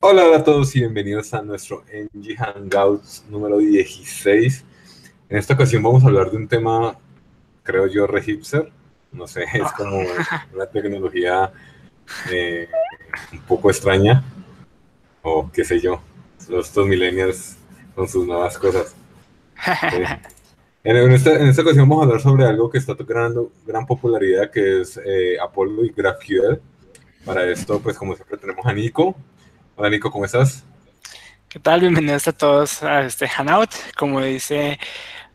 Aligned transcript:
Hola, 0.00 0.26
hola 0.26 0.36
a 0.36 0.44
todos 0.44 0.76
y 0.76 0.80
bienvenidos 0.80 1.32
a 1.32 1.40
nuestro 1.40 1.82
NG 1.90 2.36
Hangouts 2.36 3.24
número 3.30 3.56
16. 3.56 4.62
En 5.30 5.38
esta 5.38 5.54
ocasión 5.54 5.82
vamos 5.82 6.04
a 6.04 6.08
hablar 6.08 6.30
de 6.30 6.36
un 6.36 6.46
tema, 6.46 6.98
creo 7.62 7.86
yo, 7.86 8.06
re 8.06 8.22
hipster. 8.22 8.70
No 9.10 9.26
sé, 9.26 9.44
es 9.54 9.72
como 9.72 10.02
una 10.52 10.66
tecnología 10.66 11.50
eh, 12.30 12.68
un 13.32 13.40
poco 13.40 13.70
extraña. 13.70 14.22
O 15.22 15.50
qué 15.50 15.64
sé 15.64 15.80
yo, 15.80 16.02
los 16.50 16.66
estos 16.68 16.86
millennials 16.86 17.56
con 17.94 18.06
sus 18.06 18.26
nuevas 18.26 18.58
cosas. 18.58 18.94
Eh, 20.88 20.90
en, 20.90 21.10
esta, 21.10 21.34
en, 21.34 21.48
esta, 21.48 21.62
ocasión 21.62 21.88
vamos 21.88 22.04
a 22.04 22.06
hablar 22.06 22.20
sobre 22.20 22.44
algo 22.44 22.70
que 22.70 22.78
está 22.78 22.94
tocando 22.94 23.50
gran 23.66 23.84
popularidad, 23.84 24.52
que 24.52 24.82
es 24.82 25.00
eh, 25.04 25.36
Apollo 25.42 25.84
y 25.84 25.88
GraphQL. 25.88 26.60
Para 27.24 27.44
esto, 27.50 27.80
pues 27.80 27.98
como 27.98 28.14
siempre 28.14 28.38
tenemos 28.38 28.64
a 28.64 28.72
Nico. 28.72 29.16
Hola 29.78 29.90
Nico, 29.90 30.10
¿cómo 30.10 30.24
estás? 30.24 30.64
¿Qué 31.50 31.60
tal? 31.60 31.80
Bienvenidos 31.80 32.26
a 32.26 32.32
todos 32.32 32.82
a 32.82 33.02
este 33.02 33.28
Hangout. 33.28 33.70
Como 33.98 34.22
dice 34.22 34.78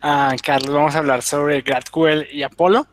uh, 0.02 0.36
Carlos, 0.44 0.73
vamos 0.73 0.95
a 0.95 0.98
hablar 0.98 1.22
sobre 1.22 1.62
GraphQL 1.62 2.23
y 2.31 2.41
Apollo, 2.41 2.88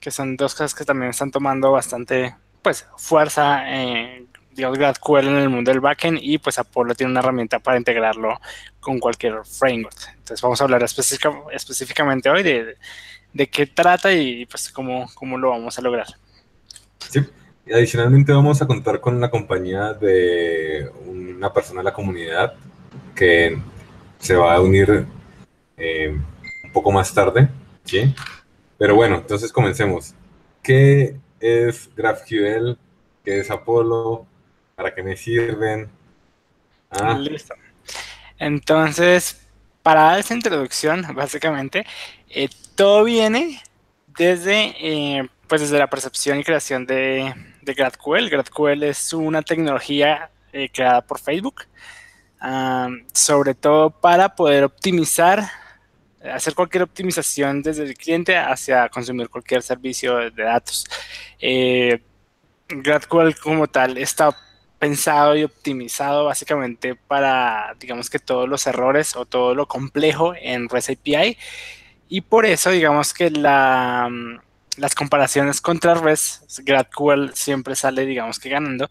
que 0.00 0.12
son 0.12 0.36
dos 0.36 0.54
cosas 0.54 0.76
que 0.76 0.84
también 0.84 1.10
están 1.10 1.32
tomando 1.32 1.72
bastante 1.72 2.36
pues, 2.62 2.86
fuerza 2.96 3.68
en 3.68 4.28
digamos, 4.52 4.78
GraphQL 4.78 5.26
en 5.26 5.38
el 5.38 5.48
mundo 5.48 5.72
del 5.72 5.80
backend 5.80 6.20
y 6.22 6.38
pues 6.38 6.60
Apollo 6.60 6.94
tiene 6.94 7.10
una 7.10 7.18
herramienta 7.18 7.58
para 7.58 7.78
integrarlo 7.78 8.40
con 8.78 9.00
cualquier 9.00 9.44
framework. 9.44 10.08
Entonces 10.10 10.40
vamos 10.40 10.60
a 10.60 10.64
hablar 10.64 10.84
específicamente 10.84 12.30
hoy 12.30 12.44
de, 12.44 12.76
de, 13.32 13.50
qué 13.50 13.66
trata 13.66 14.12
y 14.12 14.46
pues 14.46 14.70
cómo, 14.70 15.10
cómo 15.14 15.36
lo 15.36 15.50
vamos 15.50 15.76
a 15.76 15.82
lograr. 15.82 16.06
Sí, 17.10 17.26
y 17.64 17.72
adicionalmente 17.72 18.32
vamos 18.32 18.60
a 18.60 18.66
contar 18.66 19.00
con 19.00 19.20
la 19.20 19.30
compañía 19.30 19.92
de 19.94 20.90
una 21.06 21.52
persona 21.52 21.80
de 21.80 21.84
la 21.84 21.92
comunidad 21.92 22.54
que 23.14 23.58
se 24.18 24.34
va 24.34 24.54
a 24.54 24.60
unir 24.60 25.06
eh, 25.76 26.16
un 26.64 26.72
poco 26.72 26.90
más 26.90 27.12
tarde, 27.14 27.48
¿sí? 27.84 28.14
Pero 28.78 28.96
bueno, 28.96 29.16
entonces 29.16 29.52
comencemos. 29.52 30.14
¿Qué 30.62 31.16
es 31.38 31.88
GraphQL? 31.94 32.76
¿Qué 33.24 33.38
es 33.38 33.50
Apollo? 33.50 34.26
¿Para 34.74 34.94
qué 34.94 35.02
me 35.02 35.16
sirven? 35.16 35.88
Ah. 36.90 37.16
Listo. 37.18 37.54
Entonces, 38.38 39.40
para 39.82 40.18
esa 40.18 40.34
introducción, 40.34 41.06
básicamente, 41.14 41.86
eh, 42.28 42.48
todo 42.74 43.04
viene 43.04 43.60
desde, 44.18 44.74
eh, 44.80 45.28
pues 45.46 45.60
desde 45.60 45.78
la 45.78 45.88
percepción 45.88 46.40
y 46.40 46.44
creación 46.44 46.86
de, 46.86 47.34
de 47.62 47.74
GraphQL. 47.74 48.28
GraphQL 48.28 48.82
es 48.82 49.12
una 49.12 49.42
tecnología 49.42 50.30
eh, 50.52 50.68
creada 50.72 51.00
por 51.00 51.18
Facebook, 51.18 51.62
sobre 53.12 53.54
todo 53.54 53.90
para 53.90 54.34
poder 54.34 54.64
optimizar, 54.64 55.48
hacer 56.34 56.54
cualquier 56.54 56.82
optimización 56.82 57.62
desde 57.62 57.84
el 57.84 57.94
cliente 57.94 58.36
hacia 58.36 58.88
consumir 58.88 59.28
cualquier 59.28 59.62
servicio 59.62 60.16
de 60.30 60.42
datos. 60.42 60.84
Eh, 61.38 62.02
como 63.42 63.66
tal 63.66 63.98
está 63.98 64.36
pensado 64.78 65.36
y 65.36 65.44
optimizado 65.44 66.24
básicamente 66.24 66.96
para, 66.96 67.76
digamos 67.78 68.10
que 68.10 68.18
todos 68.18 68.48
los 68.48 68.66
errores 68.66 69.14
o 69.14 69.24
todo 69.26 69.54
lo 69.54 69.68
complejo 69.68 70.34
en 70.34 70.68
REST 70.68 70.90
API. 70.90 71.38
Y 72.08 72.22
por 72.22 72.44
eso, 72.44 72.70
digamos 72.70 73.14
que 73.14 73.30
la, 73.30 74.10
las 74.82 74.96
comparaciones 74.96 75.60
contra 75.60 75.94
REST, 75.94 76.58
GraphQL 76.64 77.30
siempre 77.34 77.76
sale, 77.76 78.04
digamos 78.04 78.40
que 78.40 78.48
ganando, 78.48 78.90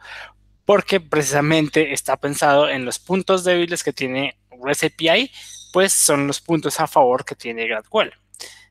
porque 0.64 1.02
precisamente 1.02 1.92
está 1.92 2.16
pensado 2.16 2.70
en 2.70 2.86
los 2.86 2.97
puntos 2.97 3.44
débiles 3.44 3.84
que 3.84 3.92
tiene 3.92 4.38
REST 4.64 4.86
API, 4.86 5.30
pues 5.73 5.92
son 5.92 6.28
los 6.28 6.39
puntos 6.39 6.80
a 6.80 6.88
favor 6.88 7.25
que 7.25 7.36
tiene 7.36 7.68
GraphQL. 7.68 8.13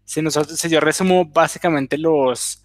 Si, 0.03 0.23
nosotros, 0.23 0.59
si 0.59 0.71
yo 0.71 0.81
resumo 0.81 1.27
básicamente 1.27 1.99
los, 1.99 2.65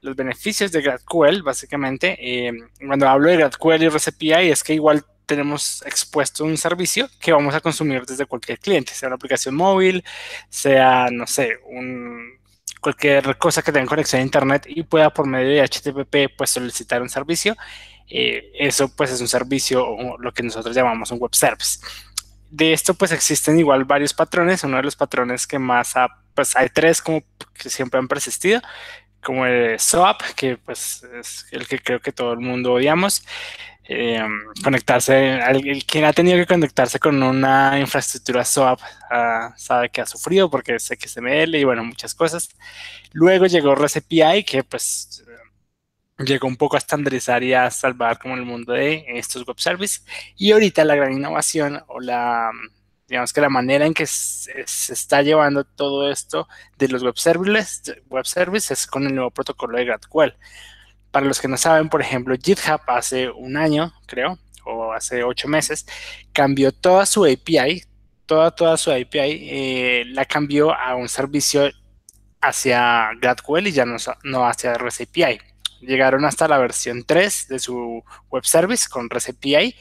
los 0.00 0.16
beneficios 0.16 0.72
de 0.72 0.80
GraphQL, 0.80 1.42
básicamente, 1.42 2.16
eh, 2.20 2.52
cuando 2.78 3.06
hablo 3.06 3.28
de 3.28 3.36
GraphQL 3.36 3.82
y 3.82 3.88
REST 3.90 4.08
API 4.08 4.50
es 4.50 4.64
que 4.64 4.72
igual 4.72 5.04
tenemos 5.26 5.82
expuesto 5.84 6.46
un 6.46 6.56
servicio 6.56 7.06
que 7.20 7.32
vamos 7.32 7.54
a 7.54 7.60
consumir 7.60 8.06
desde 8.06 8.24
cualquier 8.24 8.58
cliente, 8.58 8.94
sea 8.94 9.08
una 9.08 9.16
aplicación 9.16 9.54
móvil, 9.54 10.02
sea, 10.48 11.08
no 11.12 11.26
sé, 11.26 11.58
un 11.66 12.39
cualquier 12.80 13.36
cosa 13.38 13.62
que 13.62 13.72
tenga 13.72 13.86
conexión 13.86 14.20
a 14.20 14.24
internet 14.24 14.64
y 14.66 14.82
pueda 14.82 15.10
por 15.10 15.26
medio 15.26 15.50
de 15.50 15.62
HTTP 15.62 16.36
pues 16.36 16.50
solicitar 16.50 17.02
un 17.02 17.08
servicio, 17.08 17.56
eh, 18.08 18.50
eso 18.54 18.88
pues 18.94 19.12
es 19.12 19.20
un 19.20 19.28
servicio 19.28 19.86
o 19.86 20.18
lo 20.18 20.32
que 20.32 20.42
nosotros 20.42 20.74
llamamos 20.74 21.10
un 21.10 21.18
web 21.18 21.34
service. 21.34 21.78
De 22.50 22.72
esto 22.72 22.94
pues 22.94 23.12
existen 23.12 23.58
igual 23.58 23.84
varios 23.84 24.12
patrones, 24.12 24.64
uno 24.64 24.78
de 24.78 24.82
los 24.82 24.96
patrones 24.96 25.46
que 25.46 25.58
más 25.58 25.94
pues 26.34 26.56
hay 26.56 26.68
tres 26.70 27.00
como 27.00 27.22
que 27.54 27.70
siempre 27.70 27.98
han 27.98 28.08
persistido, 28.08 28.60
como 29.22 29.46
el 29.46 29.78
SOAP, 29.78 30.22
que 30.34 30.56
pues 30.56 31.04
es 31.14 31.46
el 31.52 31.68
que 31.68 31.78
creo 31.78 32.00
que 32.00 32.12
todo 32.12 32.32
el 32.32 32.40
mundo 32.40 32.72
odiamos, 32.72 33.24
eh, 33.92 34.22
conectarse, 34.62 35.40
el, 35.40 35.84
quien 35.84 36.04
ha 36.04 36.12
tenido 36.12 36.36
que 36.36 36.46
conectarse 36.46 37.00
con 37.00 37.20
una 37.20 37.76
infraestructura 37.80 38.44
SOAP 38.44 38.80
uh, 38.80 39.52
sabe 39.56 39.90
que 39.90 40.00
ha 40.00 40.06
sufrido 40.06 40.48
porque 40.48 40.76
es 40.76 40.84
XML 40.84 41.56
y 41.56 41.64
bueno, 41.64 41.82
muchas 41.82 42.14
cosas. 42.14 42.50
Luego 43.10 43.46
llegó 43.46 43.74
REST 43.74 44.06
que 44.46 44.62
pues 44.62 45.24
llegó 46.18 46.46
un 46.46 46.56
poco 46.56 46.76
a 46.76 46.78
estandarizar 46.78 47.42
y 47.42 47.52
a 47.52 47.68
salvar 47.68 48.20
como 48.20 48.36
el 48.36 48.44
mundo 48.44 48.74
de 48.74 49.04
estos 49.08 49.44
web 49.44 49.58
services. 49.58 50.04
Y 50.36 50.52
ahorita 50.52 50.84
la 50.84 50.94
gran 50.94 51.12
innovación 51.12 51.82
o 51.88 51.98
la, 51.98 52.52
digamos 53.08 53.32
que 53.32 53.40
la 53.40 53.48
manera 53.48 53.86
en 53.86 53.94
que 53.94 54.06
se, 54.06 54.52
está 54.60 55.22
llevando 55.22 55.64
todo 55.64 56.08
esto 56.08 56.46
de 56.78 56.86
los 56.86 57.02
web 57.02 57.18
services, 57.18 57.96
web 58.08 58.24
services 58.24 58.70
es 58.70 58.86
con 58.86 59.04
el 59.04 59.16
nuevo 59.16 59.32
protocolo 59.32 59.76
de 59.78 59.86
GraphQL 59.86 60.36
para 61.10 61.26
los 61.26 61.40
que 61.40 61.48
no 61.48 61.56
saben, 61.56 61.88
por 61.88 62.00
ejemplo, 62.00 62.34
GitHub 62.40 62.80
hace 62.86 63.30
un 63.30 63.56
año, 63.56 63.92
creo, 64.06 64.38
o 64.64 64.92
hace 64.92 65.24
ocho 65.24 65.48
meses, 65.48 65.86
cambió 66.32 66.72
toda 66.72 67.06
su 67.06 67.24
API, 67.24 67.84
toda, 68.26 68.50
toda 68.52 68.76
su 68.76 68.90
API, 68.90 69.48
eh, 69.50 70.04
la 70.08 70.24
cambió 70.24 70.74
a 70.74 70.94
un 70.94 71.08
servicio 71.08 71.70
hacia 72.40 73.10
GraphQL 73.20 73.66
y 73.66 73.72
ya 73.72 73.84
no, 73.84 73.96
no 74.24 74.46
hacia 74.46 74.74
REST 74.74 75.02
API. 75.02 75.40
Llegaron 75.80 76.24
hasta 76.24 76.46
la 76.46 76.58
versión 76.58 77.04
3 77.04 77.48
de 77.48 77.58
su 77.58 78.04
web 78.30 78.44
service 78.44 78.86
con 78.88 79.10
REST 79.10 79.30
API 79.30 79.74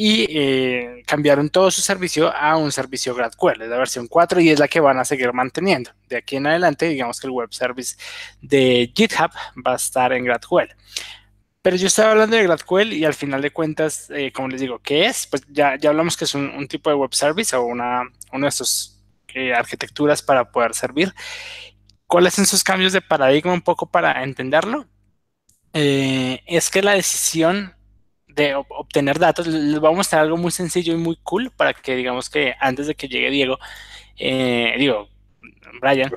y 0.00 0.28
eh, 0.30 1.02
cambiaron 1.08 1.50
todo 1.50 1.72
su 1.72 1.80
servicio 1.80 2.32
a 2.32 2.56
un 2.56 2.70
servicio 2.70 3.16
GraphQL, 3.16 3.62
es 3.62 3.68
la 3.68 3.78
versión 3.78 4.06
4 4.06 4.40
y 4.40 4.50
es 4.50 4.60
la 4.60 4.68
que 4.68 4.78
van 4.78 4.96
a 5.00 5.04
seguir 5.04 5.32
manteniendo. 5.32 5.90
De 6.08 6.18
aquí 6.18 6.36
en 6.36 6.46
adelante, 6.46 6.86
digamos 6.86 7.18
que 7.18 7.26
el 7.26 7.32
web 7.32 7.52
service 7.52 7.96
de 8.40 8.92
GitHub 8.94 9.32
va 9.66 9.72
a 9.72 9.74
estar 9.74 10.12
en 10.12 10.24
GraphQL. 10.24 10.68
Pero 11.62 11.76
yo 11.76 11.88
estaba 11.88 12.12
hablando 12.12 12.36
de 12.36 12.44
GraphQL 12.44 12.92
y 12.92 13.04
al 13.04 13.14
final 13.14 13.42
de 13.42 13.50
cuentas, 13.50 14.08
eh, 14.10 14.30
como 14.30 14.46
les 14.46 14.60
digo, 14.60 14.78
¿qué 14.78 15.06
es? 15.06 15.26
Pues 15.26 15.42
ya, 15.48 15.76
ya 15.76 15.90
hablamos 15.90 16.16
que 16.16 16.26
es 16.26 16.34
un, 16.36 16.68
tipo 16.68 16.90
de 16.90 16.96
web 16.96 17.12
service 17.12 17.56
o 17.56 17.64
una, 17.64 18.02
una 18.32 18.44
de 18.44 18.50
estas 18.50 19.02
eh, 19.34 19.52
arquitecturas 19.52 20.22
para 20.22 20.52
poder 20.52 20.76
servir. 20.76 21.12
¿Cuáles 22.06 22.34
son 22.34 22.46
sus 22.46 22.62
cambios 22.62 22.92
de 22.92 23.00
paradigma 23.00 23.52
un 23.52 23.62
poco 23.62 23.90
para 23.90 24.22
entenderlo? 24.22 24.86
es 25.72 26.70
que 26.70 26.82
la 26.82 26.94
decisión 26.94 27.77
de 28.38 28.54
obtener 28.54 29.18
datos, 29.18 29.46
les 29.46 29.78
voy 29.78 29.92
a 29.92 29.96
mostrar 29.96 30.22
algo 30.22 30.36
muy 30.36 30.50
sencillo 30.50 30.94
y 30.94 30.96
muy 30.96 31.16
cool 31.22 31.50
para 31.50 31.74
que 31.74 31.96
digamos 31.96 32.30
que 32.30 32.54
antes 32.58 32.86
de 32.86 32.94
que 32.94 33.08
llegue 33.08 33.30
Diego, 33.30 33.58
eh, 34.16 34.74
digo, 34.78 35.08
Brian, 35.80 36.10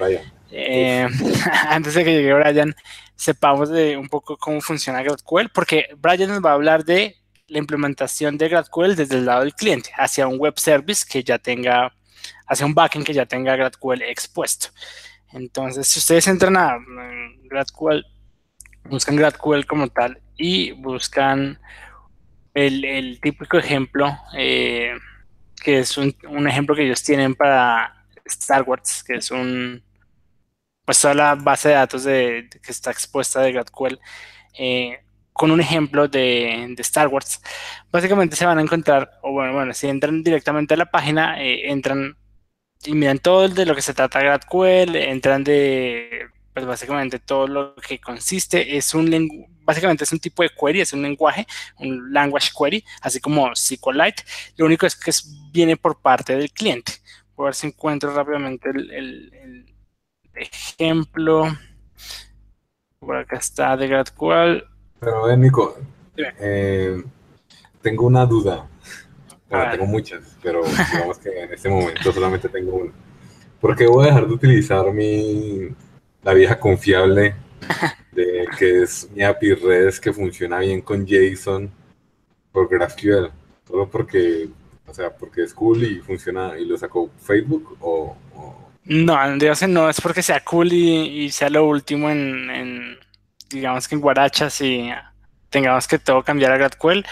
eh, 0.51 1.07
antes 1.69 1.93
de 1.95 2.03
que 2.03 2.11
llegue 2.11 2.33
Brian, 2.33 2.75
sepamos 3.15 3.69
de 3.69 3.97
un 3.97 4.07
poco 4.07 4.37
cómo 4.37 4.61
funciona 4.61 5.01
GraphQL, 5.01 5.49
porque 5.53 5.87
Brian 5.97 6.29
nos 6.29 6.43
va 6.43 6.51
a 6.51 6.53
hablar 6.53 6.85
de 6.85 7.18
la 7.47 7.57
implementación 7.57 8.38
de 8.38 8.47
GraphQL 8.47 8.95
desde 8.95 9.15
el 9.15 9.25
lado 9.25 9.41
del 9.41 9.53
cliente, 9.53 9.91
hacia 9.97 10.27
un 10.27 10.38
web 10.39 10.57
service 10.57 11.06
que 11.09 11.24
ya 11.24 11.39
tenga, 11.39 11.94
hacia 12.47 12.65
un 12.65 12.74
backend 12.74 13.06
que 13.06 13.13
ya 13.13 13.25
tenga 13.25 13.56
GraphQL 13.56 14.03
expuesto. 14.03 14.67
Entonces, 15.33 15.88
si 15.88 16.00
ustedes 16.00 16.27
entran 16.27 16.56
a 16.56 16.77
GraphQL, 17.50 18.06
buscan 18.89 19.15
GraphQL 19.15 19.65
como 19.65 19.88
tal 19.88 20.21
y 20.38 20.71
buscan 20.71 21.59
el, 22.53 23.19
típico 23.21 23.57
ejemplo, 23.57 24.18
eh, 24.38 24.94
que 25.63 25.80
es 25.80 25.98
un, 25.98 26.13
ejemplo 26.48 26.75
que 26.75 26.86
ellos 26.86 27.03
tienen 27.03 27.36
para 27.36 28.06
Star 28.25 28.63
Wars, 28.63 29.03
que 29.03 29.15
es 29.15 29.31
un, 29.31 29.83
pues 30.86 31.01
toda 31.01 31.13
la 31.13 31.36
base 31.36 31.69
de 31.69 31.75
datos 31.75 32.03
de, 32.03 32.50
que 32.63 32.71
está 32.71 32.92
expuesta 32.92 33.42
de 33.42 33.53
GraphQL, 33.53 34.00
eh, 34.57 35.00
con 35.33 35.51
un 35.51 35.62
ejemplo 35.62 36.07
de, 36.07 36.75
Star 36.80 37.07
Wars. 37.07 37.42
Básicamente 37.92 38.36
se 38.36 38.45
van 38.45 38.57
a 38.59 38.62
encontrar, 38.62 39.19
o 39.21 39.31
bueno, 39.31 39.53
bueno 39.53 39.74
si 39.74 39.88
entran 39.88 40.24
directamente 40.24 40.74
a 40.74 40.77
la 40.77 40.92
página, 40.92 41.42
eh, 41.44 41.69
entran 41.71 42.18
y 42.83 42.94
miran 42.94 43.19
todo 43.19 43.48
de 43.48 43.65
lo 43.65 43.75
que 43.75 43.81
se 43.81 43.94
trata 43.94 44.21
GraphQL, 44.21 44.95
entran 44.95 45.44
de 45.44 46.31
pues 46.53 46.65
básicamente 46.65 47.19
todo 47.19 47.48
lo 47.48 47.75
que 47.75 48.00
consiste 48.00 48.77
es 48.77 48.94
un 48.94 49.48
básicamente 49.63 50.03
es 50.03 50.12
un 50.12 50.19
tipo 50.19 50.44
de 50.44 50.50
query, 50.50 50.81
es 50.81 50.94
un 50.94 51.01
lenguaje, 51.01 51.48
un 51.80 52.12
language 52.12 52.50
query, 52.57 52.83
así 53.01 53.19
como 53.19 53.56
SQLite. 53.56 54.24
Lo 54.57 54.65
único 54.65 54.86
es 54.86 54.95
que 54.95 55.12
viene 55.51 55.77
por 55.77 56.01
parte 56.01 56.36
del 56.36 56.51
cliente. 56.51 56.94
Voy 57.36 57.45
a 57.45 57.48
ver 57.48 57.56
si 57.56 57.68
encuentro 57.68 58.13
rápidamente 58.13 58.69
el, 58.69 59.65
ejemplo. 60.33 61.45
Por 63.00 63.15
acá 63.15 63.38
está 63.38 63.77
de 63.77 63.88
GraphQL. 63.88 64.63
Pero, 65.00 65.30
eh, 65.30 65.38
Nico, 65.38 65.77
eh, 66.18 67.01
tengo 67.81 68.06
una 68.06 68.25
duda. 68.25 68.68
Bueno, 69.50 69.71
tengo 69.71 69.86
muchas, 69.86 70.38
pero 70.42 70.62
digamos 70.63 71.18
que 71.19 71.44
en 71.44 71.53
este 71.53 71.69
momento 71.69 72.12
solamente 72.12 72.50
tengo 72.50 72.75
una. 72.75 72.92
¿Por 73.59 73.75
qué 73.75 73.86
voy 73.86 74.06
a 74.06 74.07
dejar 74.07 74.27
de 74.27 74.33
utilizar 74.33 74.92
mi 74.92 75.69
la 76.23 76.33
vieja 76.33 76.59
confiable 76.59 77.35
de 78.12 78.45
que 78.57 78.83
es 78.83 79.09
mi 79.13 79.23
API 79.23 79.53
REST 79.56 80.03
que 80.03 80.13
funciona 80.13 80.59
bien 80.59 80.81
con 80.81 81.06
JSON 81.06 81.71
por 82.51 82.69
GraphQL? 82.69 83.31
Solo 83.68 83.89
porque, 83.89 84.50
o 84.88 84.94
sea, 84.94 85.15
porque 85.15 85.44
es 85.44 85.53
cool 85.53 85.83
y 85.83 86.00
funciona 86.00 86.57
y 86.57 86.65
lo 86.65 86.77
sacó 86.77 87.09
Facebook 87.19 87.77
o, 87.79 88.18
no, 88.83 89.15
no 89.68 89.89
es 89.89 90.01
porque 90.01 90.23
sea 90.23 90.44
cool 90.44 90.73
y, 90.73 91.29
sea 91.31 91.50
lo 91.50 91.65
último 91.65 92.09
en, 92.09 92.97
digamos 93.50 93.88
que 93.88 93.95
en 93.95 94.01
guarachas 94.01 94.59
y 94.62 94.89
tengamos 95.50 95.88
que 95.88 96.00
todo 96.00 96.24
cambiar 96.24 96.51
a 96.51 96.57
GraphQL. 96.57 97.06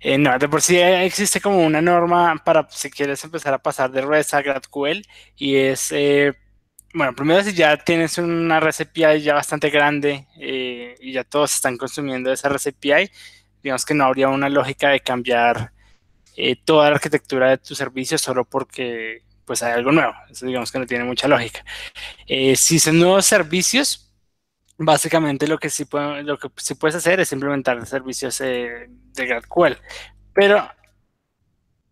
Eh, 0.00 0.18
no, 0.18 0.38
de 0.38 0.48
por 0.48 0.60
sí 0.60 0.76
existe 0.78 1.40
como 1.40 1.64
una 1.64 1.80
norma 1.80 2.40
para 2.44 2.68
si 2.70 2.90
quieres 2.90 3.24
empezar 3.24 3.54
a 3.54 3.58
pasar 3.58 3.90
de 3.90 4.02
REST 4.02 4.34
a 4.34 4.42
GraphQL 4.42 5.02
y 5.36 5.56
es 5.56 5.90
eh, 5.90 6.34
bueno, 6.96 7.14
primero 7.14 7.42
si 7.42 7.52
ya 7.52 7.76
tienes 7.76 8.16
una 8.16 8.58
REST 8.58 8.96
ya 9.20 9.34
bastante 9.34 9.68
grande 9.68 10.26
eh, 10.40 10.94
y 10.98 11.12
ya 11.12 11.24
todos 11.24 11.54
están 11.54 11.76
consumiendo 11.76 12.32
esa 12.32 12.48
REST 12.48 12.74
digamos 13.62 13.84
que 13.84 13.92
no 13.92 14.04
habría 14.04 14.28
una 14.30 14.48
lógica 14.48 14.88
de 14.88 15.00
cambiar 15.00 15.72
eh, 16.36 16.56
toda 16.64 16.88
la 16.88 16.96
arquitectura 16.96 17.50
de 17.50 17.58
tu 17.58 17.74
servicio 17.74 18.16
solo 18.16 18.46
porque 18.46 19.24
pues 19.44 19.62
hay 19.62 19.74
algo 19.74 19.92
nuevo. 19.92 20.14
Eso 20.30 20.46
digamos 20.46 20.72
que 20.72 20.78
no 20.78 20.86
tiene 20.86 21.04
mucha 21.04 21.28
lógica. 21.28 21.62
Eh, 22.26 22.56
si 22.56 22.78
son 22.78 22.98
nuevos 22.98 23.26
servicios, 23.26 24.10
básicamente 24.78 25.46
lo 25.46 25.58
que 25.58 25.68
sí, 25.68 25.86
lo 25.92 26.38
que 26.38 26.48
sí 26.56 26.74
puedes 26.76 26.94
hacer 26.96 27.20
es 27.20 27.30
implementar 27.30 27.84
servicios 27.86 28.38
de 28.38 28.88
GraphQL. 29.14 29.76
Pero 30.32 30.66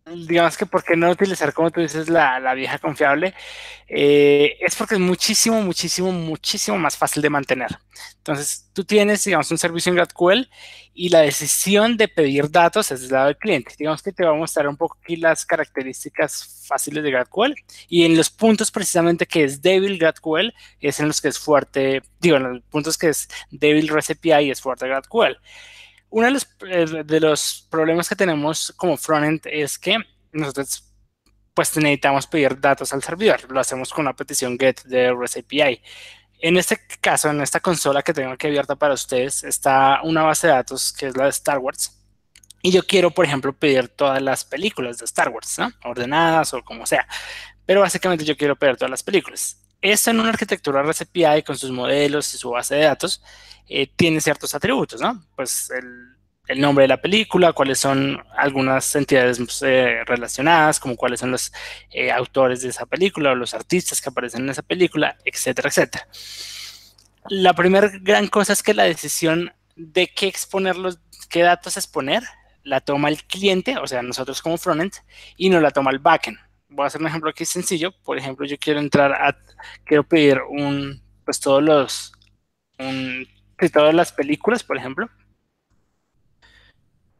digamos 0.06 0.56
que 0.59 0.67
por 0.67 0.85
qué 0.85 0.97
no 0.97 1.11
utilizar, 1.11 1.55
como 1.55 1.71
tú 1.71 1.81
dices, 1.81 2.11
la, 2.11 2.39
la 2.39 2.53
vieja 2.55 2.79
confiable, 2.79 3.35
eh, 3.89 4.59
es 4.61 4.77
porque 4.77 4.97
es 4.97 5.01
muchísimo, 5.01 5.62
muchísimo, 5.62 6.12
muchísimo 6.12 6.77
más 6.79 6.97
fácil 6.97 7.23
de 7.23 7.31
mantener. 7.31 7.79
Entonces, 8.19 8.69
tú 8.75 8.85
tienes, 8.85 9.25
digamos, 9.25 9.51
un 9.51 9.56
servicio 9.56 9.91
en 9.91 9.97
GraphQL 9.97 10.49
y 10.93 11.09
la 11.09 11.21
decisión 11.21 11.97
de 11.97 12.09
pedir 12.09 12.51
datos 12.51 12.91
es 12.91 13.03
del 13.03 13.12
lado 13.12 13.27
del 13.27 13.39
cliente. 13.39 13.75
Digamos 13.79 14.03
que 14.03 14.12
te 14.12 14.25
va 14.25 14.33
a 14.33 14.35
mostrar 14.35 14.69
un 14.69 14.77
poco 14.77 14.99
aquí 15.03 15.17
las 15.17 15.47
características 15.47 16.67
fáciles 16.69 17.03
de 17.03 17.11
GraphQL 17.11 17.55
y 17.89 18.05
en 18.05 18.17
los 18.17 18.29
puntos 18.29 18.71
precisamente 18.71 19.27
que 19.27 19.45
es 19.45 19.62
débil 19.62 19.99
GraphQL 19.99 20.53
es 20.81 21.01
en 21.01 21.09
los 21.09 21.21
que 21.23 21.29
es 21.29 21.39
fuerte, 21.39 22.03
digo, 22.21 22.37
en 22.37 22.55
los 22.55 22.62
puntos 22.65 22.99
que 22.99 23.09
es 23.09 23.29
débil 23.51 23.89
REST 23.89 24.25
y 24.25 24.51
es 24.51 24.61
fuerte 24.61 24.87
GraphQL. 24.87 25.39
Uno 26.14 26.26
de 26.28 26.32
los, 26.32 26.49
eh, 26.69 27.02
de 27.05 27.19
los 27.19 27.66
problemas 27.69 28.08
que 28.08 28.14
tenemos 28.14 28.72
como 28.76 28.96
frontend 28.96 29.40
es 29.46 29.76
que 29.76 29.96
nosotros 30.31 30.84
pues 31.52 31.76
necesitamos 31.76 32.28
pedir 32.28 32.61
datos 32.61 32.93
al 32.93 33.02
servidor. 33.02 33.50
Lo 33.50 33.58
hacemos 33.58 33.93
con 33.93 34.02
una 34.02 34.14
petición 34.14 34.56
GET 34.56 34.84
de 34.84 35.12
REST 35.12 35.38
API. 35.38 35.82
En 36.38 36.56
este 36.56 36.78
caso, 37.00 37.31
en 37.31 37.40
esta 37.40 37.58
consola 37.58 38.05
que 38.05 38.14
tengo 38.14 38.31
aquí 38.31 38.46
abierta 38.46 38.76
para 38.76 38.94
ustedes, 38.94 39.43
está 39.43 40.02
una 40.05 40.22
base 40.22 40.46
de 40.46 40.52
datos 40.52 40.93
que 40.93 41.08
es 41.08 41.16
la 41.16 41.25
de 41.25 41.31
Star 41.31 41.58
Wars. 41.58 42.00
Y 42.62 42.70
yo 42.70 42.87
quiero, 42.87 43.10
por 43.10 43.25
ejemplo, 43.25 43.52
pedir 43.52 43.88
todas 43.88 44.22
las 44.22 44.44
películas 44.44 44.99
de 44.99 45.06
Star 45.06 45.31
Wars, 45.31 45.58
¿no? 45.58 45.72
ordenadas 45.82 46.55
o 46.55 46.62
como 46.62 46.87
sea. 46.87 47.08
Pero 47.67 47.81
básicamente 47.81 48.25
yo 48.25 48.37
quiero 48.37 48.55
pedir 48.55 48.76
todas 48.76 48.90
las 48.93 49.02
películas. 49.02 49.63
Esto 49.84 50.10
en 50.10 50.20
una 50.20 50.31
arquitectura 50.31 50.82
REST 50.82 51.02
API 51.02 51.42
con 51.42 51.58
sus 51.58 51.70
modelos 51.70 52.32
y 52.32 52.38
su 52.38 52.48
base 52.48 52.75
de 52.75 52.84
datos 52.84 53.22
eh, 53.69 53.86
tiene 53.86 54.19
ciertos 54.19 54.54
atributos, 54.54 54.98
¿no? 54.98 55.22
Pues 55.36 55.70
el, 56.48 56.58
nombre 56.58 56.84
de 56.84 56.88
la 56.88 57.02
película, 57.02 57.52
cuáles 57.52 57.81
son 57.81 58.19
algunas 58.34 58.96
entidades 58.96 59.36
pues, 59.36 59.60
eh, 59.60 60.02
relacionadas, 60.06 60.81
como 60.81 60.96
cuáles 60.96 61.20
son 61.20 61.32
los 61.32 61.52
eh, 61.90 62.10
autores 62.10 62.62
de 62.62 62.70
esa 62.70 62.86
película 62.86 63.32
o 63.32 63.34
los 63.34 63.52
artistas 63.52 64.00
que 64.00 64.08
aparecen 64.08 64.44
en 64.44 64.50
esa 64.50 64.62
película, 64.62 65.19
etcétera, 65.22 65.69
etcétera. 65.69 66.08
La 67.28 67.52
primera 67.52 67.90
gran 68.00 68.28
cosa 68.28 68.54
es 68.54 68.62
que 68.62 68.72
la 68.72 68.84
decisión 68.84 69.52
de 69.76 70.06
qué 70.06 70.28
exponer 70.28 70.78
los, 70.78 70.98
qué 71.28 71.42
datos 71.42 71.76
exponer, 71.76 72.22
la 72.62 72.81
toma 72.81 73.10
el 73.10 73.22
cliente, 73.25 73.76
o 73.76 73.86
sea, 73.86 74.00
nosotros 74.00 74.40
como 74.40 74.56
frontend, 74.56 74.94
y 75.36 75.50
no 75.50 75.60
la 75.60 75.72
toma 75.72 75.90
el 75.90 75.98
backend 75.98 76.38
voy 76.75 76.85
a 76.85 76.87
hacer 76.88 77.00
un 77.00 77.06
ejemplo 77.06 77.31
aquí 77.31 77.44
sencillo. 77.44 77.93
Por 78.05 78.19
ejemplo, 78.19 78.47
yo 78.47 78.56
quiero 78.59 78.81
entrar 78.81 79.12
a, 79.12 79.37
quiero 79.85 80.05
pedir 80.05 80.41
un, 80.49 81.03
pues 81.25 81.41
todos 81.41 81.62
los, 81.62 82.12
un, 82.79 83.26
todas 83.73 83.94
las 83.94 84.12
películas, 84.12 84.62
por 84.62 84.76
ejemplo. 84.76 85.09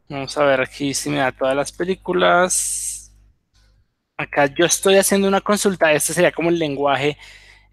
Vamos 0.09 0.37
a 0.37 0.43
ver 0.43 0.61
aquí 0.61 0.93
si 0.93 1.09
me 1.09 1.17
da 1.17 1.31
todas 1.31 1.55
las 1.55 1.71
películas. 1.71 3.15
Acá 4.17 4.45
yo 4.45 4.65
estoy 4.65 4.97
haciendo 4.97 5.27
una 5.27 5.41
consulta. 5.41 5.91
Este 5.91 6.13
sería 6.13 6.31
como 6.31 6.49
el 6.49 6.59
lenguaje 6.59 7.17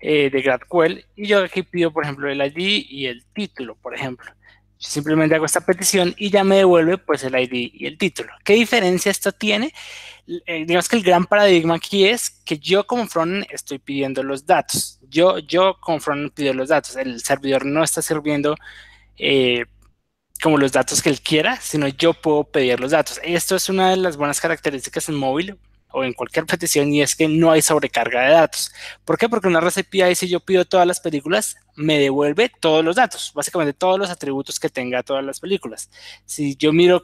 eh, 0.00 0.30
de 0.30 0.42
GraphQL. 0.42 1.04
Y 1.16 1.26
yo 1.28 1.44
aquí 1.44 1.62
pido, 1.62 1.92
por 1.92 2.04
ejemplo, 2.04 2.30
el 2.30 2.40
ID 2.40 2.86
y 2.88 3.06
el 3.06 3.24
título, 3.34 3.76
por 3.76 3.94
ejemplo 3.94 4.32
simplemente 4.82 5.34
hago 5.34 5.44
esta 5.44 5.60
petición 5.60 6.14
y 6.18 6.30
ya 6.30 6.44
me 6.44 6.56
devuelve 6.56 6.98
pues 6.98 7.22
el 7.24 7.38
ID 7.38 7.70
y 7.72 7.86
el 7.86 7.96
título. 7.98 8.32
¿Qué 8.44 8.54
diferencia 8.54 9.10
esto 9.10 9.32
tiene? 9.32 9.72
Eh, 10.26 10.64
digamos 10.66 10.88
que 10.88 10.96
el 10.96 11.02
gran 11.02 11.26
paradigma 11.26 11.76
aquí 11.76 12.06
es 12.06 12.30
que 12.30 12.58
yo 12.58 12.86
como 12.86 13.06
frontend 13.06 13.46
estoy 13.50 13.78
pidiendo 13.78 14.22
los 14.22 14.44
datos. 14.46 14.98
Yo, 15.08 15.38
yo 15.38 15.78
como 15.80 16.00
frontend 16.00 16.32
pido 16.32 16.54
los 16.54 16.68
datos. 16.68 16.96
El 16.96 17.20
servidor 17.22 17.64
no 17.64 17.84
está 17.84 18.02
sirviendo 18.02 18.56
eh, 19.16 19.64
como 20.42 20.58
los 20.58 20.72
datos 20.72 21.00
que 21.00 21.10
él 21.10 21.20
quiera, 21.20 21.60
sino 21.60 21.86
yo 21.88 22.14
puedo 22.14 22.44
pedir 22.44 22.80
los 22.80 22.90
datos. 22.90 23.20
Esto 23.22 23.56
es 23.56 23.68
una 23.68 23.90
de 23.90 23.96
las 23.96 24.16
buenas 24.16 24.40
características 24.40 25.08
en 25.08 25.14
móvil 25.14 25.58
o 25.92 26.04
en 26.04 26.12
cualquier 26.12 26.46
petición 26.46 26.92
y 26.92 27.02
es 27.02 27.14
que 27.16 27.28
no 27.28 27.50
hay 27.50 27.62
sobrecarga 27.62 28.22
de 28.22 28.32
datos. 28.32 28.72
¿Por 29.04 29.18
qué? 29.18 29.28
Porque 29.28 29.48
una 29.48 29.60
REST 29.60 29.78
API, 29.78 30.14
si 30.14 30.28
yo 30.28 30.40
pido 30.40 30.64
todas 30.64 30.86
las 30.86 31.00
películas, 31.00 31.56
me 31.76 31.98
devuelve 31.98 32.50
todos 32.60 32.84
los 32.84 32.96
datos, 32.96 33.32
básicamente 33.34 33.72
todos 33.72 33.98
los 33.98 34.10
atributos 34.10 34.58
que 34.60 34.68
tenga 34.68 35.02
todas 35.02 35.24
las 35.24 35.40
películas. 35.40 35.90
Si 36.24 36.56
yo 36.56 36.72
miro 36.72 37.02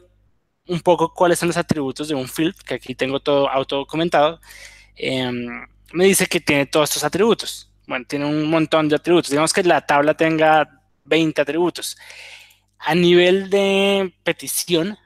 un 0.67 0.81
poco 0.81 1.13
cuáles 1.15 1.39
son 1.39 1.49
los 1.49 1.57
atributos 1.57 2.09
de 2.09 2.15
un 2.15 2.29
field, 2.29 2.55
que 2.65 2.75
aquí 2.75 2.95
tengo 2.95 3.21
todo 3.21 3.49
auto 3.49 3.77
documentado, 3.77 4.41
em, 4.97 5.67
me 5.93 6.05
dice 6.05 6.27
que 6.27 6.41
tiene 6.41 6.67
todos 6.67 6.91
estos 6.91 7.05
atributos. 7.05 7.71
Bueno, 7.87 8.05
tiene 8.07 8.27
un 8.27 8.51
montón 8.51 8.89
de 8.89 8.97
atributos. 8.97 9.31
Digamos 9.31 9.53
que 9.53 9.63
la 9.65 9.81
tabla 9.87 10.15
tenga 10.15 10.83
20 11.05 11.41
atributos. 11.41 11.97
A 12.79 12.95
nivel 12.95 13.51
de 13.51 14.15
petición, 14.23 14.99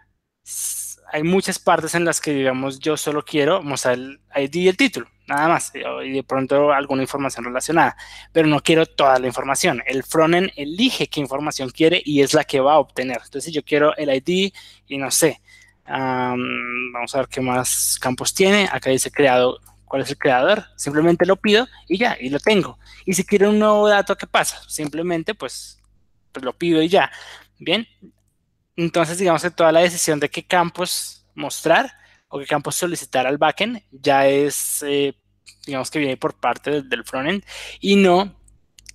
hay 1.13 1.23
muchas 1.23 1.59
partes 1.59 1.95
en 1.95 2.05
las 2.05 2.21
que, 2.21 2.33
digamos, 2.33 2.79
yo 2.79 2.97
solo 2.97 3.25
quiero 3.25 3.63
mostrar 3.63 3.95
el 3.95 4.21
ID 4.35 4.55
y 4.55 4.69
el 4.69 4.77
título, 4.77 5.07
nada 5.27 5.47
más, 5.47 5.73
y 5.75 6.11
de 6.11 6.23
pronto 6.25 6.73
alguna 6.73 7.03
información 7.03 7.45
relacionada, 7.45 7.97
pero 8.33 8.49
no 8.49 8.61
quiero 8.61 8.87
toda 8.87 9.19
la 9.19 9.27
información. 9.27 9.83
El 9.87 10.03
frontend 10.03 10.51
elige 10.57 11.07
qué 11.09 11.21
información 11.21 11.71
quiere 11.71 12.03
y 12.05 12.23
es 12.23 12.35
la 12.35 12.45
que 12.45 12.61
va 12.61 12.75
a 12.75 12.79
obtener. 12.79 13.21
Entonces, 13.23 13.53
yo 13.53 13.63
quiero 13.63 13.95
el 13.97 14.09
ID 14.09 14.53
y 14.89 14.97
no 14.97 15.11
sé, 15.11 15.41
vamos 15.87 17.15
a 17.15 17.19
ver 17.19 17.29
qué 17.29 17.41
más 17.41 17.99
campos 18.01 18.33
tiene. 18.33 18.69
Acá 18.73 18.91
dice 18.91 19.11
creado, 19.11 19.61
cuál 19.85 20.03
es 20.03 20.11
el 20.11 20.19
creador. 20.19 20.65
Simplemente 20.77 21.27
lo 21.27 21.37
pido 21.37 21.69
y 21.89 21.99
ya, 21.99 22.17
y 22.19 22.31
lo 22.31 22.41
tengo. 22.41 22.79
Y 23.05 23.13
si 23.13 23.25
quiero 23.25 23.51
un 23.51 23.59
nuevo 23.59 23.89
dato, 23.89 24.17
¿qué 24.17 24.27
pasa? 24.27 24.63
Simplemente, 24.67 25.35
pues, 25.35 25.79
pues 26.33 26.45
lo 26.45 26.57
pido 26.57 26.81
y 26.83 26.89
ya. 26.89 27.13
Bien, 27.59 27.87
entonces, 28.77 29.19
digamos 29.19 29.43
que 29.43 29.51
toda 29.51 29.73
la 29.73 29.81
decisión 29.81 30.19
de 30.21 30.31
qué 30.31 30.45
campos 30.45 31.27
mostrar 31.35 31.93
o 32.29 32.39
qué 32.39 32.47
campos 32.47 32.75
solicitar 32.77 33.27
al 33.27 33.39
backend 33.39 33.83
ya 33.91 34.27
es, 34.27 34.83
eh, 34.87 35.15
digamos 35.67 35.91
que 35.91 35.99
viene 35.99 36.17
por 36.17 36.35
parte 36.35 36.83
del, 36.83 37.05
frontend 37.05 37.45
y 37.81 37.97
no 37.97 38.35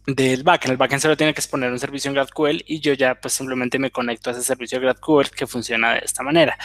del 0.08 0.44
backend. 0.44 0.72
El 0.72 0.78
backend 0.78 1.02
solo 1.02 1.18
tiene 1.18 1.34
que 1.34 1.42
exponer 1.42 1.72
un 1.72 1.80
servicio 1.80 2.10
en 2.10 2.16
GraphQL 2.16 2.64
y 2.66 2.80
yo 2.80 2.94
ya 2.94 3.16
pues 3.16 3.34
simplemente 3.34 3.78
me 3.78 3.92
conecto 3.92 4.30
a 4.30 4.34
ese 4.34 4.42
servicio 4.42 4.80
de 4.80 4.86
GraphQL 4.86 5.30
que 5.36 5.46
funciona 5.46 5.94
de 5.94 6.02
esta 6.04 6.24
manera. 6.24 6.58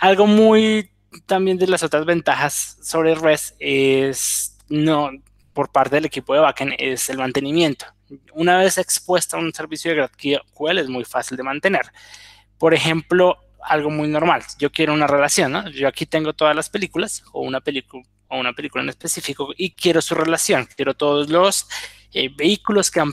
Algo 0.00 0.26
muy 0.26 0.90
también 1.24 1.56
de 1.56 1.66
las 1.68 1.82
otras 1.82 2.04
ventajas 2.04 2.76
sobre 2.82 3.14
REST 3.14 3.56
es 3.58 4.58
no 4.68 5.10
por 5.54 5.72
parte 5.72 5.96
del 5.96 6.04
equipo 6.04 6.34
de 6.34 6.40
backend 6.40 6.74
es 6.78 7.08
el 7.08 7.16
mantenimiento. 7.16 7.95
Una 8.32 8.58
vez 8.58 8.78
expuesta 8.78 9.36
a 9.36 9.40
un 9.40 9.52
servicio 9.52 9.90
de 9.90 9.96
GraphQL 9.96 10.78
es 10.78 10.88
muy 10.88 11.04
fácil 11.04 11.36
de 11.36 11.42
mantener. 11.42 11.92
Por 12.58 12.74
ejemplo, 12.74 13.38
algo 13.60 13.90
muy 13.90 14.08
normal. 14.08 14.42
Yo 14.58 14.70
quiero 14.70 14.94
una 14.94 15.06
relación, 15.06 15.52
¿no? 15.52 15.68
Yo 15.70 15.88
aquí 15.88 16.06
tengo 16.06 16.32
todas 16.32 16.54
las 16.54 16.70
películas 16.70 17.24
o 17.32 17.42
una 17.42 17.60
película 17.60 18.04
o 18.28 18.38
una 18.38 18.52
película 18.52 18.82
en 18.82 18.90
específico 18.90 19.52
y 19.56 19.70
quiero 19.72 20.00
su 20.00 20.14
relación. 20.14 20.68
Quiero 20.74 20.94
todos 20.94 21.28
los 21.30 21.68
eh, 22.12 22.28
vehículos 22.34 22.90
que 22.90 23.00
han 23.00 23.12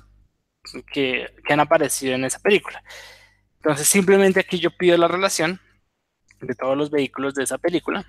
que, 0.92 1.34
han 1.50 1.60
aparecido 1.60 2.16
en 2.16 2.26
esa 2.26 2.40
película. 2.40 2.84
Entonces 3.58 3.88
simplemente 3.88 4.40
aquí 4.40 4.60
yo 4.60 4.72
pido 4.72 4.98
la 4.98 5.08
relación 5.08 5.60
de 6.42 6.56
todos 6.56 6.78
los 6.78 6.90
vehículos 6.90 7.34
de 7.36 7.44
esa 7.44 7.58
película. 7.58 8.06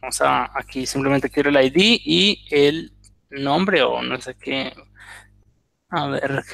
Vamos 0.00 0.20
a, 0.20 0.50
aquí 0.58 0.86
simplemente 0.86 1.30
quiero 1.30 1.50
el 1.50 1.64
ID 1.64 2.00
y 2.04 2.46
el 2.50 2.92
nombre 3.30 3.82
o 3.82 4.02
no 4.02 4.20
sé 4.20 4.36
qué. 4.36 4.72
A 5.88 6.08
ver, 6.08 6.44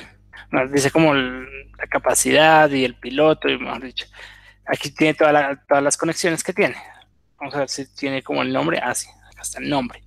dice 0.70 0.90
como 0.90 1.14
la 1.14 1.86
capacidad 1.88 2.70
y 2.70 2.84
el 2.84 2.94
piloto 2.94 3.48
y 3.48 3.58
mejor 3.58 3.82
dicho. 3.82 4.06
Aquí 4.66 4.90
tiene 4.90 5.14
todas 5.14 5.58
las 5.82 5.96
conexiones 5.96 6.44
que 6.44 6.52
tiene. 6.52 6.76
Vamos 7.38 7.54
a 7.54 7.60
ver 7.60 7.68
si 7.68 7.92
tiene 7.94 8.22
como 8.22 8.42
el 8.42 8.52
nombre. 8.52 8.78
Ah, 8.82 8.94
sí, 8.94 9.08
acá 9.30 9.42
está 9.42 9.58
el 9.58 9.68
nombre. 9.68 10.02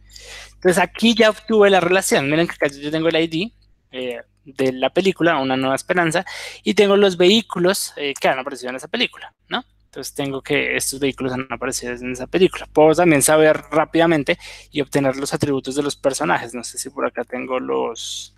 Entonces 0.53 0.81
aquí 0.81 1.15
ya 1.15 1.29
obtuve 1.29 1.69
la 1.69 1.79
relación. 1.79 2.29
Miren 2.29 2.47
que 2.47 2.53
acá 2.53 2.67
yo 2.67 2.91
tengo 2.91 3.09
el 3.09 3.15
ID 3.15 3.51
eh, 3.91 4.21
de 4.45 4.71
la 4.73 4.91
película, 4.91 5.39
Una 5.39 5.57
Nueva 5.57 5.75
Esperanza, 5.75 6.25
y 6.63 6.75
tengo 6.75 6.95
los 6.95 7.17
vehículos 7.17 7.93
eh, 7.97 8.13
que 8.19 8.27
han 8.27 8.39
aparecido 8.39 8.69
en 8.69 8.75
esa 8.77 8.87
película, 8.87 9.33
¿no? 9.49 9.63
Entonces 9.85 10.13
tengo 10.13 10.41
que 10.41 10.75
estos 10.75 10.99
vehículos 10.99 11.33
han 11.33 11.47
aparecido 11.49 11.93
en 11.93 12.11
esa 12.11 12.27
película. 12.27 12.67
Puedo 12.71 12.93
también 12.93 13.21
saber 13.21 13.61
rápidamente 13.71 14.37
y 14.69 14.81
obtener 14.81 15.15
los 15.15 15.33
atributos 15.33 15.75
de 15.75 15.83
los 15.83 15.95
personajes. 15.95 16.53
No 16.53 16.63
sé 16.63 16.77
si 16.77 16.89
por 16.89 17.05
acá 17.05 17.23
tengo 17.23 17.59
los 17.59 18.34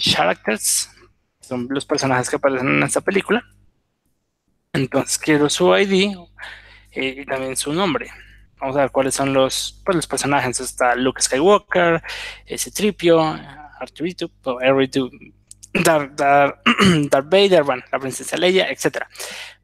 characters, 0.00 0.90
son 1.40 1.66
los 1.70 1.84
personajes 1.84 2.30
que 2.30 2.36
aparecen 2.36 2.68
en 2.68 2.82
esta 2.82 3.00
película. 3.00 3.44
Entonces 4.72 5.18
quiero 5.18 5.48
su 5.48 5.76
ID 5.76 6.16
y 6.92 7.24
también 7.26 7.56
su 7.56 7.72
nombre. 7.72 8.10
Vamos 8.58 8.76
a 8.76 8.80
ver 8.80 8.90
cuáles 8.90 9.14
son 9.14 9.32
los, 9.32 9.80
pues, 9.84 9.96
los 9.96 10.06
personajes. 10.06 10.58
Está 10.60 10.94
Luke 10.96 11.20
Skywalker, 11.20 12.02
ese 12.46 12.70
Tripio, 12.70 13.20
Arturito, 13.78 14.30
R2, 14.42 15.34
Darth, 15.74 16.12
Darth, 16.18 17.28
Vader, 17.28 17.62
bueno, 17.62 17.82
la 17.92 17.98
princesa 17.98 18.36
Leia, 18.36 18.70
etc. 18.70 19.04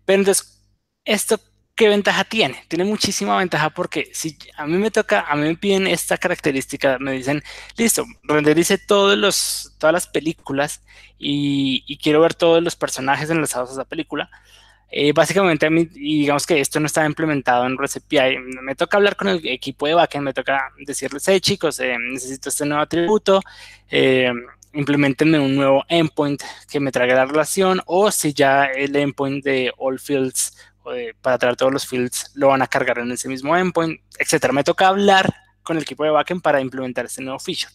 Pero 0.04 0.20
entonces, 0.20 0.62
¿esto 1.04 1.40
qué 1.80 1.88
ventaja 1.88 2.25
tiene? 2.25 2.62
Tiene 2.68 2.84
muchísima 2.84 3.38
ventaja 3.38 3.70
porque 3.70 4.10
si 4.12 4.37
a 4.54 4.66
mí 4.66 4.76
me 4.76 4.90
toca, 4.90 5.22
a 5.26 5.34
mí 5.34 5.49
me 5.49 5.56
piden 5.56 5.87
esta 5.87 6.18
característica, 6.18 6.99
me 6.99 7.12
dicen, 7.12 7.42
listo, 7.78 8.04
renderice 8.22 8.76
todos 8.76 9.16
los, 9.16 9.75
todas 9.78 9.94
las 9.94 10.06
películas 10.06 10.82
y, 11.18 11.82
y 11.87 11.96
quiero 11.96 12.20
ver 12.20 12.34
todos 12.34 12.62
los 12.62 12.76
personajes 12.76 13.30
enlazados 13.30 13.70
a 13.70 13.72
esa 13.72 13.84
película 13.87 14.28
eh, 14.92 15.12
básicamente, 15.12 15.66
a 15.66 15.70
mí, 15.70 15.84
digamos 15.87 16.46
que 16.46 16.60
esto 16.60 16.80
no 16.80 16.87
está 16.87 17.06
implementado 17.06 17.64
en 17.64 17.78
REST 17.78 18.12
Me 18.62 18.75
toca 18.75 18.96
hablar 18.96 19.16
con 19.16 19.28
el 19.28 19.46
equipo 19.46 19.87
de 19.87 19.94
backend, 19.94 20.25
me 20.25 20.34
toca 20.34 20.72
decirles, 20.84 21.26
hey 21.28 21.40
chicos, 21.40 21.78
eh, 21.78 21.96
necesito 21.99 22.49
este 22.49 22.66
nuevo 22.66 22.82
atributo, 22.82 23.40
eh, 23.88 24.32
implementenme 24.72 25.38
un 25.38 25.54
nuevo 25.54 25.84
endpoint 25.88 26.42
que 26.68 26.80
me 26.80 26.90
traiga 26.90 27.14
la 27.14 27.25
relación, 27.26 27.80
o 27.87 28.10
si 28.10 28.34
ya 28.34 28.64
el 28.66 28.96
endpoint 28.96 29.44
de 29.44 29.72
all 29.78 30.00
fields 30.00 30.56
para 31.20 31.38
traer 31.38 31.56
todos 31.56 31.72
los 31.72 31.87
fields 31.87 32.32
lo 32.34 32.49
van 32.49 32.62
a 32.62 32.66
cargar 32.66 32.99
en 32.99 33.12
ese 33.12 33.28
mismo 33.28 33.56
endpoint, 33.56 34.00
etcétera. 34.18 34.52
Me 34.52 34.64
toca 34.64 34.88
hablar 34.88 35.32
con 35.62 35.76
el 35.76 35.82
equipo 35.82 36.04
de 36.04 36.10
backend 36.10 36.42
para 36.42 36.60
implementar 36.60 37.06
este 37.06 37.22
nuevo 37.22 37.38
feature. 37.38 37.72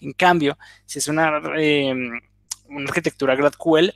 En 0.00 0.12
cambio, 0.12 0.56
si 0.86 0.98
es 0.98 1.08
una, 1.08 1.38
una 1.38 2.88
arquitectura 2.88 3.34
GraphQL, 3.34 3.92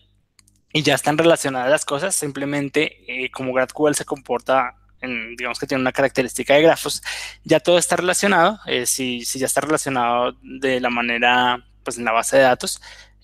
y 0.72 0.82
ya 0.82 0.94
están 0.94 1.18
relacionadas 1.18 1.70
las 1.70 1.84
cosas, 1.84 2.14
simplemente 2.14 2.98
eh, 3.08 3.30
como 3.30 3.52
GraphQL 3.52 3.94
se 3.94 4.04
comporta, 4.04 4.76
en, 5.00 5.34
digamos 5.36 5.58
que 5.58 5.66
tiene 5.66 5.80
una 5.80 5.92
característica 5.92 6.54
de 6.54 6.62
grafos, 6.62 7.02
ya 7.44 7.60
todo 7.60 7.78
está 7.78 7.96
relacionado, 7.96 8.58
eh, 8.66 8.86
si, 8.86 9.24
si, 9.24 9.38
ya 9.38 9.46
está 9.46 9.60
relacionado 9.60 10.36
de 10.42 10.80
la 10.80 10.90
manera, 10.90 11.64
pues 11.82 11.98
en 11.98 12.04
la 12.04 12.12
base 12.12 12.36
de 12.36 12.42
datos, 12.42 12.82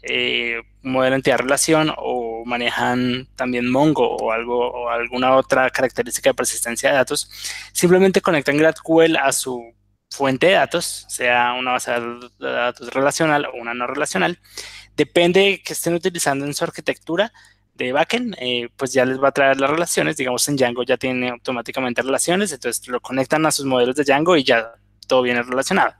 eh, 0.08 0.62
modelo 0.82 1.16
entidad 1.16 1.38
relación 1.38 1.92
o 1.96 2.44
manejan 2.44 3.28
también 3.36 3.70
Mongo 3.70 4.16
o 4.16 4.32
algo 4.32 4.70
o 4.70 4.88
alguna 4.88 5.36
otra 5.36 5.70
característica 5.70 6.30
de 6.30 6.34
persistencia 6.34 6.90
de 6.90 6.96
datos, 6.96 7.30
simplemente 7.72 8.20
conectan 8.20 8.56
GraphQL 8.56 9.16
a 9.16 9.32
su 9.32 9.74
fuente 10.10 10.48
de 10.48 10.52
datos, 10.52 11.06
sea 11.08 11.54
una 11.54 11.72
base 11.72 11.90
de 11.90 12.28
datos 12.38 12.92
relacional 12.92 13.46
o 13.46 13.54
una 13.56 13.74
no 13.74 13.86
relacional, 13.86 14.38
Depende 14.96 15.60
que 15.64 15.72
estén 15.72 15.94
utilizando 15.94 16.44
en 16.44 16.54
su 16.54 16.64
arquitectura 16.64 17.32
de 17.74 17.92
backend, 17.92 18.36
eh, 18.38 18.68
pues 18.76 18.92
ya 18.92 19.04
les 19.04 19.20
va 19.20 19.28
a 19.28 19.32
traer 19.32 19.58
las 19.58 19.70
relaciones. 19.70 20.16
Digamos, 20.16 20.48
en 20.48 20.56
Django 20.56 20.84
ya 20.84 20.96
tiene 20.96 21.30
automáticamente 21.30 22.02
relaciones, 22.02 22.52
entonces 22.52 22.86
lo 22.88 23.00
conectan 23.00 23.44
a 23.46 23.50
sus 23.50 23.66
modelos 23.66 23.96
de 23.96 24.04
Django 24.04 24.36
y 24.36 24.44
ya 24.44 24.72
todo 25.08 25.22
viene 25.22 25.42
relacionado. 25.42 25.94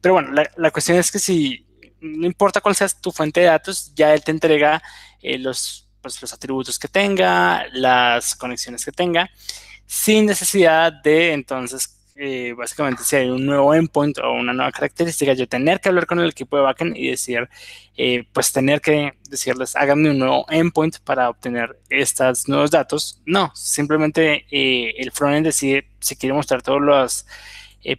Pero 0.00 0.14
bueno, 0.14 0.32
la, 0.56 0.70
cuestión 0.72 0.98
es 0.98 1.12
que 1.12 1.20
si 1.20 1.64
no 2.02 2.26
importa 2.26 2.60
cuál 2.60 2.74
sea 2.74 2.88
tu 2.88 3.12
fuente 3.12 3.40
de 3.40 3.46
datos, 3.46 3.94
ya 3.94 4.12
él 4.12 4.22
te 4.22 4.30
entrega 4.30 4.82
eh, 5.22 5.38
los, 5.38 5.88
pues, 6.00 6.20
los 6.20 6.32
atributos 6.32 6.78
que 6.78 6.88
tenga, 6.88 7.66
las 7.72 8.34
conexiones 8.36 8.84
que 8.84 8.92
tenga, 8.92 9.30
sin 9.86 10.26
necesidad 10.26 10.92
de 10.92 11.32
entonces 11.32 12.02
eh, 12.14 12.52
básicamente 12.56 13.04
si 13.04 13.16
hay 13.16 13.30
un 13.30 13.46
nuevo 13.46 13.74
endpoint 13.74 14.18
o 14.18 14.32
una 14.32 14.52
nueva 14.52 14.70
característica, 14.70 15.32
yo 15.32 15.48
tener 15.48 15.80
que 15.80 15.88
hablar 15.88 16.06
con 16.06 16.20
el 16.20 16.28
equipo 16.28 16.56
de 16.56 16.62
backend 16.62 16.96
y 16.96 17.08
decir, 17.08 17.48
eh, 17.96 18.24
pues 18.32 18.52
tener 18.52 18.80
que 18.80 19.14
decirles, 19.28 19.74
háganme 19.76 20.10
un 20.10 20.18
nuevo 20.18 20.44
endpoint 20.50 20.98
para 21.00 21.30
obtener 21.30 21.80
estos 21.88 22.48
nuevos 22.48 22.70
datos. 22.70 23.20
No, 23.24 23.50
simplemente 23.54 24.46
eh, 24.50 24.94
el 24.98 25.10
frontend 25.10 25.46
decide 25.46 25.88
si 26.00 26.16
quiere 26.16 26.34
mostrar 26.34 26.62
todos 26.62 26.80
los 26.80 27.26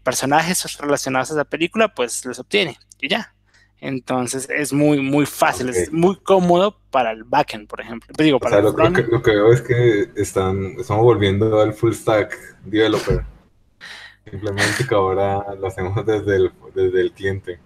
personajes 0.01 0.77
relacionados 0.77 1.31
a 1.31 1.33
esa 1.33 1.43
película, 1.43 1.93
pues 1.93 2.23
los 2.23 2.39
obtiene 2.39 2.77
y 3.01 3.09
ya. 3.09 3.33
Entonces 3.83 4.47
es 4.49 4.71
muy, 4.71 5.01
muy 5.01 5.25
fácil, 5.25 5.67
es 5.67 5.91
muy 5.91 6.15
cómodo 6.15 6.79
para 6.89 7.11
el 7.11 7.25
backend, 7.25 7.67
por 7.67 7.81
ejemplo. 7.81 8.13
Digo, 8.17 8.39
para 8.39 8.61
lo, 8.61 8.73
que, 8.73 9.03
lo, 9.03 9.21
que, 9.21 9.31
veo 9.31 9.51
es 9.51 9.61
que 9.61 10.09
están, 10.15 10.75
estamos 10.79 11.03
volviendo 11.03 11.59
al 11.59 11.73
full 11.73 11.91
stack 11.91 12.33
developer. 12.63 13.25
Simplemente 14.23 14.87
que 14.87 14.95
ahora 14.95 15.43
lo 15.59 15.67
hacemos 15.67 16.05
desde 16.05 16.37
el, 16.37 16.51
desde 16.73 17.01
el 17.01 17.11
cliente. 17.11 17.59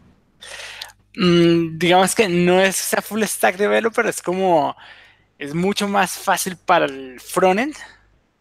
Mm, 1.16 1.78
digamos 1.78 2.16
que 2.16 2.28
no 2.28 2.60
es 2.62 2.80
esa 2.82 3.04
full 3.04 3.22
stack 3.22 3.56
developer, 3.58 4.08
es 4.08 4.20
como 4.20 4.76
es 5.38 5.54
mucho 5.54 5.88
más 5.88 6.18
fácil 6.18 6.58
para 6.58 6.86
el 6.86 7.20
frontend 7.20 7.76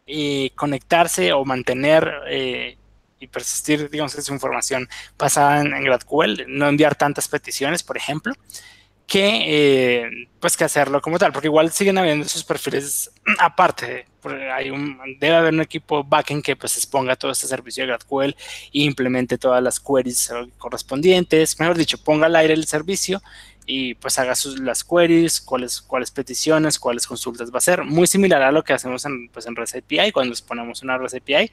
y 0.06 0.49
conectarse 0.50 1.35
o 1.35 1.45
mantener 1.45 2.11
eh, 2.26 2.78
y 3.18 3.26
persistir, 3.28 3.88
digamos, 3.90 4.12
su 4.12 4.32
información 4.32 4.88
basada 5.18 5.61
en, 5.61 5.75
en 5.75 5.85
no 6.49 6.68
enviar 6.68 6.94
tantas 6.94 7.28
peticiones, 7.28 7.82
por 7.82 7.96
ejemplo 7.96 8.35
que 9.06 10.02
eh, 10.04 10.28
pues 10.40 10.56
que 10.56 10.64
hacerlo 10.64 11.00
como 11.00 11.18
tal, 11.18 11.32
porque 11.32 11.46
igual 11.46 11.70
siguen 11.70 11.99
habiendo 11.99 12.26
esos 12.26 12.44
perfiles 12.44 13.11
aparte. 13.38 14.06
Hay 14.52 14.70
un, 14.70 14.99
debe 15.20 15.37
haber 15.37 15.54
un 15.54 15.61
equipo 15.61 16.02
backend 16.02 16.42
que 16.42 16.56
pues 16.56 16.76
exponga 16.76 17.14
todo 17.14 17.30
este 17.30 17.46
servicio 17.46 17.85
de 17.85 17.88
GraphQL 17.88 18.30
e 18.30 18.35
implemente 18.73 19.38
todas 19.38 19.62
las 19.62 19.78
queries 19.78 20.32
correspondientes, 20.58 21.58
mejor 21.61 21.76
dicho, 21.76 21.99
ponga 21.99 22.26
al 22.26 22.35
aire 22.35 22.54
el 22.54 22.66
servicio 22.66 23.23
y 23.66 23.94
pues 23.94 24.18
haga 24.18 24.35
sus, 24.35 24.58
las 24.58 24.82
queries, 24.85 25.40
cuáles, 25.40 25.80
cuáles 25.80 26.11
peticiones, 26.11 26.78
cuáles 26.78 27.06
consultas 27.06 27.50
va 27.50 27.56
a 27.56 27.58
hacer, 27.58 27.85
muy 27.85 28.06
similar 28.06 28.42
a 28.42 28.52
lo 28.52 28.62
que 28.64 28.73
hacemos 28.73 29.04
en, 29.04 29.28
pues, 29.28 29.46
en 29.46 29.54
REST 29.54 29.76
API 29.76 30.12
cuando 30.12 30.35
ponemos 30.46 30.82
una 30.82 30.99
REST 30.99 31.16
API, 31.16 31.50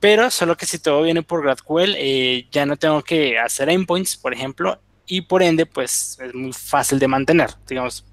pero 0.00 0.30
solo 0.30 0.56
que 0.56 0.66
si 0.66 0.78
todo 0.78 1.02
viene 1.02 1.22
por 1.22 1.42
GraphQL, 1.42 1.94
eh, 1.96 2.48
ya 2.50 2.66
no 2.66 2.76
tengo 2.76 3.02
que 3.02 3.38
hacer 3.38 3.68
endpoints, 3.68 4.16
por 4.16 4.32
ejemplo, 4.32 4.80
y 5.06 5.22
por 5.22 5.42
ende, 5.42 5.66
pues 5.66 6.18
es 6.20 6.34
muy 6.34 6.52
fácil 6.52 6.98
de 6.98 7.08
mantener. 7.08 7.50
Digamos, 7.66 8.04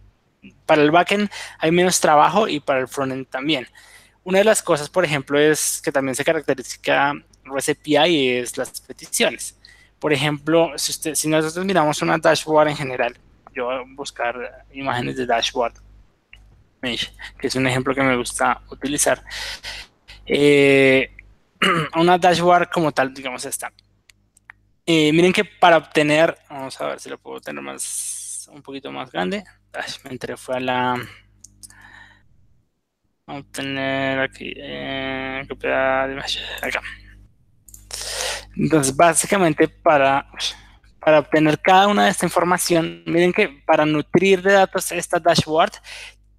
para 0.65 0.81
el 0.81 0.91
backend 0.91 1.29
hay 1.59 1.71
menos 1.71 1.99
trabajo 1.99 2.47
y 2.47 2.59
para 2.59 2.79
el 2.79 2.87
frontend 2.87 3.27
también. 3.27 3.67
Una 4.23 4.39
de 4.39 4.45
las 4.45 4.63
cosas, 4.63 4.89
por 4.89 5.05
ejemplo, 5.05 5.37
es 5.39 5.81
que 5.83 5.91
también 5.91 6.15
se 6.15 6.23
caracteriza 6.23 7.13
REST 7.43 7.69
API 7.69 8.29
es 8.29 8.57
las 8.57 8.81
peticiones. 8.81 9.57
Por 9.99 10.13
ejemplo, 10.13 10.71
si, 10.77 11.15
si 11.15 11.27
nosotros 11.27 11.65
miramos 11.65 12.01
una 12.01 12.17
dashboard 12.17 12.69
en 12.69 12.77
general, 12.77 13.17
yo 13.53 13.65
voy 13.65 13.75
a 13.75 13.83
buscar 13.95 14.65
imágenes 14.73 15.15
de 15.15 15.25
dashboard, 15.25 15.73
que 16.81 17.47
es 17.47 17.55
un 17.55 17.67
ejemplo 17.67 17.93
que 17.93 18.01
me 18.01 18.15
gusta 18.17 18.61
utilizar. 18.69 19.23
Eh, 20.25 21.14
una 21.95 22.17
dashboard 22.17 22.69
como 22.69 22.91
tal, 22.91 23.13
digamos 23.13 23.45
esta, 23.45 23.71
eh, 24.87 25.11
miren 25.13 25.33
que 25.33 25.43
para 25.43 25.77
obtener, 25.77 26.37
vamos 26.47 26.79
a 26.79 26.85
ver 26.85 26.99
si 26.99 27.09
lo 27.09 27.17
puedo 27.17 27.41
tener 27.41 27.63
más, 27.63 28.47
un 28.53 28.61
poquito 28.61 28.91
más 28.91 29.11
grande. 29.11 29.43
me 30.03 30.11
entré, 30.11 30.37
fue 30.37 30.57
a 30.57 30.59
la. 30.59 30.95
Obtener 33.27 34.19
aquí, 34.19 34.53
eh, 34.55 35.41
acá. 36.61 36.81
Entonces, 38.55 38.95
básicamente 38.95 39.67
para, 39.67 40.29
para 40.99 41.19
obtener 41.19 41.59
cada 41.59 41.87
una 41.87 42.05
de 42.05 42.11
esta 42.11 42.27
información, 42.27 43.03
miren 43.07 43.33
que 43.33 43.49
para 43.65 43.85
nutrir 43.87 44.43
de 44.43 44.53
datos 44.53 44.91
esta 44.91 45.19
dashboard, 45.19 45.73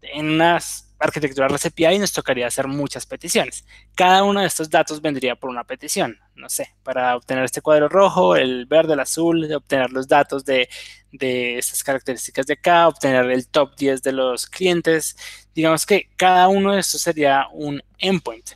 en 0.02 0.30
unas 0.30 0.85
arquitectura 0.98 1.48
REST 1.48 1.66
API 1.66 1.98
nos 1.98 2.12
tocaría 2.12 2.46
hacer 2.46 2.66
muchas 2.68 3.06
peticiones. 3.06 3.64
Cada 3.94 4.22
uno 4.22 4.40
de 4.40 4.46
estos 4.46 4.70
datos 4.70 5.00
vendría 5.00 5.36
por 5.36 5.50
una 5.50 5.64
petición. 5.64 6.18
No 6.34 6.48
sé, 6.48 6.74
para 6.82 7.16
obtener 7.16 7.44
este 7.44 7.60
cuadro 7.60 7.88
rojo, 7.88 8.36
el 8.36 8.66
verde, 8.66 8.94
el 8.94 9.00
azul, 9.00 9.52
obtener 9.52 9.90
los 9.90 10.08
datos 10.08 10.44
de, 10.44 10.68
de 11.12 11.58
estas 11.58 11.82
características 11.82 12.46
de 12.46 12.54
acá, 12.54 12.88
obtener 12.88 13.30
el 13.30 13.48
top 13.48 13.76
10 13.76 14.02
de 14.02 14.12
los 14.12 14.46
clientes. 14.46 15.16
Digamos 15.54 15.86
que 15.86 16.08
cada 16.16 16.48
uno 16.48 16.72
de 16.72 16.80
estos 16.80 17.02
sería 17.02 17.46
un 17.52 17.82
endpoint. 17.98 18.50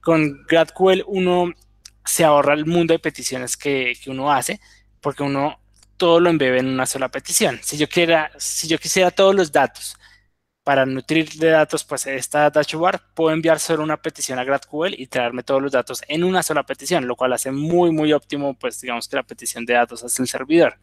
Con 0.00 0.44
GraphQL 0.48 1.04
uno 1.06 1.52
se 2.04 2.24
ahorra 2.24 2.54
el 2.54 2.66
mundo 2.66 2.94
de 2.94 2.98
peticiones 2.98 3.56
que, 3.56 3.94
que 4.02 4.10
uno 4.10 4.32
hace, 4.32 4.60
porque 5.00 5.22
uno 5.22 5.60
todo 5.96 6.18
lo 6.18 6.30
embebe 6.30 6.58
en 6.58 6.66
una 6.66 6.86
sola 6.86 7.10
petición. 7.10 7.60
Si 7.62 7.76
yo, 7.76 7.88
quiera, 7.88 8.30
si 8.38 8.66
yo 8.66 8.78
quisiera 8.78 9.10
todos 9.10 9.34
los 9.34 9.52
datos 9.52 9.96
para 10.70 10.86
nutrir 10.86 11.28
de 11.30 11.48
datos 11.48 11.82
pues 11.82 12.06
esta 12.06 12.48
dashboard, 12.48 13.00
puedo 13.12 13.34
enviar 13.34 13.58
solo 13.58 13.82
una 13.82 13.96
petición 13.96 14.38
a 14.38 14.44
GraphQL 14.44 14.94
y 14.96 15.08
traerme 15.08 15.42
todos 15.42 15.60
los 15.60 15.72
datos 15.72 16.00
en 16.06 16.22
una 16.22 16.44
sola 16.44 16.62
petición, 16.62 17.08
lo 17.08 17.16
cual 17.16 17.32
hace 17.32 17.50
muy, 17.50 17.90
muy 17.90 18.12
óptimo, 18.12 18.54
pues 18.54 18.80
digamos 18.80 19.08
que 19.08 19.16
la 19.16 19.24
petición 19.24 19.66
de 19.66 19.74
datos 19.74 20.04
hacia 20.04 20.22
el 20.22 20.28
servidor. 20.28 20.78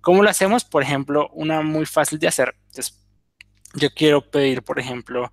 ¿Cómo 0.00 0.22
lo 0.22 0.30
hacemos? 0.30 0.64
Por 0.64 0.82
ejemplo, 0.82 1.28
una 1.34 1.60
muy 1.60 1.84
fácil 1.84 2.18
de 2.18 2.28
hacer. 2.28 2.54
Entonces, 2.68 2.98
yo 3.74 3.90
quiero 3.94 4.22
pedir, 4.22 4.62
por 4.62 4.80
ejemplo, 4.80 5.30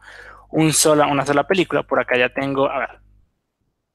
un 0.49 0.73
sola, 0.73 1.07
una 1.07 1.25
sola 1.25 1.47
película. 1.47 1.83
Por 1.83 2.01
acá 2.01 2.17
ya 2.17 2.27
tengo, 2.27 2.69
a 2.69 2.79
ver, 2.79 2.89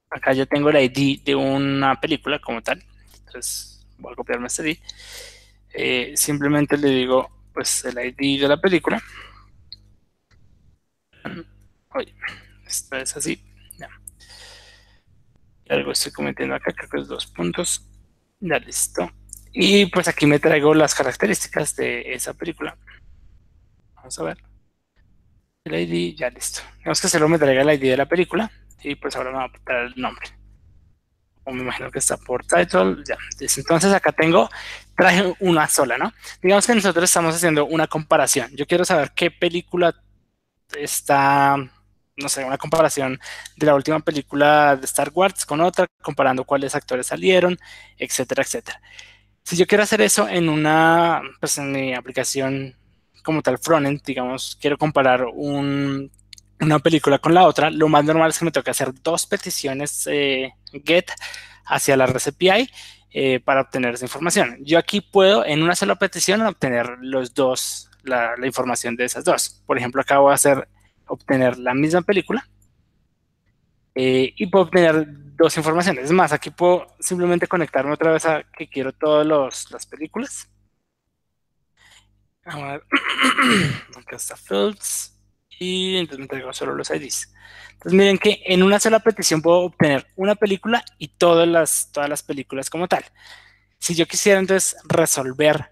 acá 0.08 0.32
ya 0.32 0.46
tengo 0.46 0.70
el 0.70 0.84
ID 0.84 1.22
de 1.22 1.34
una 1.34 2.00
película 2.00 2.38
como 2.38 2.62
tal. 2.62 2.82
Entonces, 3.26 3.86
voy 3.98 4.14
a 4.14 4.16
copiarme 4.16 4.46
este 4.46 4.70
ID, 4.70 4.78
eh, 5.74 6.12
simplemente 6.16 6.78
le 6.78 6.88
digo 6.88 7.28
pues 7.52 7.84
el 7.84 7.98
ID 7.98 8.40
de 8.40 8.48
la 8.48 8.58
película. 8.58 9.02
Oye, 11.94 12.14
esto 12.66 12.96
es 12.96 13.16
así. 13.16 13.42
Ya. 13.78 13.88
Algo 15.68 15.92
estoy 15.92 16.12
cometiendo 16.12 16.54
acá, 16.54 16.72
creo 16.72 16.88
que 16.88 17.00
es 17.00 17.08
dos 17.08 17.26
puntos. 17.26 17.88
Ya 18.40 18.58
listo. 18.58 19.10
Y 19.52 19.86
pues 19.86 20.08
aquí 20.08 20.26
me 20.26 20.38
traigo 20.38 20.74
las 20.74 20.94
características 20.94 21.74
de 21.76 22.12
esa 22.12 22.34
película. 22.34 22.76
Vamos 23.94 24.18
a 24.18 24.22
ver. 24.24 24.38
El 25.64 25.74
ID, 25.74 26.16
ya 26.16 26.30
listo. 26.30 26.60
Digamos 26.78 27.00
que 27.00 27.08
solo 27.08 27.28
me 27.28 27.38
traiga 27.38 27.62
el 27.62 27.70
ID 27.70 27.90
de 27.90 27.96
la 27.96 28.06
película. 28.06 28.50
Y 28.82 28.94
pues 28.94 29.16
ahora 29.16 29.30
me 29.30 29.36
va 29.36 29.42
a 29.42 29.46
apuntar 29.46 29.76
el 29.86 29.94
nombre 30.00 30.38
me 31.52 31.62
imagino 31.62 31.90
que 31.90 31.98
está 31.98 32.16
por 32.16 32.44
title, 32.44 32.96
ya. 33.06 33.16
Entonces 33.40 33.92
acá 33.92 34.12
tengo, 34.12 34.48
traje 34.96 35.34
una 35.40 35.68
sola, 35.68 35.98
¿no? 35.98 36.12
Digamos 36.42 36.66
que 36.66 36.74
nosotros 36.74 37.04
estamos 37.04 37.34
haciendo 37.34 37.66
una 37.66 37.86
comparación. 37.86 38.50
Yo 38.54 38.66
quiero 38.66 38.84
saber 38.84 39.12
qué 39.14 39.30
película 39.30 39.94
está, 40.76 41.56
no 42.16 42.28
sé, 42.28 42.44
una 42.44 42.58
comparación 42.58 43.18
de 43.56 43.66
la 43.66 43.74
última 43.74 44.00
película 44.00 44.76
de 44.76 44.84
Star 44.86 45.10
Wars 45.14 45.46
con 45.46 45.60
otra, 45.60 45.86
comparando 46.02 46.44
cuáles 46.44 46.74
actores 46.74 47.06
salieron, 47.06 47.58
etcétera, 47.96 48.42
etcétera. 48.42 48.80
Si 49.44 49.56
yo 49.56 49.66
quiero 49.66 49.84
hacer 49.84 50.00
eso 50.02 50.28
en 50.28 50.48
una, 50.48 51.22
pues 51.40 51.58
en 51.58 51.72
mi 51.72 51.94
aplicación 51.94 52.76
como 53.22 53.42
tal 53.42 53.58
frontend, 53.58 54.02
digamos, 54.04 54.56
quiero 54.60 54.78
comparar 54.78 55.24
un 55.24 56.10
una 56.60 56.78
película 56.78 57.18
con 57.18 57.34
la 57.34 57.46
otra, 57.46 57.70
lo 57.70 57.88
más 57.88 58.04
normal 58.04 58.30
es 58.30 58.38
que 58.38 58.44
me 58.44 58.50
toque 58.50 58.70
hacer 58.70 58.92
dos 59.02 59.26
peticiones 59.26 60.06
eh, 60.10 60.52
GET 60.84 61.10
hacia 61.66 61.96
la 61.96 62.06
REST 62.06 62.28
API 62.28 62.70
eh, 63.10 63.40
para 63.40 63.62
obtener 63.62 63.94
esa 63.94 64.04
información. 64.04 64.58
Yo 64.60 64.78
aquí 64.78 65.00
puedo 65.00 65.44
en 65.44 65.62
una 65.62 65.74
sola 65.76 65.96
petición 65.96 66.42
obtener 66.42 66.86
los 67.00 67.34
dos, 67.34 67.87
la, 68.08 68.34
información 68.44 68.96
de 68.96 69.04
esas 69.04 69.24
dos. 69.24 69.62
Por 69.66 69.78
ejemplo, 69.78 70.00
acá 70.00 70.18
voy 70.18 70.32
a 70.32 70.34
hacer 70.34 70.68
obtener 71.06 71.58
la 71.58 71.74
misma 71.74 72.02
película 72.02 72.46
eh, 73.94 74.34
y 74.36 74.46
puedo 74.46 74.64
obtener 74.64 75.06
dos 75.36 75.56
informaciones. 75.56 76.04
Es 76.04 76.12
más, 76.12 76.32
aquí 76.32 76.50
puedo 76.50 76.86
simplemente 77.00 77.46
conectarme 77.46 77.92
otra 77.92 78.12
vez 78.12 78.26
a 78.26 78.42
que 78.56 78.68
quiero 78.68 78.92
todas 78.92 79.26
las 79.70 79.86
películas. 79.86 80.50
Vamos 82.44 82.62
a 82.64 82.72
ver. 82.72 82.82
Acá 83.96 84.16
está 84.16 84.36
Fields 84.36 85.14
y 85.58 85.96
entonces 85.96 86.18
me 86.18 86.24
entrego 86.24 86.52
solo 86.52 86.74
los 86.74 86.90
IDs. 86.90 87.32
Entonces 87.72 87.96
miren 87.96 88.18
que 88.18 88.42
en 88.46 88.62
una 88.62 88.80
sola 88.80 89.00
petición 89.00 89.42
puedo 89.42 89.58
obtener 89.58 90.06
una 90.16 90.34
película 90.34 90.84
y 90.98 91.08
todas 91.08 91.46
las, 91.46 91.90
todas 91.92 92.08
las 92.08 92.22
películas 92.22 92.70
como 92.70 92.88
tal. 92.88 93.04
Si 93.78 93.94
yo 93.94 94.06
quisiera 94.06 94.40
entonces 94.40 94.76
resolver 94.88 95.70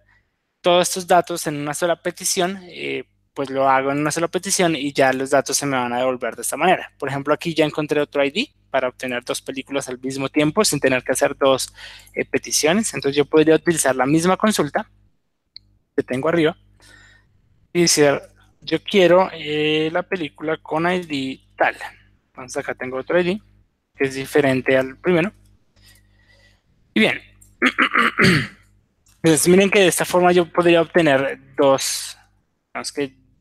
todos 0.66 0.88
estos 0.88 1.06
datos 1.06 1.46
en 1.46 1.58
una 1.58 1.74
sola 1.74 1.94
petición, 1.94 2.58
eh, 2.64 3.04
pues 3.34 3.50
lo 3.50 3.68
hago 3.68 3.92
en 3.92 3.98
una 3.98 4.10
sola 4.10 4.26
petición 4.26 4.74
y 4.74 4.92
ya 4.92 5.12
los 5.12 5.30
datos 5.30 5.56
se 5.56 5.64
me 5.64 5.76
van 5.76 5.92
a 5.92 5.98
devolver 5.98 6.34
de 6.34 6.42
esta 6.42 6.56
manera. 6.56 6.90
Por 6.98 7.08
ejemplo, 7.08 7.32
aquí 7.32 7.54
ya 7.54 7.64
encontré 7.64 8.00
otro 8.00 8.24
ID 8.24 8.48
para 8.68 8.88
obtener 8.88 9.22
dos 9.22 9.40
películas 9.40 9.88
al 9.88 10.00
mismo 10.00 10.28
tiempo 10.28 10.64
sin 10.64 10.80
tener 10.80 11.04
que 11.04 11.12
hacer 11.12 11.36
dos 11.36 11.72
eh, 12.14 12.24
peticiones. 12.24 12.92
Entonces 12.94 13.16
yo 13.16 13.26
podría 13.26 13.54
utilizar 13.54 13.94
la 13.94 14.06
misma 14.06 14.36
consulta 14.36 14.90
que 15.96 16.02
tengo 16.02 16.28
arriba 16.28 16.56
y 17.72 17.82
decir 17.82 18.20
yo 18.60 18.82
quiero 18.82 19.30
eh, 19.34 19.88
la 19.92 20.02
película 20.02 20.56
con 20.56 20.90
ID 20.90 21.42
tal. 21.56 21.76
Entonces 22.30 22.56
acá 22.56 22.74
tengo 22.74 22.96
otro 22.96 23.20
ID 23.20 23.38
que 23.94 24.04
es 24.04 24.16
diferente 24.16 24.76
al 24.76 24.96
primero. 24.96 25.32
Y 26.92 26.98
bien. 26.98 27.20
Entonces 29.26 29.48
miren 29.48 29.70
que 29.70 29.80
de 29.80 29.88
esta 29.88 30.04
forma 30.04 30.30
yo 30.30 30.46
podría 30.46 30.80
obtener 30.80 31.40
dos, 31.56 32.16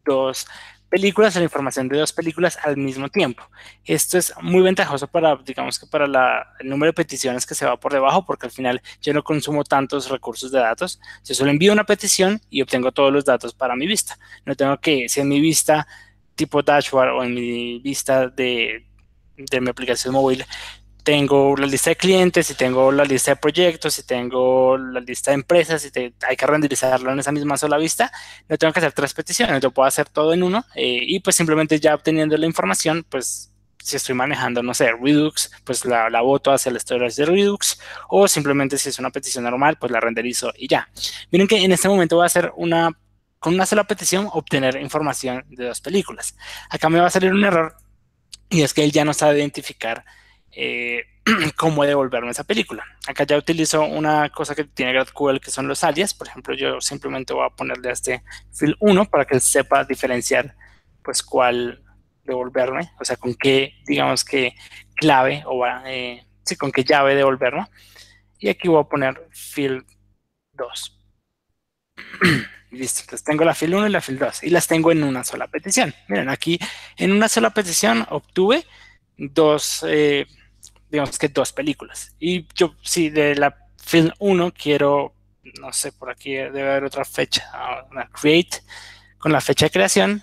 dos 0.03 0.47
películas, 0.89 1.35
la 1.35 1.43
información 1.43 1.87
de 1.87 1.99
dos 1.99 2.11
películas 2.11 2.57
al 2.63 2.75
mismo 2.75 3.07
tiempo. 3.07 3.43
Esto 3.83 4.17
es 4.17 4.33
muy 4.41 4.63
ventajoso 4.63 5.05
para, 5.05 5.35
digamos 5.45 5.77
que 5.77 5.85
para 5.85 6.05
el 6.59 6.67
número 6.67 6.89
de 6.89 6.93
peticiones 6.93 7.45
que 7.45 7.53
se 7.53 7.67
va 7.67 7.79
por 7.79 7.93
debajo, 7.93 8.25
porque 8.25 8.47
al 8.47 8.51
final 8.51 8.81
yo 8.99 9.13
no 9.13 9.23
consumo 9.23 9.63
tantos 9.63 10.09
recursos 10.09 10.51
de 10.51 10.57
datos. 10.57 10.99
Yo 11.23 11.35
solo 11.35 11.51
envío 11.51 11.71
una 11.71 11.83
petición 11.83 12.41
y 12.49 12.63
obtengo 12.63 12.91
todos 12.91 13.13
los 13.13 13.23
datos 13.23 13.53
para 13.53 13.75
mi 13.75 13.85
vista. 13.85 14.17
No 14.43 14.55
tengo 14.55 14.79
que, 14.79 15.07
si 15.07 15.21
en 15.21 15.27
mi 15.27 15.39
vista 15.39 15.85
tipo 16.33 16.63
dashboard 16.63 17.09
o 17.09 17.23
en 17.23 17.35
mi 17.35 17.77
vista 17.77 18.27
de, 18.27 18.87
de 19.37 19.61
mi 19.61 19.69
aplicación 19.69 20.15
móvil 20.15 20.43
tengo 21.05 21.55
la 21.55 21.67
lista 21.67 21.91
de 21.91 21.95
clientes, 21.95 22.49
y 22.49 22.55
tengo 22.55 22.91
la 22.91 23.05
lista 23.05 23.31
de 23.31 23.35
proyectos, 23.37 23.99
y 23.99 24.03
tengo 24.03 24.75
la 24.75 24.99
lista 24.99 25.29
de 25.29 25.35
empresas, 25.35 25.85
y 25.85 26.13
hay 26.27 26.35
que 26.35 26.47
renderizarlo 26.47 27.11
en 27.11 27.19
esa 27.19 27.31
misma 27.31 27.57
sola 27.57 27.77
vista, 27.77 28.11
no 28.49 28.57
tengo 28.57 28.73
que 28.73 28.79
hacer 28.79 28.91
tres 28.91 29.13
peticiones, 29.13 29.63
lo 29.63 29.69
puedo 29.69 29.87
hacer 29.87 30.09
todo 30.09 30.33
en 30.33 30.41
uno 30.41 30.65
eh, 30.73 30.99
y 31.01 31.19
pues 31.19 31.35
simplemente 31.35 31.79
ya 31.79 31.93
obteniendo 31.93 32.35
la 32.37 32.47
información, 32.47 33.05
pues 33.07 33.51
si 33.77 33.97
estoy 33.97 34.15
manejando, 34.15 34.63
no 34.63 34.73
sé, 34.73 34.93
Redux, 34.99 35.51
pues 35.63 35.85
la, 35.85 36.09
la 36.09 36.21
boto 36.21 36.51
hacia 36.51 36.71
el 36.71 36.79
storage 36.79 37.21
de 37.21 37.27
Redux 37.27 37.79
o 38.09 38.27
simplemente 38.27 38.79
si 38.79 38.89
es 38.89 38.97
una 38.97 39.11
petición 39.11 39.43
normal, 39.43 39.77
pues 39.79 39.91
la 39.91 39.99
renderizo 39.99 40.51
y 40.57 40.67
ya. 40.67 40.89
Miren 41.29 41.47
que 41.47 41.63
en 41.63 41.71
este 41.71 41.87
momento 41.87 42.15
voy 42.15 42.23
a 42.23 42.25
hacer 42.25 42.51
una, 42.55 42.89
con 43.37 43.53
una 43.53 43.67
sola 43.67 43.83
petición, 43.83 44.27
obtener 44.33 44.75
información 44.77 45.45
de 45.49 45.65
dos 45.65 45.81
películas. 45.81 46.35
Acá 46.67 46.89
me 46.89 46.99
va 46.99 47.05
a 47.05 47.11
salir 47.11 47.31
un 47.31 47.45
error 47.45 47.75
y 48.49 48.63
es 48.63 48.73
que 48.73 48.83
él 48.83 48.91
ya 48.91 49.05
no 49.05 49.13
sabe 49.13 49.37
identificar 49.37 50.03
eh, 50.55 51.03
cómo 51.57 51.83
devolverme 51.83 52.31
esa 52.31 52.43
película. 52.43 52.85
Acá 53.07 53.25
ya 53.25 53.37
utilizo 53.37 53.83
una 53.83 54.29
cosa 54.29 54.55
que 54.55 54.63
tiene 54.63 54.93
GraphQL 54.93 55.39
que 55.39 55.51
son 55.51 55.67
los 55.67 55.83
alias. 55.83 56.13
Por 56.13 56.27
ejemplo, 56.27 56.55
yo 56.55 56.79
simplemente 56.81 57.33
voy 57.33 57.45
a 57.45 57.49
ponerle 57.49 57.89
a 57.89 57.93
este 57.93 58.23
field 58.53 58.75
1 58.79 59.05
para 59.05 59.25
que 59.25 59.35
él 59.35 59.41
sepa 59.41 59.83
diferenciar 59.83 60.55
pues 61.03 61.21
cuál 61.21 61.83
devolverme, 62.23 62.91
o 62.99 63.05
sea, 63.05 63.17
con 63.17 63.35
qué, 63.35 63.75
digamos 63.85 64.25
que 64.25 64.55
clave 64.95 65.43
o 65.45 65.63
eh, 65.85 66.25
sí, 66.43 66.55
con 66.55 66.71
qué 66.71 66.83
llave 66.83 67.15
devolverlo. 67.15 67.67
Y 68.39 68.49
aquí 68.49 68.67
voy 68.67 68.81
a 68.81 68.89
poner 68.89 69.27
field 69.31 69.85
2. 70.53 70.99
Listo, 72.71 73.01
entonces 73.01 73.23
tengo 73.23 73.43
la 73.45 73.53
field 73.53 73.75
1 73.75 73.87
y 73.87 73.89
la 73.89 74.01
field 74.01 74.19
2 74.19 74.43
y 74.43 74.49
las 74.49 74.67
tengo 74.67 74.91
en 74.91 75.03
una 75.03 75.23
sola 75.23 75.47
petición. 75.47 75.93
Miren, 76.07 76.29
aquí 76.29 76.59
en 76.97 77.11
una 77.11 77.29
sola 77.29 77.51
petición 77.51 78.05
obtuve 78.09 78.65
dos, 79.17 79.85
eh, 79.87 80.25
digamos 80.89 81.17
que 81.17 81.29
dos 81.29 81.51
películas. 81.51 82.15
Y 82.19 82.47
yo, 82.55 82.75
si 82.81 83.09
de 83.09 83.35
la 83.35 83.57
film 83.83 84.11
1 84.19 84.53
quiero, 84.53 85.13
no 85.59 85.71
sé, 85.73 85.91
por 85.91 86.09
aquí 86.09 86.33
debe 86.33 86.69
haber 86.69 86.85
otra 86.85 87.05
fecha, 87.05 87.43
una 87.91 88.07
create, 88.09 88.61
con 89.17 89.31
la 89.31 89.41
fecha 89.41 89.65
de 89.65 89.71
creación, 89.71 90.21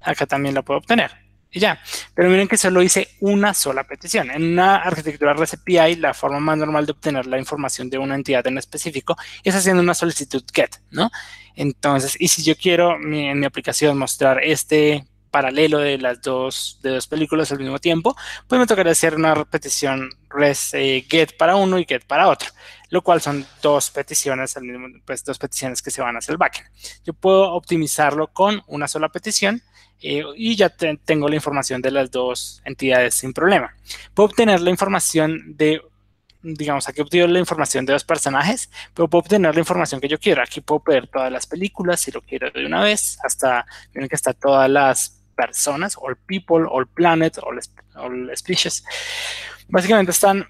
acá 0.00 0.26
también 0.26 0.54
la 0.54 0.62
puedo 0.62 0.78
obtener. 0.78 1.24
Y 1.50 1.60
ya. 1.60 1.80
Pero 2.14 2.28
miren 2.28 2.48
que 2.48 2.56
solo 2.56 2.82
hice 2.82 3.08
una 3.20 3.54
sola 3.54 3.84
petición. 3.84 4.28
En 4.32 4.42
una 4.42 4.76
arquitectura 4.76 5.32
API, 5.32 5.94
la 5.96 6.12
forma 6.12 6.40
más 6.40 6.58
normal 6.58 6.84
de 6.84 6.92
obtener 6.92 7.26
la 7.26 7.38
información 7.38 7.88
de 7.88 7.98
una 7.98 8.16
entidad 8.16 8.44
en 8.48 8.58
específico 8.58 9.16
es 9.44 9.54
haciendo 9.54 9.80
una 9.80 9.94
solicitud 9.94 10.42
GET, 10.52 10.82
¿no? 10.90 11.10
Entonces, 11.54 12.16
y 12.18 12.26
si 12.26 12.42
yo 12.42 12.56
quiero 12.56 12.96
en 12.96 13.38
mi 13.38 13.46
aplicación 13.46 13.96
mostrar 13.96 14.42
este 14.42 15.04
paralelo 15.34 15.78
de 15.78 15.98
las 15.98 16.22
dos, 16.22 16.78
de 16.80 16.90
dos 16.90 17.08
películas 17.08 17.50
al 17.50 17.58
mismo 17.58 17.80
tiempo, 17.80 18.14
pues 18.46 18.56
me 18.56 18.68
tocaría 18.68 18.92
hacer 18.92 19.16
una 19.16 19.34
repetición 19.34 20.08
res 20.30 20.72
eh, 20.74 21.04
get 21.10 21.36
para 21.36 21.56
uno 21.56 21.76
y 21.76 21.84
get 21.84 22.04
para 22.06 22.28
otro, 22.28 22.50
lo 22.90 23.02
cual 23.02 23.20
son 23.20 23.44
dos 23.60 23.90
peticiones 23.90 24.56
al 24.56 24.62
mismo, 24.62 24.86
pues 25.04 25.24
dos 25.24 25.36
peticiones 25.40 25.82
que 25.82 25.90
se 25.90 26.02
van 26.02 26.16
hacia 26.16 26.30
el 26.30 26.38
backend. 26.38 26.68
Yo 27.04 27.14
puedo 27.14 27.52
optimizarlo 27.52 28.28
con 28.28 28.62
una 28.68 28.86
sola 28.86 29.08
petición 29.08 29.60
eh, 30.00 30.22
y 30.36 30.54
ya 30.54 30.68
tengo 30.68 31.28
la 31.28 31.34
información 31.34 31.82
de 31.82 31.90
las 31.90 32.12
dos 32.12 32.62
entidades 32.64 33.16
sin 33.16 33.32
problema. 33.32 33.74
Puedo 34.14 34.28
obtener 34.28 34.60
la 34.60 34.70
información 34.70 35.56
de 35.56 35.82
digamos, 36.44 36.86
aquí 36.88 37.00
obtengo 37.00 37.26
la 37.26 37.38
información 37.38 37.86
de 37.86 37.94
los 37.94 38.04
personajes, 38.04 38.70
pero 38.92 39.08
puedo 39.08 39.20
obtener 39.20 39.54
la 39.54 39.60
información 39.60 40.00
que 40.00 40.08
yo 40.08 40.18
quiera. 40.18 40.44
Aquí 40.44 40.60
puedo 40.60 40.82
ver 40.86 41.08
todas 41.08 41.32
las 41.32 41.46
películas 41.46 42.02
si 42.02 42.12
lo 42.12 42.20
quiero 42.20 42.50
de 42.50 42.66
una 42.66 42.82
vez, 42.82 43.18
hasta 43.24 43.66
tienen 43.92 44.08
que 44.08 44.16
estar 44.16 44.34
todas 44.34 44.68
las 44.70 45.23
personas, 45.34 45.96
all 46.00 46.16
people, 46.16 46.66
all 46.68 46.86
planet, 46.86 47.38
all, 47.38 47.60
all 47.94 48.30
species. 48.36 48.84
Básicamente 49.68 50.12
están 50.12 50.48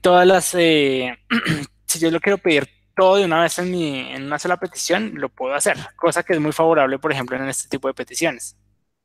todas 0.00 0.26
las, 0.26 0.54
eh, 0.54 1.16
si 1.86 1.98
yo 1.98 2.10
lo 2.10 2.20
quiero 2.20 2.38
pedir 2.38 2.68
todo 2.96 3.16
de 3.16 3.24
una 3.24 3.42
vez 3.42 3.58
en, 3.58 3.70
mi, 3.70 4.12
en 4.12 4.24
una 4.24 4.38
sola 4.38 4.56
petición, 4.58 5.12
lo 5.14 5.28
puedo 5.28 5.54
hacer, 5.54 5.76
cosa 5.96 6.22
que 6.22 6.34
es 6.34 6.40
muy 6.40 6.52
favorable, 6.52 6.98
por 6.98 7.12
ejemplo, 7.12 7.36
en 7.36 7.48
este 7.48 7.68
tipo 7.68 7.88
de 7.88 7.94
peticiones. 7.94 8.56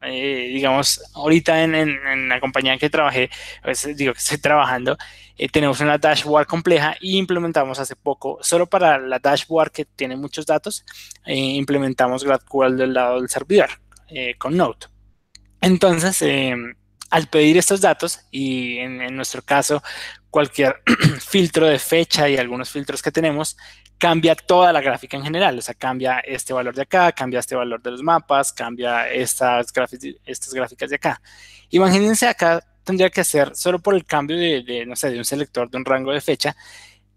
Eh, 0.02 0.52
digamos, 0.54 1.02
ahorita 1.16 1.64
en, 1.64 1.74
en, 1.74 2.30
la 2.30 2.40
compañía 2.40 2.74
en 2.74 2.80
que 2.80 2.90
trabajé, 2.90 3.32
pues, 3.64 3.98
digo 3.98 4.14
que 4.14 4.20
estoy 4.20 4.38
trabajando, 4.38 4.96
eh, 5.38 5.50
tenemos 5.50 5.80
una 5.80 5.98
dashboard 5.98 6.46
compleja 6.46 6.96
y 7.02 7.18
implementamos 7.18 7.80
hace 7.80 7.96
poco, 7.96 8.38
solo 8.42 8.68
para 8.68 9.00
la 9.00 9.18
dashboard 9.18 9.72
que 9.72 9.86
tiene 9.86 10.16
muchos 10.16 10.46
datos, 10.46 10.86
eh, 11.26 11.36
implementamos 11.36 12.24
GraphQL 12.24 12.78
del 12.78 12.94
lado 12.94 13.20
del 13.20 13.30
servidor 13.30 13.70
con 14.38 14.56
Node. 14.56 14.88
Entonces, 15.62 16.22
al 17.10 17.28
pedir 17.28 17.58
estos 17.58 17.82
datos 17.82 18.22
y 18.32 18.78
en, 18.78 19.16
nuestro 19.16 19.42
caso, 19.42 19.82
cualquier 20.30 20.82
filtro 21.20 21.68
de 21.68 21.80
fecha 21.80 22.28
y 22.30 22.38
algunos 22.38 22.70
filtros 22.70 23.02
que 23.02 23.12
tenemos, 23.12 23.58
cambia 23.98 24.36
toda 24.36 24.72
la 24.72 24.82
gráfica 24.82 25.18
en 25.18 25.24
general, 25.24 25.58
o 25.58 25.62
sea, 25.62 25.74
cambia 25.74 26.20
este 26.20 26.54
valor 26.54 26.76
de 26.76 26.84
acá, 26.84 27.12
cambia 27.12 27.40
este 27.40 27.56
valor 27.56 27.82
de 27.82 27.92
los 27.92 28.04
mapas, 28.04 28.54
cambia 28.54 29.10
estas, 29.10 29.68
estas 30.26 30.54
gráficas 30.54 30.90
de 30.90 30.96
acá. 30.96 31.22
Imagínense 31.70 32.28
acá, 32.28 32.64
tendría 32.84 33.10
que 33.10 33.22
hacer, 33.22 33.56
solo 33.56 33.80
por 33.80 33.96
el 33.96 34.06
cambio 34.06 34.38
de, 34.38 34.86
no 34.86 34.96
sé, 34.96 35.10
de 35.10 35.18
un 35.18 35.26
selector 35.26 35.70
de 35.70 35.78
un 35.78 35.86
rango 35.86 36.12
de 36.12 36.22
fecha, 36.22 36.56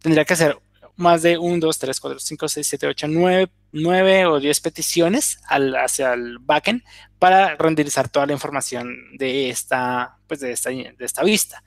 tendría 0.01 0.25
que 0.25 0.33
hacer 0.33 0.59
más 1.01 1.23
de 1.23 1.39
1, 1.39 1.59
2, 1.59 1.79
3, 1.79 2.01
4, 2.01 2.19
5, 2.19 2.49
6, 2.49 2.67
7, 2.69 2.87
8, 2.87 3.09
9, 3.09 3.51
9 3.73 4.27
o 4.27 4.41
10 4.41 4.61
peticiones 4.61 5.41
al, 5.49 5.75
hacia 5.77 6.13
el 6.13 6.39
backend 6.39 6.83
para 7.19 7.57
renderizar 7.57 8.09
toda 8.09 8.27
la 8.27 8.33
información 8.33 8.95
de 9.17 9.51
esta, 9.51 10.17
pues 10.27 10.41
de 10.41 10.53
esta, 10.53 10.71
de 10.71 10.95
esta 10.99 11.25
vista. 11.25 11.63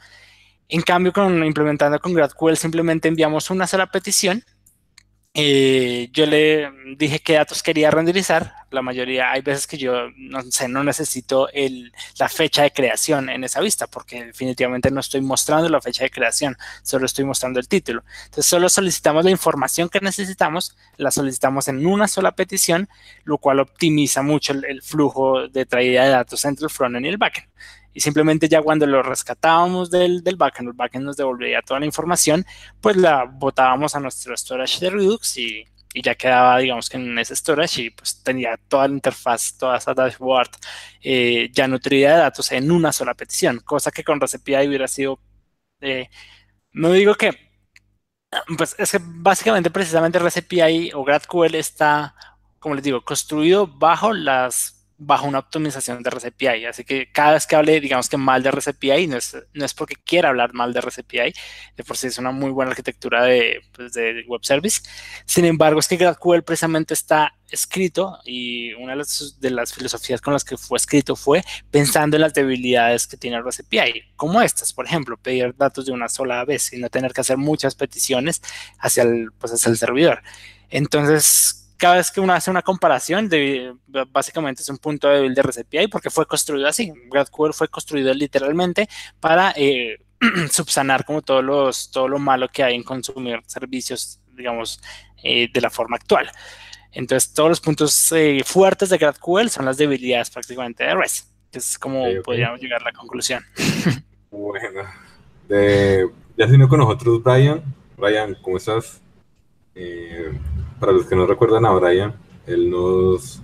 En 0.69 0.81
cambio, 0.81 1.11
con, 1.11 1.43
implementando 1.43 1.99
con 1.99 2.13
GraphQL 2.13 2.55
simplemente 2.55 3.07
enviamos 3.07 3.49
una 3.49 3.67
sola 3.67 3.87
petición 3.87 4.43
eh, 5.35 6.09
yo 6.11 6.27
le 6.27 6.69
dije 6.95 7.19
qué 7.19 7.33
datos 7.33 7.63
quería 7.63 7.89
renderizar. 7.91 8.53
La 8.73 8.81
mayoría, 8.81 9.31
hay 9.31 9.41
veces 9.41 9.67
que 9.67 9.77
yo 9.77 10.09
no 10.17 10.41
sé, 10.43 10.67
no 10.67 10.83
necesito 10.83 11.47
el, 11.49 11.93
la 12.19 12.27
fecha 12.27 12.63
de 12.63 12.71
creación 12.71 13.29
en 13.29 13.43
esa 13.43 13.61
vista, 13.61 13.87
porque 13.87 14.25
definitivamente 14.25 14.91
no 14.91 14.99
estoy 14.99 15.21
mostrando 15.21 15.69
la 15.69 15.79
fecha 15.79 16.03
de 16.03 16.09
creación, 16.09 16.57
solo 16.81 17.05
estoy 17.05 17.23
mostrando 17.25 17.59
el 17.59 17.67
título. 17.67 18.03
Entonces, 18.25 18.47
solo 18.47 18.69
solicitamos 18.69 19.23
la 19.25 19.31
información 19.31 19.89
que 19.89 19.99
necesitamos, 19.99 20.75
la 20.97 21.11
solicitamos 21.11 21.67
en 21.67 21.85
una 21.85 22.07
sola 22.07 22.33
petición, 22.33 22.89
lo 23.23 23.37
cual 23.37 23.59
optimiza 23.59 24.21
mucho 24.21 24.53
el, 24.53 24.65
el 24.65 24.81
flujo 24.81 25.47
de 25.47 25.65
traída 25.65 26.03
de 26.03 26.09
datos 26.09 26.43
entre 26.45 26.65
el 26.65 26.71
frontend 26.71 27.05
y 27.05 27.09
el 27.09 27.17
backend 27.17 27.47
y 27.93 27.99
simplemente 27.99 28.49
ya 28.49 28.61
cuando 28.61 28.87
lo 28.87 29.03
rescatábamos 29.03 29.91
del, 29.91 30.23
del 30.23 30.35
backend, 30.35 30.69
el 30.69 30.73
backend 30.73 31.05
nos 31.05 31.17
devolvía 31.17 31.61
toda 31.61 31.79
la 31.79 31.85
información, 31.85 32.45
pues 32.81 32.97
la 32.97 33.25
botábamos 33.25 33.95
a 33.95 33.99
nuestro 33.99 34.35
storage 34.35 34.79
de 34.79 34.89
Redux 34.89 35.37
y, 35.37 35.65
y 35.93 36.01
ya 36.01 36.15
quedaba, 36.15 36.57
digamos 36.57 36.89
que 36.89 36.97
en 36.97 37.17
ese 37.19 37.35
storage 37.35 37.81
y 37.83 37.89
pues 37.91 38.23
tenía 38.23 38.57
toda 38.67 38.87
la 38.87 38.95
interfaz, 38.95 39.57
toda 39.57 39.77
esa 39.77 39.93
dashboard 39.93 40.49
eh, 41.01 41.49
ya 41.53 41.67
nutrida 41.67 42.11
de 42.15 42.17
datos 42.23 42.51
en 42.51 42.71
una 42.71 42.91
sola 42.91 43.13
petición, 43.13 43.59
cosa 43.59 43.91
que 43.91 44.03
con 44.03 44.19
REST 44.19 44.47
hubiera 44.47 44.87
sido, 44.87 45.19
eh, 45.81 46.09
no 46.71 46.91
digo 46.91 47.15
que, 47.15 47.31
pues 48.57 48.75
es 48.79 48.91
que 48.91 48.99
básicamente 49.01 49.69
precisamente 49.69 50.19
REST 50.19 50.51
o 50.95 51.03
GraphQL 51.03 51.55
está, 51.55 52.15
como 52.59 52.75
les 52.75 52.83
digo, 52.83 53.03
construido 53.03 53.67
bajo 53.67 54.13
las 54.13 54.82
bajo 55.05 55.27
una 55.27 55.39
optimización 55.39 56.03
de 56.03 56.09
REST 56.09 56.43
Así 56.69 56.83
que 56.83 57.11
cada 57.11 57.33
vez 57.33 57.47
que 57.47 57.55
hable, 57.55 57.79
digamos 57.79 58.09
que 58.09 58.17
mal 58.17 58.43
de 58.43 58.51
REST 58.51 58.83
no 59.07 59.17
es, 59.17 59.37
no 59.53 59.65
es 59.65 59.73
porque 59.73 59.95
quiera 59.95 60.29
hablar 60.29 60.53
mal 60.53 60.73
de 60.73 60.81
REST 60.81 61.11
de 61.11 61.83
por 61.85 61.97
sí 61.97 62.07
es 62.07 62.17
una 62.17 62.31
muy 62.31 62.51
buena 62.51 62.71
arquitectura 62.71 63.23
de, 63.23 63.61
pues, 63.73 63.93
de 63.93 64.23
web 64.27 64.43
service. 64.43 64.81
Sin 65.25 65.45
embargo, 65.45 65.79
es 65.79 65.87
que 65.87 65.97
GraphQL 65.97 66.43
precisamente 66.43 66.93
está 66.93 67.33
escrito 67.49 68.17
y 68.25 68.73
una 68.73 68.93
de 68.93 69.49
las, 69.51 69.73
filosofías 69.73 70.21
con 70.21 70.33
las 70.33 70.43
que 70.43 70.57
fue 70.57 70.77
escrito 70.77 71.15
fue 71.15 71.43
pensando 71.69 72.17
en 72.17 72.21
las 72.21 72.33
debilidades 72.33 73.05
que 73.05 73.17
tiene 73.17 73.41
REST 73.41 73.61
como 74.15 74.41
estas, 74.41 74.73
por 74.73 74.85
ejemplo, 74.85 75.17
pedir 75.17 75.55
datos 75.55 75.85
de 75.85 75.91
una 75.91 76.09
sola 76.09 76.43
vez 76.45 76.73
y 76.73 76.79
no 76.79 76.89
tener 76.89 77.13
que 77.13 77.21
hacer 77.21 77.37
muchas 77.37 77.75
peticiones 77.75 78.41
hacia 78.79 79.03
el, 79.03 79.31
pues, 79.37 79.53
hacia 79.53 79.69
el 79.69 79.77
servidor. 79.77 80.23
Entonces, 80.69 81.62
cada 81.83 81.97
vez 81.97 82.11
que 82.11 82.21
uno 82.21 82.31
hace 82.31 82.49
una 82.49 82.61
comparación, 82.61 83.27
de, 83.27 83.75
básicamente 84.09 84.61
es 84.61 84.69
un 84.69 84.77
punto 84.77 85.09
débil 85.09 85.35
de 85.35 85.41
RCPI 85.41 85.87
porque 85.87 86.09
fue 86.09 86.25
construido 86.25 86.65
así. 86.65 86.93
GraphQL 87.11 87.51
fue 87.51 87.67
construido 87.67 88.13
literalmente 88.13 88.87
para 89.19 89.51
eh, 89.57 89.97
subsanar 90.49 91.03
como 91.03 91.21
todos 91.21 91.43
los, 91.43 91.91
todo 91.91 92.07
lo 92.07 92.19
malo 92.19 92.47
que 92.47 92.63
hay 92.63 92.75
en 92.75 92.83
consumir 92.83 93.41
servicios, 93.47 94.21
digamos, 94.31 94.81
eh, 95.21 95.49
de 95.53 95.59
la 95.59 95.69
forma 95.69 95.97
actual. 95.97 96.31
Entonces, 96.93 97.33
todos 97.33 97.49
los 97.49 97.59
puntos 97.59 98.13
eh, 98.13 98.41
fuertes 98.45 98.87
de 98.87 98.97
GraphQL 98.97 99.49
son 99.49 99.65
las 99.65 99.75
debilidades 99.75 100.29
prácticamente 100.29 100.85
de 100.85 100.95
REST, 100.95 101.27
que 101.51 101.57
es 101.57 101.77
como 101.77 102.05
podríamos 102.23 102.61
llegar 102.61 102.81
a 102.81 102.85
la 102.85 102.93
conclusión. 102.93 103.43
bueno, 104.31 104.83
ya 105.49 106.47
se 106.47 106.67
con 106.69 106.79
nosotros 106.79 107.21
Brian. 107.21 107.61
Brian, 107.97 108.37
¿cómo 108.41 108.55
estás? 108.55 109.01
Eh, 109.75 110.31
para 110.83 110.91
los 110.91 111.05
que 111.05 111.15
no 111.15 111.25
recuerdan 111.25 111.65
a 111.65 111.71
Brian, 111.71 112.13
él 112.45 112.69
nos, 112.69 113.41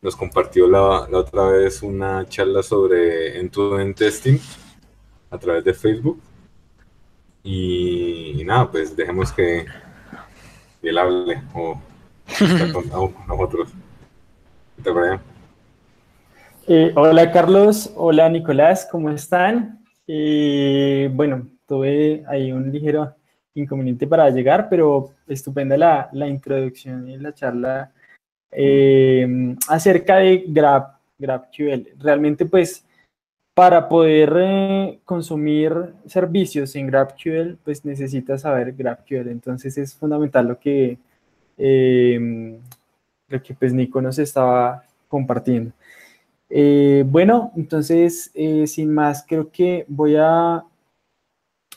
nos 0.00 0.14
compartió 0.14 0.68
la, 0.68 1.08
la 1.10 1.18
otra 1.18 1.48
vez 1.48 1.82
una 1.82 2.24
charla 2.28 2.62
sobre 2.62 3.36
end-to-end 3.40 3.96
testing 3.96 4.38
a 5.28 5.38
través 5.38 5.64
de 5.64 5.74
Facebook. 5.74 6.20
Y, 7.42 8.44
nada, 8.46 8.70
pues 8.70 8.94
dejemos 8.94 9.32
que, 9.32 9.66
él 10.82 10.98
hable 10.98 11.42
o 11.52 11.80
con 12.72 13.14
nosotros. 13.26 13.70
Brian? 14.76 15.20
Eh, 16.68 16.92
hola 16.94 17.32
Carlos, 17.32 17.92
hola 17.96 18.28
Nicolás, 18.28 18.86
¿cómo 18.88 19.10
están? 19.10 19.84
Eh, 20.06 21.10
bueno, 21.12 21.48
tuve 21.66 22.22
ahí 22.28 22.52
un 22.52 22.70
ligero 22.70 23.16
inconveniente 23.54 24.06
para 24.06 24.30
llegar, 24.30 24.68
pero 24.68 25.12
estupenda 25.26 25.76
la, 25.76 26.08
la 26.12 26.28
introducción 26.28 27.08
y 27.08 27.16
la 27.18 27.34
charla 27.34 27.92
eh, 28.56 29.56
acerca 29.68 30.16
de 30.16 30.44
Grab, 30.48 30.96
GraphQL. 31.18 31.94
Realmente, 31.98 32.46
pues, 32.46 32.84
para 33.54 33.88
poder 33.88 34.32
eh, 34.38 35.00
consumir 35.04 35.72
servicios 36.06 36.74
en 36.76 36.86
GraphQL, 36.88 37.56
pues 37.64 37.84
necesitas 37.84 38.42
saber 38.42 38.72
GraphQL. 38.72 39.28
Entonces 39.28 39.76
es 39.78 39.94
fundamental 39.94 40.48
lo 40.48 40.58
que, 40.58 40.98
eh, 41.58 42.58
lo 43.28 43.42
que 43.42 43.54
pues 43.54 43.72
Nico 43.72 44.00
nos 44.00 44.18
estaba 44.18 44.84
compartiendo. 45.08 45.72
bueno, 47.06 47.52
entonces, 47.56 48.32
sin 48.66 48.92
más, 48.94 49.24
creo 49.26 49.50
que 49.50 49.84
voy 49.88 50.16
a 50.16 50.64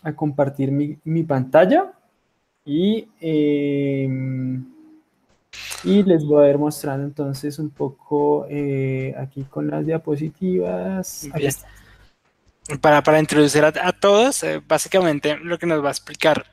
a 0.03 0.13
compartir 0.13 0.71
mi, 0.71 1.23
pantalla 1.23 1.91
y, 2.65 3.07
em, 3.19 4.65
y 5.83 6.03
les 6.03 6.25
voy 6.25 6.45
a 6.45 6.49
ir 6.49 6.57
mostrando 6.57 7.05
entonces 7.05 7.59
un 7.59 7.69
poco 7.69 8.45
eh, 8.49 9.13
aquí 9.17 9.43
con 9.43 9.69
las 9.69 9.85
diapositivas. 9.85 11.29
Para, 12.81 13.01
para 13.01 13.19
introducir 13.19 13.63
a, 13.63 13.91
todos, 13.93 14.43
eh, 14.43 14.61
básicamente 14.67 15.37
lo 15.37 15.57
que 15.57 15.65
nos 15.65 15.81
va 15.81 15.87
a 15.87 15.91
explicar 15.91 16.45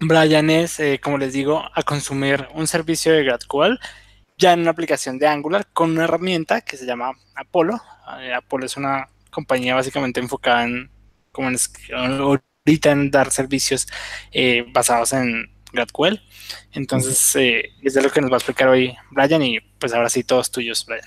Brian 0.00 0.50
es, 0.50 0.80
eh, 0.80 1.00
como 1.02 1.18
les 1.18 1.32
digo, 1.32 1.62
a 1.72 1.82
consumir 1.82 2.48
un 2.54 2.66
servicio 2.66 3.12
de 3.12 3.22
GraphQL 3.22 3.78
ya 4.38 4.52
en 4.52 4.60
una 4.60 4.70
aplicación 4.70 5.18
de 5.18 5.26
Angular 5.26 5.66
con 5.72 5.92
una 5.92 6.04
herramienta 6.04 6.60
que 6.60 6.76
se 6.76 6.84
llama 6.84 7.12
Apollo. 7.34 7.80
Apollo 8.36 8.66
es 8.66 8.76
una 8.76 9.08
compañía 9.30 9.74
básicamente 9.74 10.20
enfocada 10.20 10.64
en, 10.64 10.90
como 11.32 11.48
en, 11.48 11.56
en 12.84 13.10
dar 13.10 13.30
servicios 13.30 13.86
eh, 14.32 14.64
basados 14.72 15.12
en 15.12 15.50
GraphQL. 15.72 16.20
Entonces, 16.72 17.36
eh, 17.36 17.70
es 17.82 17.94
de 17.94 18.02
lo 18.02 18.10
que 18.10 18.20
nos 18.20 18.30
va 18.30 18.36
a 18.36 18.38
explicar 18.38 18.68
hoy 18.68 18.94
Brian 19.10 19.42
y 19.42 19.58
pues 19.78 19.92
ahora 19.94 20.08
sí, 20.08 20.24
todos 20.24 20.50
tuyos, 20.50 20.84
Brian. 20.86 21.04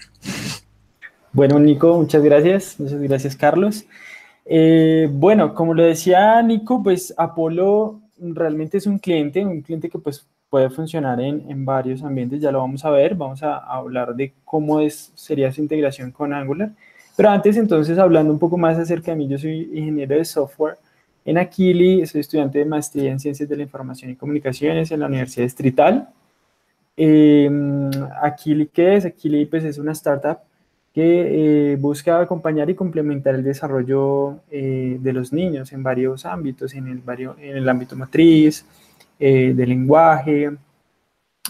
Bueno, 1.31 1.59
Nico, 1.59 1.97
muchas 1.97 2.23
gracias. 2.23 2.79
Muchas 2.79 3.01
gracias, 3.01 3.35
Carlos. 3.35 3.85
Eh, 4.45 5.07
bueno, 5.11 5.53
como 5.53 5.73
lo 5.73 5.83
decía 5.83 6.41
Nico, 6.41 6.81
pues 6.81 7.13
Apolo 7.17 8.01
realmente 8.17 8.77
es 8.77 8.87
un 8.87 8.97
cliente, 8.97 9.45
un 9.45 9.61
cliente 9.61 9.89
que 9.89 9.99
pues 9.99 10.25
puede 10.49 10.69
funcionar 10.71 11.21
en, 11.21 11.63
varios 11.63 12.01
ambientes, 12.01 12.41
ya 12.41 12.51
lo 12.51 12.59
vamos 12.59 12.83
a 12.83 12.89
ver, 12.89 13.13
vamos 13.13 13.43
a, 13.43 13.57
hablar 13.57 14.15
de 14.15 14.33
cómo 14.43 14.81
es, 14.81 15.11
sería 15.13 15.51
su 15.51 15.61
integración 15.61 16.11
con 16.11 16.33
Angular. 16.33 16.71
Pero 17.15 17.29
antes, 17.29 17.57
entonces, 17.57 17.99
hablando 17.99 18.33
un 18.33 18.39
poco 18.39 18.57
más 18.57 18.77
acerca 18.77 19.11
de 19.11 19.17
mí, 19.17 19.27
yo 19.27 19.37
soy 19.37 19.69
ingeniero 19.73 20.15
de 20.15 20.25
software 20.25 20.77
en 21.29 21.37
Aquili, 21.37 22.05
soy 22.07 22.21
estudiante 22.21 22.57
de 22.57 22.65
maestría 22.65 23.11
en 23.11 23.19
Ciencias 23.19 23.47
de 23.47 23.55
la 23.55 23.61
Información 23.61 24.09
y 24.09 24.15
Comunicaciones 24.15 24.89
en 24.89 24.99
la 24.99 25.05
Universidad 25.05 25.45
Distrital. 25.45 26.09
Eh, 26.97 27.47
Aquili, 28.21 28.67
¿qué 28.73 28.95
es? 28.95 29.05
Aquili 29.05 29.45
pues, 29.45 29.63
es 29.63 29.77
una 29.77 29.91
startup 29.91 30.39
que 30.91 31.73
eh, 31.73 31.75
busca 31.75 32.19
acompañar 32.19 32.67
y 32.71 32.73
complementar 32.73 33.35
el 33.35 33.43
desarrollo 33.43 34.39
eh, 34.49 34.97
de 34.99 35.13
los 35.13 35.31
niños 35.31 35.71
en 35.71 35.83
varios 35.83 36.25
ámbitos, 36.25 36.73
en 36.73 36.87
el, 36.87 37.03
en 37.07 37.57
el 37.57 37.69
ámbito 37.69 37.95
matriz, 37.95 38.65
eh, 39.19 39.53
de 39.55 39.67
lenguaje, 39.67 40.49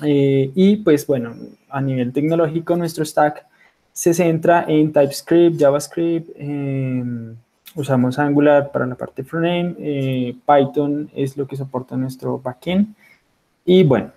y 0.01 0.77
pues 0.77 1.05
bueno, 1.07 1.35
a 1.69 1.81
nivel 1.81 2.13
tecnológico 2.13 2.75
nuestro 2.75 3.03
stack 3.03 3.45
se 3.91 4.13
centra 4.13 4.65
en 4.67 4.93
TypeScript, 4.93 5.59
JavaScript, 5.59 6.29
usamos 7.75 8.19
Angular 8.19 8.71
para 8.71 8.85
la 8.85 8.95
parte 8.95 9.23
frontend, 9.23 9.77
Python 9.77 11.09
es 11.15 11.37
lo 11.37 11.47
que 11.47 11.55
soporta 11.55 11.95
nuestro 11.95 12.39
backend, 12.39 12.95
y 13.65 13.83
bueno, 13.83 14.11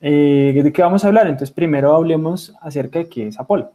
¿de 0.00 0.70
qué 0.72 0.82
vamos 0.82 1.04
a 1.04 1.08
hablar? 1.08 1.26
Entonces 1.26 1.50
primero 1.50 1.94
hablemos 1.94 2.54
acerca 2.60 3.00
de 3.00 3.08
qué 3.08 3.26
es 3.28 3.38
Apollo. 3.38 3.72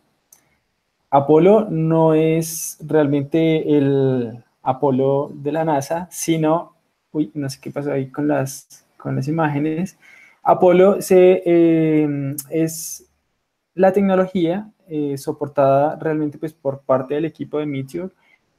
Apolo 1.13 1.67
no 1.69 2.15
es 2.15 2.79
realmente 2.81 3.77
el 3.77 4.43
Apolo 4.63 5.29
de 5.31 5.51
la 5.51 5.63
NASA, 5.63 6.07
sino, 6.09 6.73
uy, 7.11 7.29
no 7.35 7.47
sé 7.51 7.59
qué 7.61 7.69
pasó 7.69 7.91
ahí 7.91 8.07
con 8.09 8.27
las, 8.27 8.83
con 8.97 9.15
las 9.15 9.27
imágenes. 9.27 9.95
Apolo 10.41 11.01
se, 11.01 11.43
eh, 11.45 12.35
es 12.49 13.07
la 13.75 13.93
tecnología 13.93 14.71
eh, 14.87 15.15
soportada 15.19 15.97
realmente 15.97 16.39
pues, 16.39 16.53
por 16.53 16.81
parte 16.81 17.13
del 17.13 17.25
equipo 17.25 17.59
de 17.59 17.67
Meteor 17.67 18.11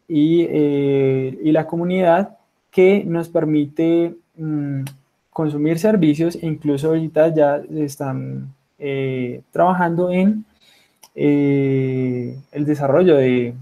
y, 0.09 0.47
eh, 0.49 1.39
y 1.43 1.53
la 1.53 1.67
comunidad 1.67 2.37
que 2.71 3.05
nos 3.05 3.29
permite 3.29 4.15
mm, 4.37 4.83
consumir 5.31 5.79
servicios 5.79 6.37
e 6.37 6.47
incluso 6.47 6.89
ahorita 6.89 7.35
ya 7.35 7.63
están 7.71 8.53
trabajando 9.53 10.11
en 10.11 10.45
eh, 11.15 12.37
el 12.51 12.65
desarrollo 12.65 13.17
de, 13.17 13.55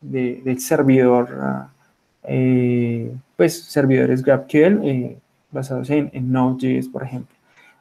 del 0.00 0.60
servidor, 0.60 1.38
ah, 1.40 1.68
eh, 2.24 3.10
pues 3.36 3.62
servidores 3.62 4.22
GraphQL 4.22 4.84
eh, 4.84 5.16
basados 5.50 5.88
en, 5.90 6.10
Node.js, 6.30 6.88
por 6.88 7.02
ejemplo. 7.02 7.34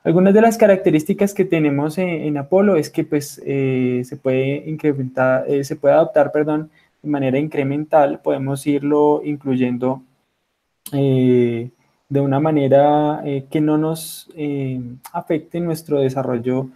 Algunas 0.03 0.33
de 0.33 0.41
las 0.41 0.57
características 0.57 1.33
que 1.33 1.43
tenemos 1.43 1.97
en, 1.97 2.37
Apollo 2.37 2.77
es 2.77 2.89
que 2.89 3.03
pues, 3.03 3.41
se 3.43 4.19
puede 4.21 4.63
incrementar, 4.69 5.45
se 5.63 5.75
puede 5.75 5.95
adaptar, 5.95 6.31
perdón, 6.31 6.69
de 7.07 7.11
manera 7.11 7.39
incremental, 7.39 8.19
podemos 8.21 8.67
irlo 8.67 9.21
incluyendo 9.23 10.03
de 10.91 11.71
una 12.21 12.39
manera 12.39 13.21
que 13.49 13.61
no 13.61 13.77
nos 13.77 14.29
afecte 15.13 15.59
nuestro 15.59 15.99
desarrollo 15.99 16.69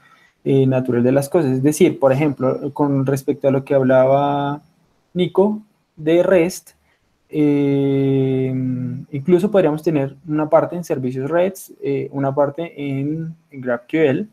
eh, 0.43 0.65
natural 0.65 1.03
de 1.03 1.11
las 1.11 1.29
cosas. 1.29 1.51
Es 1.51 1.63
decir, 1.63 1.99
por 1.99 2.11
ejemplo, 2.11 2.73
con 2.73 3.05
respecto 3.05 3.47
a 3.47 3.51
lo 3.51 3.63
que 3.63 3.75
hablaba 3.75 4.63
Nico 5.13 5.61
de 5.95 6.23
REST, 6.23 6.71
eh, 7.29 8.51
incluso 9.11 9.51
podríamos 9.51 9.83
tener 9.83 10.15
una 10.27 10.49
parte 10.49 10.75
en 10.75 10.83
servicios 10.83 11.29
REST, 11.29 11.73
eh, 11.83 12.09
una 12.11 12.33
parte 12.33 12.73
en, 12.75 13.35
GraphQL 13.51 14.27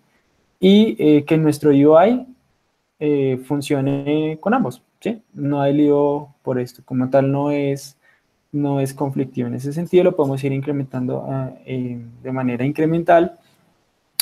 y 0.60 1.22
que 1.24 1.36
nuestro 1.36 1.70
UI 1.70 2.26
funcione 3.44 4.38
con 4.40 4.54
ambos. 4.54 4.82
No 5.32 5.60
hay 5.60 5.74
lío 5.74 6.28
por 6.42 6.58
esto, 6.58 6.82
como 6.84 7.08
tal 7.10 7.30
no 7.30 7.50
es, 7.50 7.96
no 8.52 8.80
es 8.80 8.94
conflictivo. 8.94 9.48
En 9.48 9.54
ese 9.54 9.72
sentido 9.72 10.04
lo 10.04 10.16
podemos 10.16 10.42
ir 10.44 10.52
incrementando 10.52 11.24
ah, 11.28 11.52
de 11.66 12.32
manera 12.32 12.64
incremental 12.64 13.38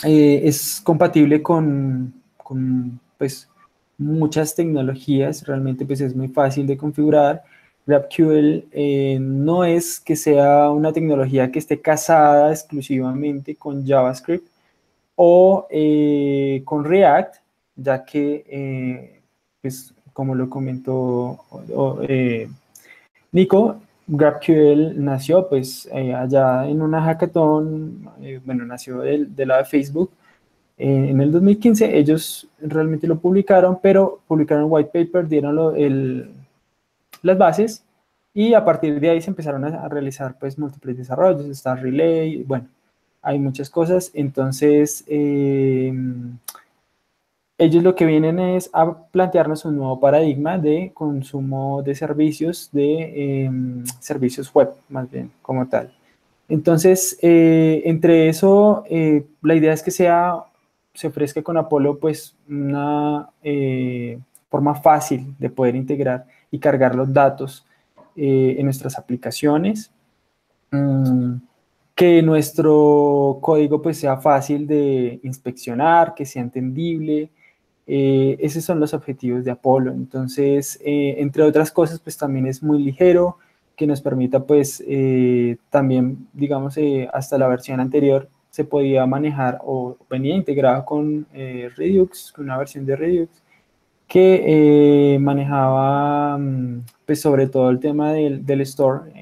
eh, 0.05 0.43
es 0.45 0.81
compatible 0.83 1.43
con, 1.43 2.13
con, 2.37 3.01
pues, 3.17 3.49
muchas 3.99 4.55
tecnologías, 4.55 5.47
realmente 5.47 5.87
pues, 5.87 6.01
es 6.03 6.15
muy 6.15 6.29
fácil 6.29 6.67
de 6.67 6.77
configurar. 6.77 7.43
GraphQL 7.87 8.67
eh, 8.73 9.19
no 9.21 9.65
es 9.65 10.01
que 10.01 10.17
sea 10.17 10.71
una 10.71 10.93
tecnología 10.93 11.51
que 11.51 11.61
esté 11.61 11.81
casada 11.81 12.51
exclusivamente 12.51 13.55
con 13.57 13.87
JavaScript 13.87 14.49
o 15.15 15.67
eh, 15.71 16.63
con 16.65 16.85
React, 16.85 17.37
ya 17.77 18.05
que, 18.05 19.23
pues, 19.63 19.95
como 20.17 20.35
lo 20.35 20.49
comentó 20.49 21.45
Nico, 23.33 23.83
GraphQL 24.07 25.05
nació 25.05 25.47
pues 25.47 25.87
eh, 25.93 26.15
allá 26.15 26.67
en 26.67 26.81
una 26.81 27.03
hackathon, 27.03 28.09
eh, 28.23 28.41
bueno, 28.43 28.65
nació 28.65 29.01
del, 29.01 29.37
de 29.37 29.45
lado 29.45 29.63
de 29.63 29.69
Facebook 29.69 30.11
eh, 30.79 31.09
en 31.11 31.21
el 31.21 31.31
2015. 31.31 31.99
Ellos 31.99 32.49
realmente 32.63 33.07
lo 33.07 33.19
publicaron, 33.19 33.79
pero 33.83 34.21
publicaron 34.27 34.69
white 34.71 34.91
paper, 34.91 35.29
dieron 35.29 35.77
el, 35.77 36.31
las 37.21 37.37
bases 37.37 37.85
y 38.33 38.55
a 38.55 38.65
partir 38.65 38.99
de 38.99 39.11
ahí 39.11 39.21
se 39.21 39.29
empezaron 39.29 39.67
a, 39.67 39.87
realizar 39.87 40.39
pues 40.39 40.59
múltiples 40.59 40.97
desarrollos, 40.97 41.45
está 41.45 41.75
Relay, 41.75 42.43
bueno, 42.43 42.69
hay 43.21 43.39
muchas 43.39 43.69
cosas. 43.69 44.11
Entonces, 44.15 45.05
ellos 47.59 47.83
lo 47.83 47.95
que 47.95 48.05
vienen 48.05 48.39
es 48.39 48.69
a 48.73 48.95
plantearnos 49.11 49.65
un 49.65 49.77
nuevo 49.77 49.99
paradigma 49.99 50.59
de 50.59 50.91
consumo 50.93 51.83
de 51.83 51.95
servicios, 51.95 52.69
de 52.73 53.45
em, 53.45 53.85
servicios 53.99 54.53
web, 54.53 54.71
más 54.89 55.11
bien, 55.11 55.31
como 55.43 55.67
tal. 55.67 55.93
Entonces, 56.49 57.19
eh, 57.23 57.83
entre 57.87 58.29
eso, 58.29 58.85
eh, 58.89 59.27
la 59.43 59.55
idea 59.55 59.73
es 59.73 59.83
que 59.83 59.91
sea, 59.91 60.45
se 60.95 61.09
ofrezca 61.09 61.43
con 61.43 61.57
Apolo, 61.57 61.99
pues, 61.99 62.37
una 62.49 63.29
eh, 63.43 64.19
forma 64.51 64.75
fácil 64.75 65.35
de 65.39 65.51
poder 65.51 65.77
integrar 65.77 66.27
y 66.51 66.59
cargar 66.59 66.95
los 66.95 67.13
datos 67.13 67.67
en 68.19 68.65
nuestras 68.65 68.97
aplicaciones, 68.99 69.91
mm, 70.71 71.35
que 71.95 72.23
nuestro 72.23 73.39
código, 73.43 73.83
pues, 73.83 73.99
sea 73.99 74.17
fácil 74.19 74.67
de 74.67 75.21
inspeccionar, 75.23 76.15
que 76.15 76.25
sea 76.25 76.41
entendible, 76.43 77.31
eh, 77.87 78.37
esos 78.41 78.65
son 78.65 78.81
los 78.81 78.95
objetivos 78.95 79.45
de 79.45 79.51
Apolo. 79.53 79.93
Entonces, 79.93 80.79
eh, 80.85 81.17
entre 81.19 81.43
otras 81.45 81.71
cosas, 81.71 82.01
pues 82.01 82.17
también 82.17 82.47
es 82.47 82.63
muy 82.63 82.83
ligero, 82.83 83.39
que 83.77 83.87
nos 83.87 84.01
permita, 84.01 84.41
pues, 84.41 84.83
eh, 84.87 85.59
también, 85.71 86.29
digamos, 86.33 86.79
hasta 87.13 87.39
la 87.39 87.47
versión 87.47 87.79
anterior 87.79 88.29
se 88.51 88.65
podía 88.65 89.05
manejar 89.07 89.59
o 89.65 89.99
venía 90.09 90.35
integrado 90.35 90.85
con 90.87 91.27
Redux, 91.35 92.33
con 92.33 92.47
una 92.47 92.57
versión 92.57 92.87
de 92.87 92.97
Redux, 92.97 93.43
que 94.09 95.19
manejaba, 95.21 96.39
mm, 96.39 96.85
pues, 97.05 97.21
sobre 97.21 97.49
todo 97.49 97.69
el 97.71 97.79
tema 97.81 98.13
del, 98.13 98.47
del 98.47 98.63
store, 98.63 99.13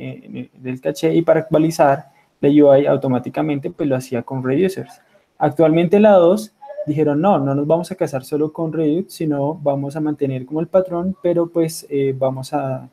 del 0.55 0.81
caché, 0.81 1.15
y 1.15 1.23
para 1.23 1.41
actualizar 1.41 2.07
la 2.41 2.49
UI 2.49 2.87
automáticamente, 2.87 3.71
pues, 3.71 3.89
lo 3.89 3.97
hacía 3.97 4.23
con 4.23 4.45
Reducers. 4.45 5.01
Actualmente 5.39 5.99
la 5.99 6.13
2 6.13 6.55
dijeron, 6.87 7.21
no, 7.21 7.39
no 7.39 7.55
nos 7.55 7.67
vamos 7.67 7.91
a 7.91 7.95
casar 7.95 8.25
solo 8.25 8.53
con 8.53 8.73
Redux, 8.73 9.13
sino 9.13 9.55
vamos 9.55 9.97
a 9.97 10.01
mantener 10.01 10.47
como 10.47 10.61
el 10.61 10.67
patrón, 10.67 11.17
pero 11.23 11.49
pues 11.49 11.87
eh, 11.91 12.15
vamos 12.17 12.53
a, 12.53 12.89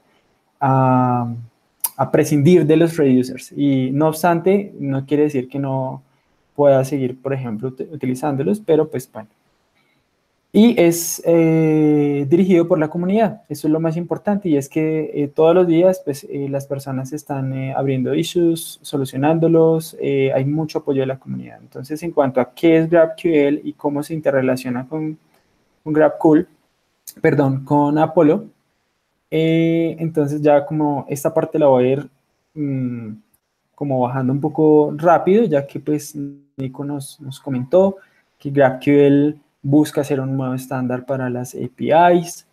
a, 0.59 2.11
prescindir 2.11 2.65
de 2.65 2.77
los 2.77 2.97
reducers. 2.97 3.51
Y 3.55 3.91
no 3.91 4.07
obstante, 4.07 4.73
no 4.79 5.05
quiere 5.05 5.23
decir 5.23 5.47
que 5.47 5.59
no 5.59 6.01
pueda 6.55 6.83
seguir, 6.83 7.21
por 7.21 7.33
ejemplo, 7.33 7.69
utilizándolos, 7.69 8.59
pero 8.59 8.89
pues 8.89 9.09
bueno, 9.11 9.29
y 10.53 10.79
es 10.79 11.21
eh, 11.25 12.25
dirigido 12.29 12.67
por 12.67 12.77
la 12.77 12.89
comunidad. 12.89 13.41
Eso 13.47 13.67
es 13.67 13.71
lo 13.71 13.79
más 13.79 13.95
importante 13.95 14.49
y 14.49 14.57
es 14.57 14.67
que 14.67 15.11
eh, 15.13 15.27
todos 15.29 15.55
los 15.55 15.65
días 15.65 16.01
pues, 16.03 16.25
eh, 16.25 16.47
las 16.49 16.67
personas 16.67 17.13
están 17.13 17.71
abriendo 17.71 18.13
issues, 18.13 18.79
solucionándolos, 18.81 19.95
hay 20.01 20.45
mucho 20.45 20.79
apoyo 20.79 21.01
de 21.01 21.07
la 21.07 21.19
comunidad. 21.19 21.59
Entonces, 21.61 22.03
en 22.03 22.11
cuanto 22.11 22.41
a 22.41 22.53
qué 22.53 22.77
es 22.77 22.89
GraphQL 22.89 23.61
y 23.63 23.73
cómo 23.77 24.03
se 24.03 24.13
interrelaciona 24.13 24.87
con, 24.87 25.17
con 25.83 25.93
GraphQL, 25.93 26.47
perdón, 27.21 27.63
con 27.63 27.97
Apollo, 27.97 28.45
entonces 29.29 30.41
ya 30.41 30.65
como 30.65 31.05
esta 31.07 31.33
parte 31.33 31.57
la 31.57 31.67
voy 31.67 31.85
a 31.85 31.91
ir 31.93 32.09
mm, 32.55 33.13
como 33.73 34.01
bajando 34.01 34.33
un 34.33 34.41
poco 34.41 34.93
rápido, 34.97 35.45
ya 35.45 35.65
que 35.65 35.79
pues 35.79 36.13
Nico 36.57 36.83
nos, 36.83 37.21
nos 37.21 37.39
comentó 37.39 37.95
que 38.37 38.49
GraphQL 38.51 39.39
busca 39.61 40.03
ser 40.03 40.19
un 40.19 40.35
nuevo 40.35 40.53
estándar 40.53 41.05
para 41.05 41.29
las 41.29 41.55
APIs, 41.55 42.45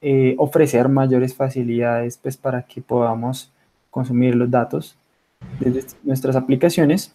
eh, 0.00 0.34
ofrecer 0.38 0.88
mayores 0.88 1.34
facilidades 1.34 2.18
pues, 2.18 2.36
para 2.36 2.62
que 2.62 2.80
podamos 2.80 3.52
consumir 3.90 4.34
los 4.34 4.50
datos 4.50 4.96
desde 5.58 5.86
nuestras 6.02 6.36
aplicaciones. 6.36 7.14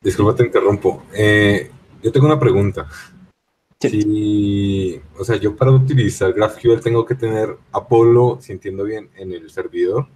Disculpa, 0.00 0.36
te 0.36 0.44
interrumpo. 0.44 1.02
Eh, 1.14 1.70
yo 2.02 2.12
tengo 2.12 2.26
una 2.26 2.38
pregunta. 2.38 2.86
Si, 3.80 5.00
o 5.16 5.24
sea, 5.24 5.36
yo 5.36 5.54
para 5.54 5.70
utilizar 5.70 6.32
GraphQL 6.32 6.80
tengo 6.80 7.04
que 7.04 7.14
tener 7.14 7.56
Apollo, 7.72 8.38
si 8.40 8.52
entiendo 8.52 8.84
bien, 8.84 9.08
en 9.16 9.32
el 9.32 9.50
servidor 9.50 10.08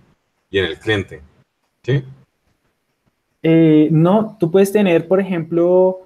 y 0.50 0.58
en 0.58 0.64
el 0.64 0.78
cliente. 0.78 1.22
¿Sí? 1.82 2.04
Eh, 3.42 3.88
no, 3.90 4.36
tú 4.38 4.50
puedes 4.50 4.72
tener, 4.72 5.08
por 5.08 5.20
ejemplo, 5.20 6.02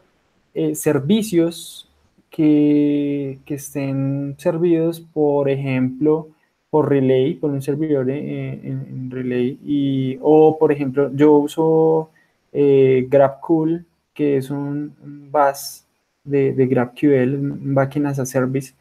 eh, 0.57 0.75
servicios 0.75 1.87
que, 2.31 3.39
estén 3.47 4.37
servidos, 4.39 5.01
por 5.01 5.51
ejemplo, 5.51 6.29
por 6.71 6.89
Relay, 6.89 7.35
por 7.35 7.51
un 7.51 7.61
servidor 7.61 8.09
en, 8.11 9.11
Relay, 9.11 9.59
y, 9.63 10.19
o 10.23 10.59
por 10.59 10.73
ejemplo, 10.73 11.11
yo 11.15 11.33
uso 11.37 12.11
eh, 12.53 13.07
GraphQL, 13.11 13.85
que 14.15 14.39
es 14.39 14.51
un 14.51 14.95
bus 15.31 15.85
de, 16.25 16.55
de, 16.55 16.67
GraphQL, 16.67 17.35
un 17.35 17.75
backend 17.75 18.07
as 18.07 18.19
a 18.19 18.25
service, 18.25 18.75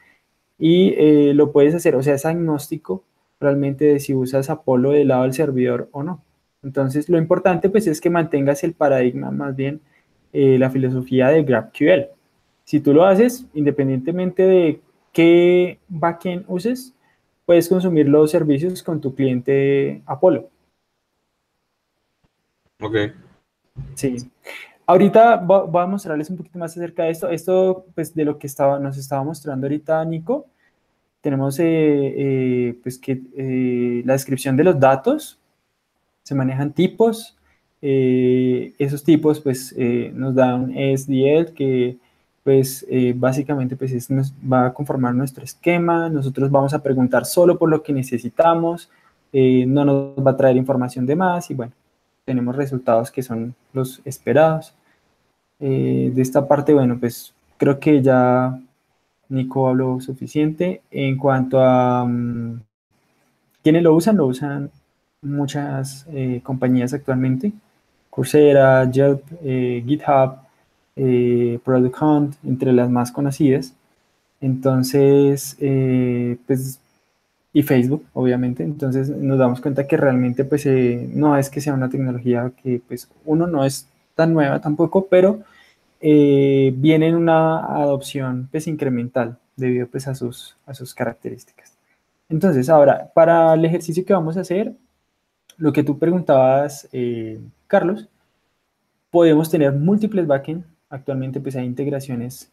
y 0.57 0.93
eh, 0.97 1.33
lo 1.33 1.51
puedes 1.51 1.75
hacer, 1.75 1.95
o 1.95 2.03
sea, 2.03 2.15
es 2.15 2.25
agnóstico 2.25 3.03
realmente 3.41 3.83
de 3.83 3.99
si 3.99 4.13
usas 4.13 4.49
Apollo 4.49 4.91
del 4.91 5.09
lado 5.09 5.23
del 5.23 5.33
servidor 5.33 5.89
o 5.91 6.03
no. 6.03 6.23
Entonces, 6.63 7.09
lo 7.09 7.17
importante 7.17 7.69
pues 7.69 7.85
es 7.87 7.99
que 7.99 8.09
mantengas 8.09 8.63
el 8.63 8.73
paradigma, 8.73 9.29
más 9.31 9.55
bien 9.57 9.81
eh, 10.35 10.57
la 10.59 10.69
filosofía 10.69 11.29
de 11.29 11.43
GraphQL. 11.43 12.09
Si 12.63 12.79
tú 12.79 12.93
lo 12.93 13.05
haces, 13.05 13.45
independientemente 13.53 14.43
de 14.43 14.81
qué 15.13 15.79
backend 15.87 16.45
uses, 16.47 16.93
puedes 17.45 17.69
consumir 17.69 18.09
los 18.09 18.31
servicios 18.31 18.83
con 18.83 18.99
tu 18.99 19.15
cliente 19.15 20.01
Apollo. 20.05 20.49
Ok. 22.81 22.95
Sí. 23.93 24.31
Ahorita 24.87 25.37
voy 25.37 25.81
a 25.81 25.87
mostrarles 25.87 26.29
un 26.29 26.37
poquito 26.37 26.59
más 26.59 26.71
acerca 26.71 27.03
de 27.03 27.11
esto. 27.11 27.29
Esto, 27.29 27.85
pues, 27.95 28.13
de 28.13 28.25
lo 28.25 28.37
que 28.37 28.47
estaba, 28.47 28.79
nos 28.79 28.97
estaba 28.97 29.23
mostrando 29.23 29.65
ahorita 29.65 30.03
Nico. 30.05 30.47
Tenemos, 31.21 31.59
eh, 31.59 31.63
eh, 31.65 32.79
pues, 32.83 32.99
que 32.99 33.21
eh, 33.35 34.03
la 34.05 34.13
descripción 34.13 34.55
de 34.55 34.63
los 34.63 34.79
datos. 34.79 35.39
Se 36.23 36.35
manejan 36.35 36.73
tipos. 36.73 37.37
Esos 38.79 39.03
tipos, 39.03 39.39
pues, 39.39 39.75
nos 40.13 40.33
dan 40.35 40.71
SDL, 40.75 41.53
que, 41.53 41.97
pues, 42.43 42.85
básicamente, 43.15 43.75
pues, 43.75 44.09
va 44.51 44.67
a 44.67 44.73
conformar 44.73 45.13
nuestro 45.15 45.43
esquema. 45.43 46.09
Nosotros 46.09 46.49
vamos 46.49 46.73
a 46.73 46.81
preguntar 46.81 47.25
solo 47.25 47.57
por 47.57 47.69
lo 47.69 47.83
que 47.83 47.93
necesitamos. 47.93 48.89
no 49.33 49.85
nos 49.85 50.25
va 50.25 50.31
a 50.31 50.37
traer 50.37 50.57
información 50.57 51.05
de 51.05 51.15
más 51.15 51.51
y 51.51 51.55
bueno, 51.55 51.73
tenemos 52.25 52.55
resultados 52.55 53.11
que 53.11 53.23
son 53.23 53.55
los 53.73 54.01
esperados. 54.03 54.73
Eh, 55.59 56.11
de 56.13 56.21
esta 56.21 56.47
parte, 56.47 56.73
bueno, 56.73 56.97
pues 56.99 57.33
creo 57.57 57.79
que 57.79 58.01
ya 58.01 58.59
Nico 59.29 59.67
habló 59.67 60.01
suficiente. 60.01 60.81
En 60.91 61.17
cuanto 61.17 61.61
a 61.61 62.03
um, 62.03 62.59
quiénes 63.63 63.83
lo 63.83 63.93
usan, 63.95 64.17
lo 64.17 64.25
usan 64.25 64.71
muchas 65.21 66.05
eh, 66.09 66.41
compañías 66.43 66.93
actualmente. 66.93 67.53
Coursera, 68.15 68.89
Yelp, 68.89 69.21
eh, 69.43 69.83
GitHub, 69.85 70.37
Product 71.63 72.01
Hunt, 72.01 72.35
entre 72.45 72.71
las 72.71 72.89
más 72.89 73.11
conocidas. 73.11 73.73
Entonces, 74.39 75.57
pues 76.47 76.79
y 77.55 77.63
Facebook, 77.63 78.05
obviamente. 78.13 78.63
Entonces 78.63 79.07
nos 79.09 79.39
damos 79.39 79.61
cuenta 79.61 79.87
que 79.87 79.95
realmente 79.95 80.43
pues 80.43 80.65
eh, 80.65 81.09
no 81.13 81.37
es 81.37 81.49
que 81.49 81.61
sea 81.61 81.73
una 81.73 81.89
tecnología 81.89 82.51
que 82.61 82.81
pues 82.85 83.09
uno 83.23 83.47
no 83.47 83.63
es 83.63 83.87
tan 84.13 84.33
nueva 84.33 84.59
tampoco, 84.59 85.07
pero 85.09 85.39
eh, 86.01 86.73
viene 86.75 87.07
en 87.07 87.15
una 87.15 87.59
adopción 87.81 88.49
pues 88.51 88.67
incremental 88.67 89.37
debido 89.55 89.87
pues 89.87 90.05
a 90.09 90.15
sus, 90.15 90.57
a 90.65 90.73
sus 90.73 90.93
características. 90.93 91.71
Entonces 92.27 92.67
ahora, 92.67 93.09
para 93.13 93.53
el 93.53 93.63
ejercicio 93.63 94.03
que 94.03 94.11
vamos 94.11 94.35
a 94.35 94.41
hacer, 94.41 94.73
lo 95.57 95.73
que 95.73 95.83
tú 95.83 95.97
preguntabas, 95.97 96.87
eh, 96.91 97.39
Carlos, 97.67 98.07
podemos 99.11 99.49
tener 99.49 99.73
múltiples 99.73 100.27
backends. 100.27 100.65
Actualmente 100.89 101.39
pues 101.39 101.55
hay 101.55 101.65
integraciones 101.65 102.51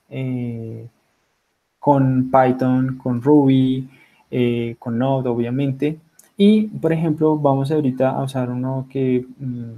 con 1.82 2.30
Python, 2.30 2.96
con 2.96 3.20
Ruby, 3.20 3.88
eh, 4.30 4.76
con 4.78 4.98
Node, 4.98 5.28
obviamente. 5.28 5.98
Y, 6.36 6.68
por 6.68 6.92
ejemplo, 6.92 7.36
vamos 7.36 7.72
ahorita 7.72 8.10
a 8.10 8.22
usar 8.22 8.50
uno 8.50 8.86
que, 8.88 9.26
mm, 9.38 9.72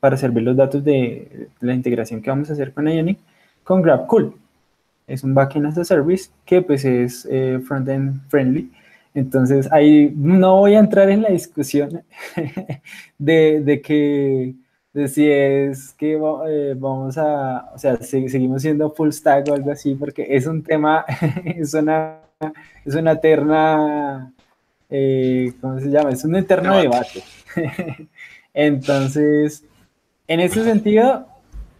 para 0.00 0.16
servir 0.16 0.42
los 0.44 0.56
datos 0.56 0.82
de 0.82 1.48
la 1.60 1.74
integración 1.74 2.22
que 2.22 2.30
vamos 2.30 2.48
a 2.48 2.54
hacer 2.54 2.72
con 2.72 2.88
Ionic, 2.88 3.18
con 3.64 3.82
GrabCool. 3.82 4.34
Es 5.06 5.22
un 5.24 5.34
backend 5.34 5.66
as 5.66 5.76
a 5.76 5.84
service 5.84 6.30
que 6.46 6.62
pues 6.62 6.86
es 6.86 7.28
eh, 7.30 7.60
frontend 7.64 8.22
friendly. 8.28 8.70
Entonces, 9.14 9.70
ahí 9.72 10.12
no 10.16 10.58
voy 10.58 10.74
a 10.74 10.78
entrar 10.78 11.10
en 11.10 11.22
la 11.22 11.30
discusión 11.30 12.02
de, 13.18 13.60
de 13.60 13.80
que 13.82 14.54
de 14.92 15.08
si 15.08 15.26
es 15.26 15.94
que 15.94 16.20
eh, 16.48 16.74
vamos 16.76 17.16
a, 17.16 17.70
o 17.74 17.78
sea, 17.78 17.96
seguimos 18.02 18.62
siendo 18.62 18.90
full 18.90 19.10
stack 19.10 19.48
o 19.48 19.54
algo 19.54 19.70
así, 19.70 19.94
porque 19.94 20.26
es 20.28 20.46
un 20.46 20.62
tema, 20.62 21.04
es 21.44 21.72
una 21.74 22.22
es 22.84 22.94
una 22.94 23.12
eterna, 23.12 24.32
eh, 24.90 25.52
¿cómo 25.60 25.78
se 25.80 25.88
llama? 25.88 26.10
Es 26.10 26.24
un 26.24 26.36
eterno 26.36 26.76
debate. 26.76 27.22
Entonces, 28.54 29.64
en 30.26 30.40
ese 30.40 30.64
sentido... 30.64 31.26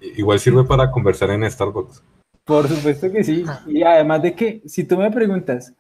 Igual 0.01 0.38
sirve 0.40 0.64
para 0.64 0.90
conversar 0.90 1.31
en 1.31 1.49
Starbucks. 1.49 2.03
Por 2.45 2.68
supuesto 2.68 3.11
que 3.11 3.23
sí. 3.23 3.45
Y 3.66 3.83
además 3.83 4.23
de 4.23 4.35
que, 4.35 4.62
si 4.66 4.85
tú 4.85 4.97
me 4.97 5.11
preguntas, 5.11 5.73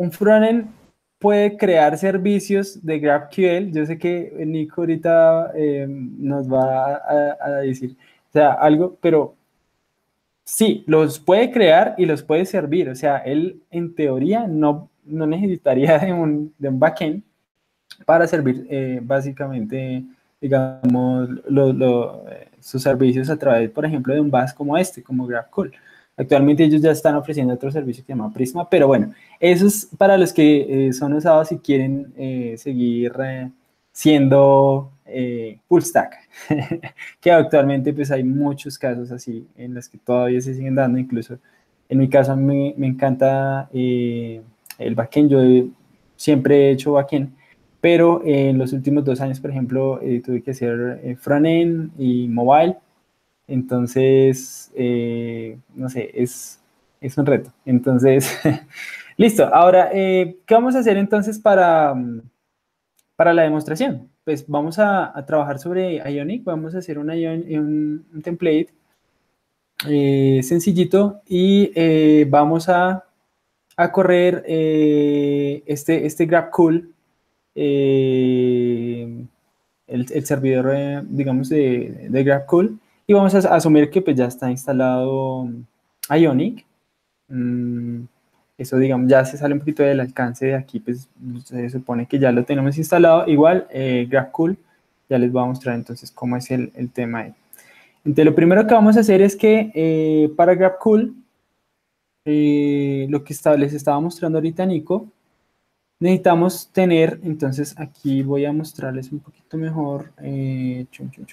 un 0.00 0.10
frontend 0.10 0.70
puede 1.18 1.58
crear 1.58 1.96
servicios 1.98 2.84
de 2.84 2.98
GraphQL. 2.98 3.70
Yo 3.70 3.84
sé 3.84 3.98
que 3.98 4.32
Nico 4.46 4.80
ahorita 4.80 5.52
eh, 5.54 5.86
nos 5.88 6.50
va 6.50 7.02
a, 7.38 7.50
decir, 7.60 7.96
o 8.30 8.32
sea, 8.32 8.52
algo, 8.52 8.96
pero 9.00 9.34
Sí, 10.44 10.82
los 10.88 11.20
puede 11.20 11.52
crear 11.52 11.94
y 11.96 12.06
los 12.06 12.24
puede 12.24 12.44
servir. 12.44 12.88
O 12.88 12.96
sea, 12.96 13.18
él 13.18 13.62
en 13.70 13.94
teoría 13.94 14.48
no, 14.48 14.90
no 15.04 15.24
necesitaría 15.26 15.96
de 15.98 16.12
un, 16.12 16.52
de 16.58 16.68
un 16.68 16.80
backend 16.80 17.22
para 18.04 18.26
servir 18.26 18.66
eh, 18.68 18.98
básicamente, 19.00 20.04
digamos, 20.40 21.28
sus 22.58 22.82
servicios 22.82 23.30
a 23.30 23.36
través, 23.38 23.70
por 23.70 23.84
ejemplo, 23.84 24.12
de 24.12 24.20
un 24.20 24.30
bus 24.30 24.52
como 24.52 24.76
este, 24.76 25.04
como 25.04 25.24
GraphQL. 25.26 25.70
Actualmente 26.20 26.64
ellos 26.64 26.82
ya 26.82 26.90
están 26.90 27.14
ofreciendo 27.14 27.54
otro 27.54 27.70
servicio 27.70 28.02
que 28.04 28.08
se 28.08 28.12
llama 28.12 28.30
Prisma, 28.30 28.68
pero 28.68 28.86
bueno, 28.86 29.14
eso 29.40 29.66
es 29.66 29.88
para 29.96 30.18
los 30.18 30.34
que 30.34 30.88
eh, 30.88 30.92
son 30.92 31.14
usados 31.14 31.50
y 31.50 31.56
quieren 31.56 32.12
eh, 32.14 32.56
seguir 32.58 33.14
siendo 33.90 34.92
eh, 35.06 35.60
full 35.66 35.80
stack, 35.80 36.14
que 37.22 37.32
actualmente 37.32 37.94
pues 37.94 38.10
hay 38.10 38.22
muchos 38.22 38.76
casos 38.76 39.10
así 39.10 39.46
en 39.56 39.72
los 39.72 39.88
que 39.88 39.96
todavía 39.96 40.42
se 40.42 40.54
siguen 40.54 40.74
dando, 40.74 40.98
incluso 40.98 41.38
en 41.88 41.96
mi 41.96 42.10
caso 42.10 42.36
me, 42.36 42.74
me 42.76 42.88
encanta 42.88 43.70
el 43.72 44.94
backend, 44.94 45.30
yo 45.30 45.70
siempre 46.16 46.68
he 46.68 46.70
hecho 46.72 46.92
backend, 46.92 47.30
pero 47.80 48.20
en 48.26 48.58
los 48.58 48.74
últimos 48.74 49.06
dos 49.06 49.22
años, 49.22 49.40
por 49.40 49.52
ejemplo, 49.52 49.98
tuve 50.22 50.42
que 50.42 50.50
hacer 50.50 51.16
frontend 51.18 51.98
y 51.98 52.28
mobile, 52.28 52.76
entonces, 53.50 54.70
no 55.74 55.88
sé, 55.88 56.10
es, 56.14 56.60
es 57.00 57.18
un 57.18 57.26
reto. 57.26 57.52
Entonces, 57.64 58.38
listo. 59.16 59.52
Ahora, 59.54 59.90
¿qué 59.90 60.36
vamos 60.50 60.74
a 60.74 60.78
hacer 60.78 60.96
entonces 60.96 61.38
para, 61.38 61.94
para 63.16 63.34
la 63.34 63.42
demostración? 63.42 64.10
pues 64.24 64.46
vamos 64.46 64.78
a, 64.78 65.12
trabajar 65.26 65.58
sobre 65.58 65.96
Ionic, 66.08 66.44
vamos 66.44 66.74
a 66.74 66.78
hacer 66.78 66.98
un, 66.98 67.10
un, 67.10 68.22
template 68.22 68.68
eh, 69.88 70.40
sencillito 70.42 71.22
y 71.26 71.72
eh, 71.74 72.26
vamos 72.28 72.68
a, 72.68 73.04
correr 73.92 74.44
eh, 74.46 75.62
este, 75.66 76.06
este 76.06 76.28
el, 77.54 79.26
el, 79.86 80.24
servidor, 80.26 81.02
digamos, 81.08 81.48
de, 81.48 82.08
de 82.10 82.24
y 83.10 83.12
vamos 83.12 83.34
a 83.34 83.56
asumir 83.56 83.90
que 83.90 84.00
pues 84.00 84.16
ya 84.16 84.26
está 84.26 84.48
instalado 84.52 85.48
Ionic. 86.08 86.64
Mm, 87.26 88.04
eso, 88.56 88.78
digamos, 88.78 89.10
ya 89.10 89.24
se 89.24 89.36
sale 89.36 89.52
un 89.54 89.58
poquito 89.58 89.82
del 89.82 89.98
alcance 89.98 90.46
de 90.46 90.54
aquí, 90.54 90.78
pues 90.78 91.08
se 91.44 91.70
supone 91.70 92.06
que 92.06 92.20
ya 92.20 92.30
lo 92.30 92.44
tenemos 92.44 92.78
instalado. 92.78 93.26
Igual, 93.26 93.66
eh, 93.70 94.08
ya 94.08 95.18
les 95.18 95.32
voy 95.32 95.42
a 95.42 95.46
mostrar 95.46 95.74
entonces 95.74 96.12
cómo 96.12 96.36
es 96.36 96.52
el, 96.52 96.70
el 96.76 96.92
tema 96.92 97.22
ahí. 97.22 97.34
Entonces, 98.04 98.26
lo 98.26 98.34
primero 98.36 98.64
que 98.64 98.74
vamos 98.74 98.96
a 98.96 99.00
hacer 99.00 99.22
es 99.22 99.34
que 99.34 99.72
eh, 99.74 100.32
para 100.36 100.54
GraphQL, 100.54 101.12
eh, 102.26 103.08
lo 103.10 103.24
que 103.24 103.34
les 103.58 103.72
estaba 103.72 103.98
mostrando 103.98 104.38
ahorita 104.38 104.64
Nico, 104.66 105.08
necesitamos 105.98 106.70
tener, 106.72 107.18
entonces 107.24 107.74
aquí 107.76 108.22
voy 108.22 108.44
a 108.44 108.52
mostrarles 108.52 109.10
un 109.10 109.18
poquito 109.18 109.56
mejor. 109.56 110.12
Eh, 110.22 110.86
chum, 110.92 111.10
chum. 111.10 111.26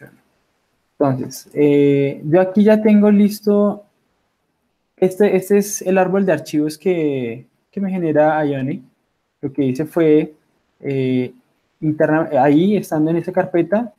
Entonces, 1.00 1.48
eh, 1.54 2.22
yo 2.26 2.42
aquí 2.42 2.64
ya 2.64 2.82
tengo 2.82 3.12
listo, 3.12 3.84
este, 4.96 5.36
este 5.36 5.60
es 5.60 5.84
el 5.84 5.98
árbol 5.98 6.26
de 6.26 6.32
archivos 6.32 6.78
que, 6.78 7.46
que 7.72 7.82
me 7.82 7.92
genera 7.92 8.44
Ionic. 8.44 8.82
Lo 9.42 9.54
que 9.54 9.64
hice 9.64 9.86
fue, 9.86 10.34
eh, 10.80 11.34
interna, 11.82 12.30
ahí, 12.42 12.76
estando 12.76 13.12
en 13.12 13.18
esa 13.18 13.32
carpeta, 13.32 13.94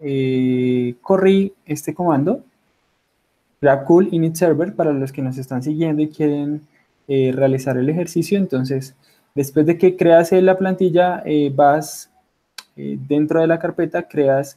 eh, 0.00 0.94
corrí 1.02 1.52
este 1.66 1.94
comando, 1.94 2.44
GrabCool 3.60 4.08
init 4.12 4.36
server, 4.36 4.74
para 4.74 4.92
los 4.92 5.12
que 5.12 5.22
nos 5.22 5.36
están 5.36 5.62
siguiendo 5.62 6.02
y 6.02 6.08
quieren 6.08 6.62
realizar 7.08 7.76
el 7.76 7.88
ejercicio. 7.88 8.38
Entonces, 8.38 8.94
después 9.34 9.66
de 9.66 9.76
que 9.76 9.96
creas 9.96 10.30
la 10.30 10.56
plantilla, 10.56 11.24
vas 11.54 12.08
dentro 12.76 13.40
de 13.40 13.48
la 13.48 13.58
carpeta, 13.58 14.06
creas 14.06 14.56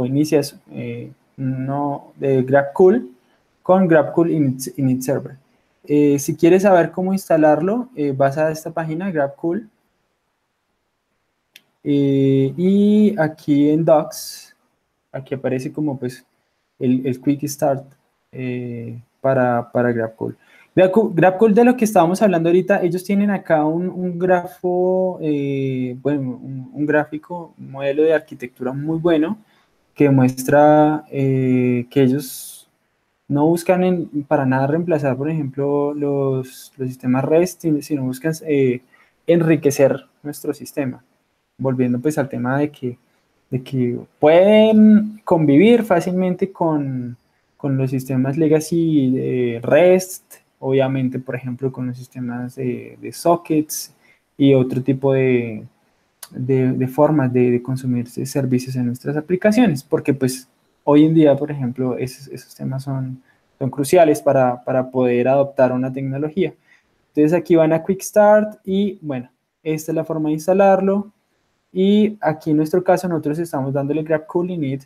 o 0.00 0.06
inicias 0.06 0.58
eh, 0.72 1.12
no, 1.36 2.12
de 2.16 2.42
GrabCool 2.42 3.10
con 3.62 3.86
GrabCool 3.86 4.30
init, 4.30 5.02
server. 5.02 5.36
Eh, 5.84 6.18
si 6.18 6.34
quieres 6.36 6.62
saber 6.62 6.90
cómo 6.90 7.12
instalarlo, 7.12 7.90
eh, 7.94 8.12
vas 8.16 8.38
a 8.38 8.50
esta 8.50 8.70
página, 8.70 9.10
GrabCool, 9.10 9.68
y 11.82 13.14
aquí 13.18 13.70
en 13.70 13.84
Docs, 13.84 14.54
aquí 15.12 15.34
aparece 15.34 15.72
como 15.72 15.98
pues 15.98 16.24
el, 16.78 17.06
el 17.06 17.20
Quick 17.20 17.46
Start 17.46 17.84
para, 19.20 19.70
para 19.70 19.92
GrabCool. 19.92 20.36
GrabCool 20.74 21.54
de 21.54 21.64
lo 21.64 21.76
que 21.76 21.84
estábamos 21.84 22.22
hablando 22.22 22.48
ahorita, 22.48 22.82
ellos 22.82 23.04
tienen 23.04 23.30
acá 23.30 23.64
un, 23.64 23.88
un 23.88 24.18
grafo, 24.18 25.18
bueno, 25.20 26.20
un, 26.20 26.70
un, 26.72 26.86
gráfico, 26.86 27.54
un 27.58 27.72
modelo 27.72 28.02
de 28.02 28.14
arquitectura 28.14 28.72
muy 28.72 28.98
bueno, 28.98 29.38
que 30.00 30.08
muestra 30.08 31.04
eh, 31.10 31.84
que 31.90 32.00
ellos 32.00 32.66
no 33.28 33.44
buscan 33.44 34.08
para 34.26 34.46
nada 34.46 34.66
reemplazar, 34.66 35.14
por 35.14 35.28
ejemplo, 35.28 35.92
los, 35.92 36.72
los 36.78 36.88
sistemas 36.88 37.22
REST, 37.22 37.66
sino 37.82 38.04
buscan 38.04 38.32
eh, 38.46 38.80
enriquecer 39.26 40.06
nuestro 40.22 40.54
sistema. 40.54 41.04
Volviendo 41.58 42.00
pues 42.00 42.16
al 42.16 42.30
tema 42.30 42.56
de 42.56 42.70
que, 42.70 42.96
de 43.50 43.62
que 43.62 43.98
pueden 44.18 45.20
convivir 45.22 45.82
fácilmente 45.82 46.50
con, 46.50 47.18
con 47.58 47.76
los 47.76 47.90
sistemas 47.90 48.38
legacy 48.38 49.58
REST, 49.60 50.36
obviamente, 50.60 51.18
por 51.18 51.34
ejemplo, 51.34 51.70
con 51.70 51.88
los 51.88 51.98
sistemas 51.98 52.54
de 52.54 53.10
sockets 53.12 53.94
y 54.38 54.54
otro 54.54 54.82
tipo 54.82 55.12
de, 55.12 55.66
de, 56.30 56.88
formas 56.88 57.32
de, 57.32 57.62
consumir 57.62 58.08
servicios 58.08 58.76
en 58.76 58.86
nuestras 58.86 59.16
aplicaciones, 59.16 59.82
porque 59.82 60.14
pues 60.14 60.48
hoy 60.84 61.04
en 61.04 61.14
día, 61.14 61.36
por 61.36 61.50
ejemplo, 61.50 61.96
esos, 61.96 62.28
esos 62.28 62.54
temas 62.54 62.84
son, 62.84 63.22
son 63.58 63.70
cruciales 63.70 64.20
para, 64.22 64.62
para, 64.64 64.90
poder 64.90 65.28
adoptar 65.28 65.72
una 65.72 65.92
tecnología. 65.92 66.54
Entonces 67.08 67.32
aquí 67.38 67.56
van 67.56 67.72
a 67.72 67.84
Quick 67.84 68.02
Start 68.02 68.60
y 68.64 68.98
bueno, 69.02 69.30
esta 69.62 69.92
es 69.92 69.96
la 69.96 70.04
forma 70.04 70.28
de 70.28 70.34
instalarlo. 70.34 71.12
Y 71.72 72.16
aquí 72.20 72.50
en 72.50 72.56
nuestro 72.56 72.82
caso 72.82 73.08
nosotros 73.08 73.38
estamos 73.38 73.72
dándole 73.72 74.02
GrabCool 74.02 74.50
init 74.50 74.84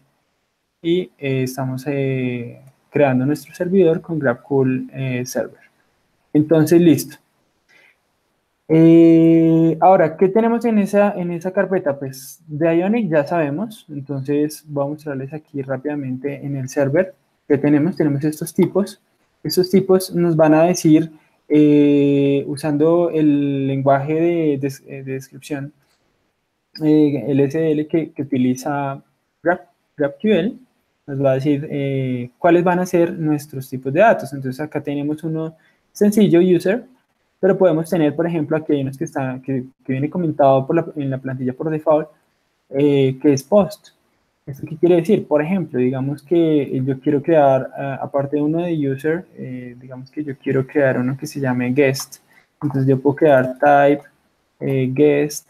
y 0.82 1.10
eh, 1.18 1.44
estamos 1.44 1.84
eh, 1.86 2.60
creando 2.90 3.24
nuestro 3.24 3.54
servidor 3.54 4.00
con 4.00 4.18
GrabCool 4.18 4.90
eh, 4.92 5.24
Server. 5.24 5.60
Entonces, 6.32 6.80
listo. 6.80 7.16
Eh, 8.68 9.76
ahora, 9.80 10.16
¿qué 10.16 10.28
tenemos 10.28 10.64
en 10.64 10.78
esa, 10.78 11.12
en 11.12 11.30
esa 11.32 11.52
carpeta? 11.52 11.98
Pues 11.98 12.40
de 12.46 12.78
Ionic 12.78 13.10
ya 13.10 13.26
sabemos, 13.26 13.84
entonces 13.90 14.64
voy 14.66 14.84
a 14.84 14.88
mostrarles 14.88 15.32
aquí 15.34 15.60
rápidamente 15.62 16.44
en 16.44 16.56
el 16.56 16.68
server 16.68 17.14
que 17.46 17.58
tenemos. 17.58 17.96
Tenemos 17.96 18.24
estos 18.24 18.54
tipos. 18.54 19.00
Estos 19.42 19.70
tipos 19.70 20.14
nos 20.14 20.36
van 20.36 20.54
a 20.54 20.64
decir, 20.64 21.12
eh, 21.48 22.44
usando 22.46 23.10
el 23.10 23.66
lenguaje 23.66 24.14
de, 24.14 24.54
eh, 24.86 25.02
descripción, 25.04 25.72
el 26.80 27.40
SDL 27.50 27.86
que, 27.86 28.10
que 28.12 28.22
utiliza 28.22 29.02
GraphQL, 29.42 30.58
nos 31.06 31.22
va 31.22 31.32
a 31.32 31.34
decir 31.34 32.30
cuáles 32.38 32.64
van 32.64 32.80
a 32.80 32.86
ser 32.86 33.12
nuestros 33.12 33.68
tipos 33.68 33.92
de 33.92 34.00
datos. 34.00 34.32
Entonces 34.32 34.60
acá 34.60 34.82
tenemos 34.82 35.22
uno 35.22 35.56
sencillo, 35.92 36.40
user, 36.40 36.86
pero 37.44 37.58
podemos 37.58 37.90
tener, 37.90 38.16
por 38.16 38.26
ejemplo, 38.26 38.56
aquí 38.56 38.72
hay 38.72 38.80
unos 38.80 38.96
que, 38.96 39.04
está, 39.04 39.38
que, 39.44 39.64
viene 39.86 40.08
comentado 40.08 40.66
por 40.66 40.76
la, 40.76 40.86
en 40.96 41.10
la 41.10 41.18
plantilla 41.18 41.52
por 41.52 41.68
default, 41.68 42.08
eh, 42.70 43.18
que 43.20 43.34
es 43.34 43.42
post. 43.42 43.88
¿Esto 44.46 44.66
qué 44.66 44.78
quiere 44.78 44.96
decir? 44.96 45.28
Por 45.28 45.42
ejemplo, 45.42 45.78
digamos 45.78 46.22
que 46.22 46.82
yo 46.82 46.98
quiero 47.00 47.22
crear, 47.22 47.68
uh, 47.76 48.02
aparte 48.02 48.36
de 48.36 48.42
uno 48.42 48.62
de 48.62 48.90
user, 48.90 49.26
eh, 49.36 49.76
digamos 49.78 50.10
que 50.10 50.24
yo 50.24 50.38
quiero 50.38 50.66
crear 50.66 50.98
uno 50.98 51.18
que 51.18 51.26
se 51.26 51.38
llame 51.38 51.70
guest. 51.74 52.22
Entonces 52.62 52.86
yo 52.88 52.98
puedo 52.98 53.16
crear 53.16 53.58
type 53.58 54.08
eh, 54.60 54.88
guest 54.90 55.46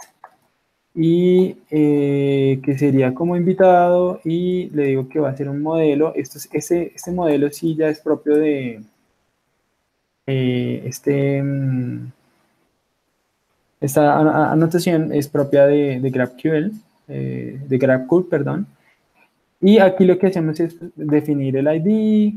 y 0.96 1.54
que 1.70 2.76
sería 2.76 3.14
como 3.14 3.36
invitado 3.36 4.20
y 4.24 4.68
le 4.70 4.86
digo 4.86 5.08
que 5.08 5.20
va 5.20 5.30
a 5.30 5.36
ser 5.36 5.48
un 5.48 5.62
modelo. 5.62 6.12
Esto 6.16 6.38
es, 6.38 6.48
ese, 6.52 6.90
este 6.92 7.12
modelo 7.12 7.48
sí 7.50 7.76
ya 7.76 7.88
es 7.88 8.00
propio 8.00 8.34
de, 8.34 8.82
eh, 10.26 10.82
este, 10.86 11.42
mm, 11.42 12.12
esta 13.80 14.52
anotación 14.52 15.12
es 15.12 15.28
propia 15.28 15.66
de, 15.66 16.00
de 16.00 16.10
GraphQL, 16.10 16.72
eh, 17.08 17.60
de 17.68 17.78
GraphQL, 17.78 18.28
perdón. 18.28 18.66
Y 19.60 19.78
aquí 19.78 20.04
lo 20.04 20.18
que 20.18 20.28
hacemos 20.28 20.60
es 20.60 20.76
definir 20.96 21.56
el 21.56 21.66
ID, 21.68 22.34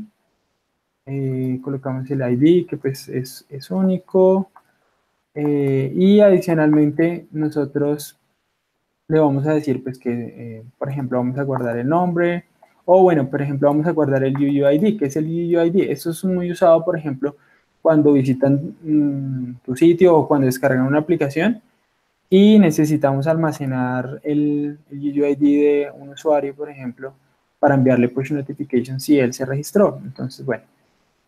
eh, 1.06 1.60
colocamos 1.62 2.10
el 2.10 2.20
ID 2.20 2.66
que 2.66 2.76
pues 2.76 3.08
es, 3.08 3.46
único 3.70 4.50
y 5.34 6.20
adicionalmente 6.20 7.28
nosotros 7.30 8.18
le 9.06 9.20
vamos 9.20 9.46
a 9.46 9.54
decir 9.54 9.84
pues 9.84 9.98
que, 9.98 10.64
por 10.78 10.90
ejemplo, 10.90 11.18
vamos 11.18 11.38
a 11.38 11.44
guardar 11.44 11.78
el 11.78 11.88
nombre 11.88 12.44
o 12.90 13.02
bueno, 13.02 13.28
por 13.28 13.42
ejemplo, 13.42 13.68
vamos 13.68 13.86
a 13.86 13.92
guardar 13.92 14.24
el 14.24 14.34
UUID, 14.34 14.98
que 14.98 15.04
es 15.04 15.16
el 15.16 15.26
UUID. 15.26 15.90
Esto 15.90 16.08
es 16.10 16.24
muy 16.24 16.50
usado, 16.50 16.82
por 16.86 16.96
ejemplo, 16.96 17.36
cuando 17.82 18.12
visitan 18.12 18.74
mm, 18.82 19.64
tu 19.64 19.76
sitio 19.76 20.16
o 20.16 20.28
cuando 20.28 20.46
descargan 20.46 20.86
una 20.86 20.98
aplicación 20.98 21.62
y 22.30 22.58
necesitamos 22.58 23.26
almacenar 23.26 24.20
el, 24.22 24.78
el 24.90 25.20
UUID 25.20 25.38
de 25.38 25.90
un 25.94 26.10
usuario, 26.10 26.54
por 26.54 26.70
ejemplo, 26.70 27.14
para 27.58 27.74
enviarle 27.74 28.08
push 28.08 28.32
notification 28.32 29.00
si 29.00 29.18
él 29.18 29.32
se 29.32 29.44
registró. 29.44 30.00
Entonces, 30.04 30.44
bueno, 30.44 30.64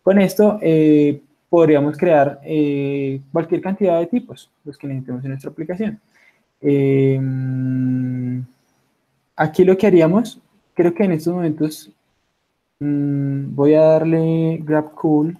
con 0.03 0.19
esto 0.19 0.59
eh, 0.61 1.21
podríamos 1.49 1.97
crear 1.97 2.39
eh, 2.43 3.21
cualquier 3.31 3.61
cantidad 3.61 3.99
de 3.99 4.07
tipos, 4.07 4.49
los 4.63 4.77
que 4.77 4.87
necesitemos 4.87 5.23
en 5.23 5.29
nuestra 5.31 5.51
aplicación. 5.51 5.99
Em, 6.61 8.43
aquí 9.35 9.63
lo 9.65 9.77
que 9.77 9.87
haríamos, 9.87 10.39
creo 10.73 10.93
que 10.93 11.03
en 11.03 11.11
estos 11.13 11.33
momentos 11.33 11.91
mm, 12.79 13.55
voy 13.55 13.73
a 13.73 13.81
darle 13.81 14.59
GrabCool 14.63 15.37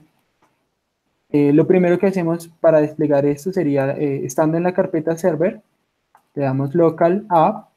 eh, 1.32 1.54
lo 1.54 1.66
primero 1.66 1.98
que 1.98 2.08
hacemos 2.08 2.50
para 2.60 2.82
desplegar 2.82 3.26
esto 3.26 3.54
sería, 3.54 3.92
eh, 3.92 4.26
estando 4.26 4.58
en 4.58 4.64
la 4.64 4.74
carpeta 4.74 5.18
server, 5.18 5.62
le 6.34 6.44
damos 6.44 6.76
local 6.76 7.26
app 7.30 7.70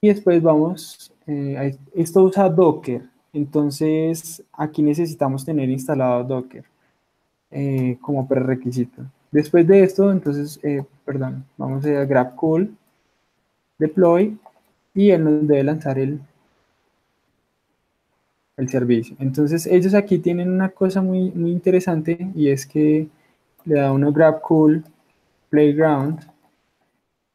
y 0.00 0.08
después 0.08 0.42
vamos, 0.42 1.12
eh, 1.26 1.76
esto 1.94 2.22
usa 2.22 2.48
Docker, 2.48 3.02
entonces 3.32 4.42
aquí 4.52 4.82
necesitamos 4.82 5.44
tener 5.44 5.68
instalado 5.70 6.24
Docker 6.24 6.64
como 8.02 8.28
prerequisito. 8.28 9.02
Después 9.30 9.66
de 9.66 9.82
esto, 9.82 10.12
entonces, 10.12 10.60
perdón, 11.06 11.44
vamos 11.56 11.86
a 11.86 12.04
GrabCool, 12.04 12.76
deploy 13.78 14.36
y 14.92 15.10
él 15.10 15.24
nos 15.24 15.46
debe 15.46 15.64
lanzar 15.64 15.98
el, 15.98 16.20
el 18.56 18.68
servicio. 18.68 19.16
Entonces 19.18 19.66
ellos 19.66 19.94
aquí 19.94 20.18
tienen 20.18 20.50
una 20.50 20.70
cosa 20.70 21.02
muy, 21.02 21.30
muy 21.32 21.50
interesante 21.50 22.30
y 22.34 22.48
es 22.48 22.66
que 22.66 23.08
le 23.64 23.74
da 23.80 23.92
uno 23.92 24.12
GrabCool 24.12 24.84
Playground. 25.50 26.20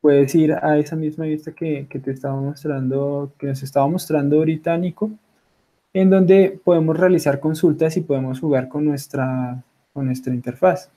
Puedes 0.02 0.34
ir 0.34 0.54
a 0.54 0.78
esa 0.80 0.96
misma 0.96 1.26
vista 1.26 1.52
que, 1.52 1.86
que, 1.88 2.00
te 2.00 2.12
estaba 2.12 2.40
mostrando, 2.40 3.34
que 3.38 3.48
nos 3.48 3.62
estaba 3.62 3.88
mostrando 3.88 4.38
ahorita 4.38 4.76
Nico, 4.78 5.12
en 5.94 6.10
donde 6.10 6.60
podemos 6.64 6.98
realizar 6.98 7.40
consultas 7.40 7.98
y 7.98 8.02
podemos 8.02 8.40
jugar 8.40 8.68
con 8.68 8.86
nuestra, 8.86 9.64
con 9.94 10.08
nuestra 10.08 10.34
interfaz. 10.34 10.90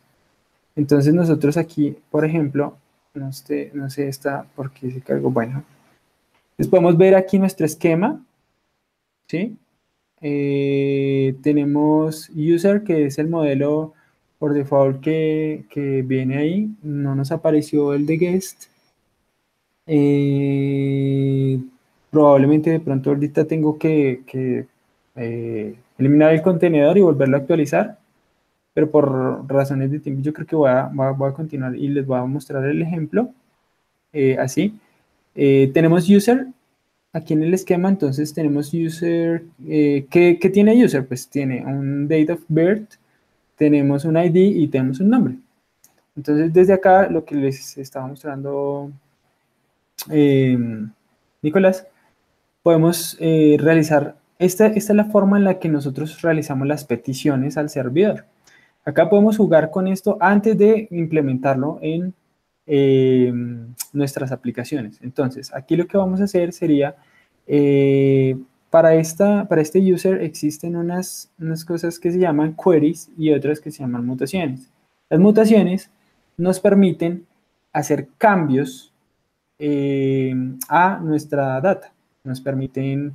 Entonces 0.74 1.12
nosotros 1.12 1.56
aquí, 1.58 1.96
por 2.10 2.24
ejemplo, 2.24 2.76
no 3.12 3.32
sé, 3.32 3.70
no 3.74 3.90
sé 3.90 4.08
esta 4.08 4.46
porque 4.56 4.90
se 4.90 5.00
cargó, 5.00 5.30
bueno, 5.30 5.64
entonces 6.52 6.70
podemos 6.70 6.96
ver 6.96 7.14
aquí 7.14 7.38
nuestro 7.38 7.66
esquema, 7.66 8.24
¿sí? 9.28 9.56
Eh, 10.20 11.36
tenemos 11.42 12.30
user, 12.30 12.82
que 12.82 13.06
es 13.06 13.18
el 13.18 13.28
modelo 13.28 13.94
por 14.38 14.54
default 14.54 15.00
que, 15.00 15.64
que, 15.70 16.02
viene 16.02 16.38
ahí. 16.38 16.70
No 16.82 17.14
nos 17.14 17.32
apareció 17.32 17.94
el 17.94 18.06
de 18.06 18.16
guest. 18.16 18.64
Eh, 19.86 21.60
probablemente 22.14 22.70
de 22.70 22.80
pronto 22.80 23.10
ahorita 23.10 23.44
tengo 23.46 23.78
que, 23.78 24.22
eh, 25.16 25.74
eliminar 25.98 26.32
el 26.32 26.42
contenedor 26.42 26.96
y 26.96 27.00
volverlo 27.00 27.36
a 27.36 27.40
actualizar, 27.40 27.98
pero 28.72 28.90
por 28.90 29.48
razones 29.48 29.90
de 29.90 30.00
tiempo 30.00 30.22
yo 30.22 30.32
creo 30.32 30.46
que 30.46 30.56
voy 30.56 30.70
a, 30.70 30.90
voy 30.92 31.30
a 31.30 31.34
continuar 31.34 31.76
y 31.76 31.88
les 31.88 32.06
voy 32.06 32.18
a 32.18 32.24
mostrar 32.24 32.64
el 32.66 32.82
ejemplo 32.82 33.30
eh, 34.12 34.36
así. 34.38 34.78
Eh, 35.34 35.70
tenemos 35.74 36.08
user 36.08 36.46
aquí 37.14 37.32
en 37.32 37.42
el 37.42 37.54
esquema, 37.54 37.88
entonces 37.88 38.34
tenemos 38.34 38.74
user, 38.74 39.44
¿qué, 39.66 40.38
¿qué, 40.38 40.50
tiene 40.52 40.84
user? 40.84 41.06
Pues 41.06 41.28
tiene 41.28 41.64
un 41.64 42.06
date 42.06 42.32
of 42.32 42.42
birth, 42.48 42.94
tenemos 43.56 44.04
un 44.04 44.18
ID 44.18 44.36
y 44.36 44.68
tenemos 44.68 45.00
un 45.00 45.08
nombre. 45.08 45.36
Entonces 46.14 46.52
desde 46.52 46.74
acá 46.74 47.08
lo 47.08 47.24
que 47.24 47.36
les 47.36 47.78
estaba 47.78 48.06
mostrando 48.06 48.92
Nicolás, 51.40 51.86
podemos 52.62 53.16
realizar 53.18 54.16
esta, 54.38 54.66
es 54.66 54.90
la 54.90 55.04
forma 55.04 55.38
en 55.38 55.44
la 55.44 55.58
que 55.58 55.68
nosotros 55.68 56.20
realizamos 56.22 56.66
las 56.66 56.84
peticiones 56.84 57.56
al 57.56 57.70
servidor. 57.70 58.26
Acá 58.84 59.08
podemos 59.08 59.36
jugar 59.36 59.70
con 59.70 59.86
esto 59.88 60.18
antes 60.20 60.58
de 60.58 60.88
implementarlo 60.90 61.78
en 61.80 62.12
em, 62.66 63.74
nuestras 63.92 64.32
aplicaciones. 64.32 64.98
Entonces, 65.02 65.52
aquí 65.54 65.76
lo 65.76 65.86
que 65.86 65.96
vamos 65.96 66.20
a 66.20 66.24
hacer 66.24 66.52
sería, 66.52 66.96
eh, 67.46 68.36
para, 68.70 68.94
esta, 68.94 69.46
para 69.48 69.60
este 69.60 69.78
user 69.80 70.22
existen 70.22 70.76
unas, 70.76 71.30
unas 71.38 71.64
cosas 71.64 71.98
que 71.98 72.10
se 72.10 72.18
llaman 72.18 72.56
queries 72.56 73.10
y 73.16 73.32
otras 73.32 73.60
que 73.60 73.70
se 73.70 73.80
llaman 73.80 74.06
mutaciones. 74.06 74.70
Las 75.10 75.20
mutaciones 75.20 75.90
nos 76.36 76.58
permiten 76.60 77.26
hacer 77.72 78.08
cambios 78.18 78.92
em, 79.58 80.58
a 80.68 80.98
nuestra 80.98 81.60
data, 81.60 81.92
nos 82.24 82.40
permiten 82.40 83.14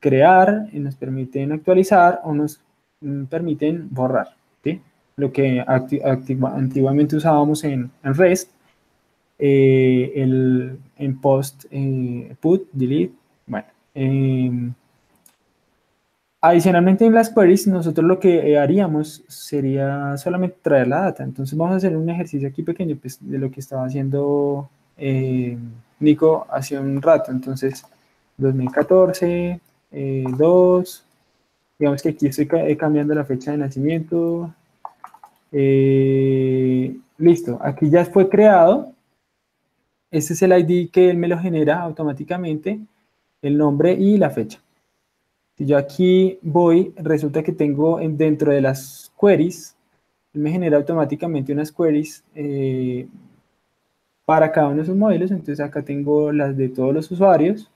crear, 0.00 0.68
y 0.72 0.78
nos 0.78 0.94
permiten 0.94 1.52
actualizar 1.52 2.20
o 2.24 2.32
nos 2.32 2.60
mm, 3.00 3.24
permiten 3.24 3.88
borrar. 3.90 4.28
¿sí? 4.62 4.80
Lo 5.16 5.32
que 5.32 5.64
antiguamente 5.66 7.16
usábamos 7.16 7.64
en, 7.64 7.90
REST, 8.02 8.50
eh, 9.38 10.12
el, 10.16 10.78
en 10.96 11.20
post, 11.20 11.64
eh, 11.70 12.34
put, 12.40 12.68
delete, 12.72 13.14
bueno. 13.46 13.66
Em, 13.94 14.72
adicionalmente 16.40 17.06
en 17.06 17.14
las 17.14 17.30
queries, 17.30 17.66
nosotros 17.66 18.06
lo 18.06 18.18
que 18.20 18.58
haríamos 18.58 19.24
sería 19.28 20.16
solamente 20.16 20.58
traer 20.62 20.88
la 20.88 21.00
data. 21.02 21.24
Entonces 21.24 21.56
vamos 21.56 21.74
a 21.74 21.76
hacer 21.76 21.96
un 21.96 22.08
ejercicio 22.08 22.48
aquí 22.48 22.62
pequeño 22.62 22.96
pues, 23.00 23.18
de 23.20 23.38
lo 23.38 23.50
que 23.50 23.60
estaba 23.60 23.86
haciendo 23.86 24.68
eh, 24.96 25.56
Nico 26.00 26.46
hace 26.50 26.78
un 26.78 27.00
rato. 27.00 27.30
Entonces, 27.30 27.84
2014, 28.36 29.60
2, 29.90 29.92
eh, 29.92 31.04
digamos 31.78 32.02
que 32.02 32.08
aquí 32.10 32.26
estoy 32.26 32.48
eh, 32.52 32.76
cambiando 32.76 33.14
la 33.14 33.24
fecha 33.24 33.52
de 33.52 33.58
nacimiento. 33.58 34.52
Eh, 35.52 36.96
listo, 37.18 37.58
aquí 37.62 37.88
ya 37.90 38.04
fue 38.04 38.28
creado. 38.28 38.92
Este 40.10 40.34
es 40.34 40.42
el 40.42 40.52
ID 40.52 40.90
que 40.90 41.10
él 41.10 41.16
me 41.16 41.28
lo 41.28 41.38
genera 41.38 41.80
automáticamente, 41.80 42.80
el 43.42 43.58
nombre 43.58 43.92
y 43.92 44.18
la 44.18 44.30
fecha. 44.30 44.62
Si 45.56 45.66
yo 45.66 45.78
aquí 45.78 46.38
voy, 46.42 46.92
resulta 46.96 47.42
que 47.42 47.52
tengo 47.52 47.98
dentro 47.98 48.52
de 48.52 48.60
las 48.60 49.12
queries, 49.20 49.76
él 50.34 50.42
me 50.42 50.50
genera 50.50 50.76
automáticamente 50.76 51.52
unas 51.52 51.72
queries 51.72 52.24
para 54.24 54.52
cada 54.52 54.68
uno 54.68 54.78
de 54.78 54.86
sus 54.86 54.96
modelos. 54.96 55.30
Entonces 55.30 55.60
acá 55.60 55.82
tengo 55.82 56.32
las 56.32 56.56
de 56.56 56.68
todos 56.68 56.94
los 56.94 57.10
usuarios 57.10 57.70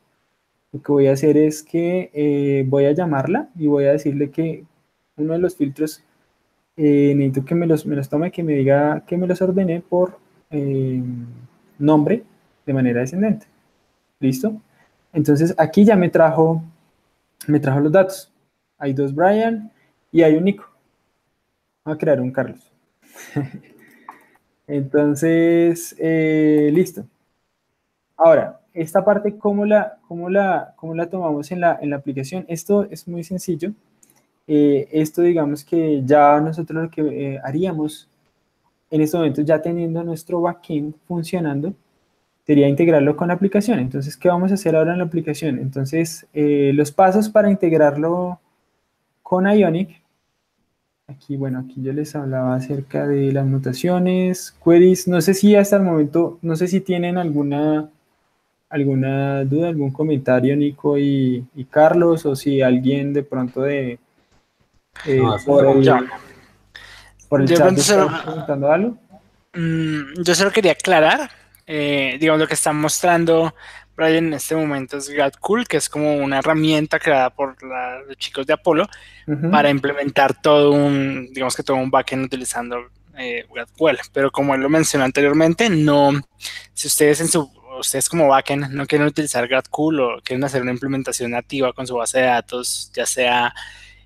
lo 0.72 0.82
que 0.82 0.92
voy 0.92 1.06
a 1.08 1.12
hacer 1.12 1.36
es 1.36 1.62
que 1.62 2.10
eh, 2.14 2.64
voy 2.66 2.84
a 2.84 2.92
llamarla 2.92 3.50
y 3.58 3.66
voy 3.66 3.84
a 3.84 3.92
decirle 3.92 4.30
que 4.30 4.64
uno 5.16 5.32
de 5.32 5.38
los 5.40 5.56
filtros 5.56 6.02
eh, 6.76 7.12
necesito 7.16 7.44
que 7.44 7.54
me 7.54 7.66
los, 7.66 7.86
me 7.86 7.96
los 7.96 8.08
tome, 8.08 8.30
que 8.30 8.42
me 8.42 8.54
diga 8.54 9.04
que 9.06 9.16
me 9.16 9.26
los 9.26 9.42
ordené 9.42 9.80
por 9.80 10.18
eh, 10.50 11.02
nombre 11.80 12.22
de 12.66 12.72
manera 12.72 13.00
descendente. 13.00 13.46
¿Listo? 14.20 14.60
Entonces 15.12 15.54
aquí 15.58 15.84
ya 15.84 15.96
me 15.96 16.08
trajo, 16.08 16.62
me 17.46 17.60
trajo 17.60 17.80
los 17.80 17.92
datos. 17.92 18.32
Hay 18.78 18.92
dos 18.92 19.14
Brian 19.14 19.70
y 20.12 20.22
hay 20.22 20.36
un 20.36 20.44
Nico. 20.44 20.66
Voy 21.84 21.94
a 21.94 21.98
crear 21.98 22.20
un 22.20 22.30
Carlos. 22.30 22.72
Entonces, 24.66 25.96
listo. 25.98 27.04
Ahora, 28.16 28.60
esta 28.72 29.04
parte, 29.04 29.36
¿cómo 29.36 29.64
la, 29.64 29.98
cómo 30.06 30.30
la, 30.30 30.74
cómo 30.76 30.94
la 30.94 31.08
tomamos 31.08 31.50
en 31.50 31.60
la, 31.60 31.78
en 31.80 31.90
la 31.90 31.96
aplicación? 31.96 32.44
Esto 32.48 32.84
es 32.84 33.08
muy 33.08 33.24
sencillo. 33.24 33.72
Eh, 34.46 34.88
esto 34.92 35.22
digamos 35.22 35.64
que 35.64 36.02
ya 36.04 36.40
nosotros 36.40 36.84
lo 36.84 36.90
que 36.90 37.02
eh, 37.02 37.40
haríamos 37.44 38.08
en 38.90 39.00
este 39.00 39.16
momento, 39.16 39.42
ya 39.42 39.62
teniendo 39.62 40.02
nuestro 40.02 40.40
backend 40.40 40.94
funcionando, 41.06 41.74
sería 42.46 42.68
integrarlo 42.68 43.16
con 43.16 43.28
la 43.28 43.34
aplicación. 43.34 43.78
Entonces, 43.78 44.16
¿qué 44.16 44.28
vamos 44.28 44.50
a 44.50 44.54
hacer 44.54 44.74
ahora 44.74 44.92
en 44.92 44.98
la 44.98 45.04
aplicación? 45.04 45.58
Entonces, 45.58 46.26
eh, 46.34 46.72
los 46.74 46.90
pasos 46.90 47.28
para 47.28 47.50
integrarlo 47.50 48.40
con 49.22 49.46
Ionic. 49.46 50.02
Aquí, 51.06 51.36
bueno, 51.36 51.60
aquí 51.60 51.82
yo 51.82 51.92
les 51.92 52.14
hablaba 52.14 52.54
acerca 52.54 53.06
de 53.06 53.32
las 53.32 53.46
mutaciones, 53.46 54.56
queries. 54.64 55.08
No 55.08 55.20
sé 55.20 55.34
si 55.34 55.54
hasta 55.56 55.76
el 55.76 55.82
momento, 55.82 56.38
no 56.42 56.56
sé 56.56 56.68
si 56.68 56.80
tienen 56.80 57.18
alguna 57.18 57.90
alguna 58.70 59.44
duda, 59.44 59.68
algún 59.68 59.90
comentario, 59.90 60.56
Nico 60.56 60.96
y, 60.96 61.44
Carlos, 61.70 62.24
o 62.24 62.36
si 62.36 62.62
alguien 62.62 63.12
de 63.12 63.24
pronto 63.24 63.62
de 63.62 63.98
eh, 65.06 65.22
por, 65.44 65.66
el, 65.66 65.84
por, 67.30 67.40
el, 67.40 67.48
chat 67.48 67.78
está 67.78 68.22
preguntando 68.24 68.70
algo. 68.70 68.98
Mm, 69.54 70.22
yo 70.22 70.34
solo 70.34 70.50
quería 70.50 70.72
aclarar, 70.72 71.30
eh, 71.66 72.18
digamos, 72.20 72.40
lo 72.40 72.46
que 72.46 72.54
está 72.54 72.72
mostrando 72.72 73.54
Brian 73.96 74.26
en 74.26 74.34
este 74.34 74.56
momento 74.56 74.96
es 74.96 75.08
GradCool, 75.08 75.66
que 75.66 75.76
es 75.76 75.88
como 75.88 76.16
una 76.16 76.38
herramienta 76.40 76.98
creada 76.98 77.30
por 77.30 77.56
los 77.62 78.16
chicos 78.18 78.46
de 78.46 78.54
Apolo 78.54 78.86
para 79.50 79.70
implementar 79.70 80.40
todo 80.40 80.72
un, 80.72 81.28
digamos 81.32 81.54
que 81.54 81.62
todo 81.62 81.76
un 81.76 81.90
backend 81.90 82.24
utilizando 82.24 82.78
eh. 83.16 83.46
Pero 84.12 84.30
como 84.30 84.54
él 84.54 84.60
lo 84.60 84.68
mencionó 84.68 85.04
anteriormente, 85.04 85.70
no, 85.70 86.12
si 86.74 86.88
ustedes 86.88 87.20
en 87.20 87.28
su 87.28 87.50
ustedes 87.78 88.08
como 88.08 88.28
backend 88.28 88.72
no 88.72 88.86
quieren 88.86 89.06
utilizar 89.06 89.46
GradCool 89.46 90.00
o 90.00 90.20
quieren 90.22 90.44
hacer 90.44 90.62
una 90.62 90.72
implementación 90.72 91.30
nativa 91.30 91.72
con 91.72 91.86
su 91.86 91.94
base 91.94 92.18
de 92.18 92.26
datos, 92.26 92.90
ya 92.94 93.06
sea 93.06 93.54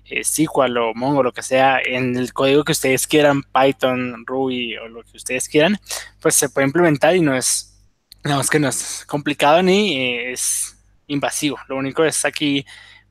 eh, 0.09 0.23
SQL 0.23 0.77
o 0.77 0.93
Mongo, 0.93 1.23
lo 1.23 1.33
que 1.33 1.41
sea, 1.41 1.79
en 1.83 2.15
el 2.15 2.33
código 2.33 2.63
que 2.63 2.71
ustedes 2.71 3.07
quieran, 3.07 3.43
Python, 3.43 4.25
Ruby 4.25 4.77
o 4.77 4.87
lo 4.87 5.03
que 5.03 5.17
ustedes 5.17 5.49
quieran, 5.49 5.77
pues 6.21 6.35
se 6.35 6.49
puede 6.49 6.67
implementar 6.67 7.15
y 7.15 7.21
no 7.21 7.35
es, 7.35 7.77
digamos 8.23 8.49
que 8.49 8.59
no 8.59 8.67
es 8.67 9.05
complicado 9.07 9.61
ni 9.63 9.97
eh, 9.97 10.31
es 10.31 10.77
invasivo. 11.07 11.57
Lo 11.67 11.77
único 11.77 12.03
es 12.03 12.25
aquí, 12.25 12.65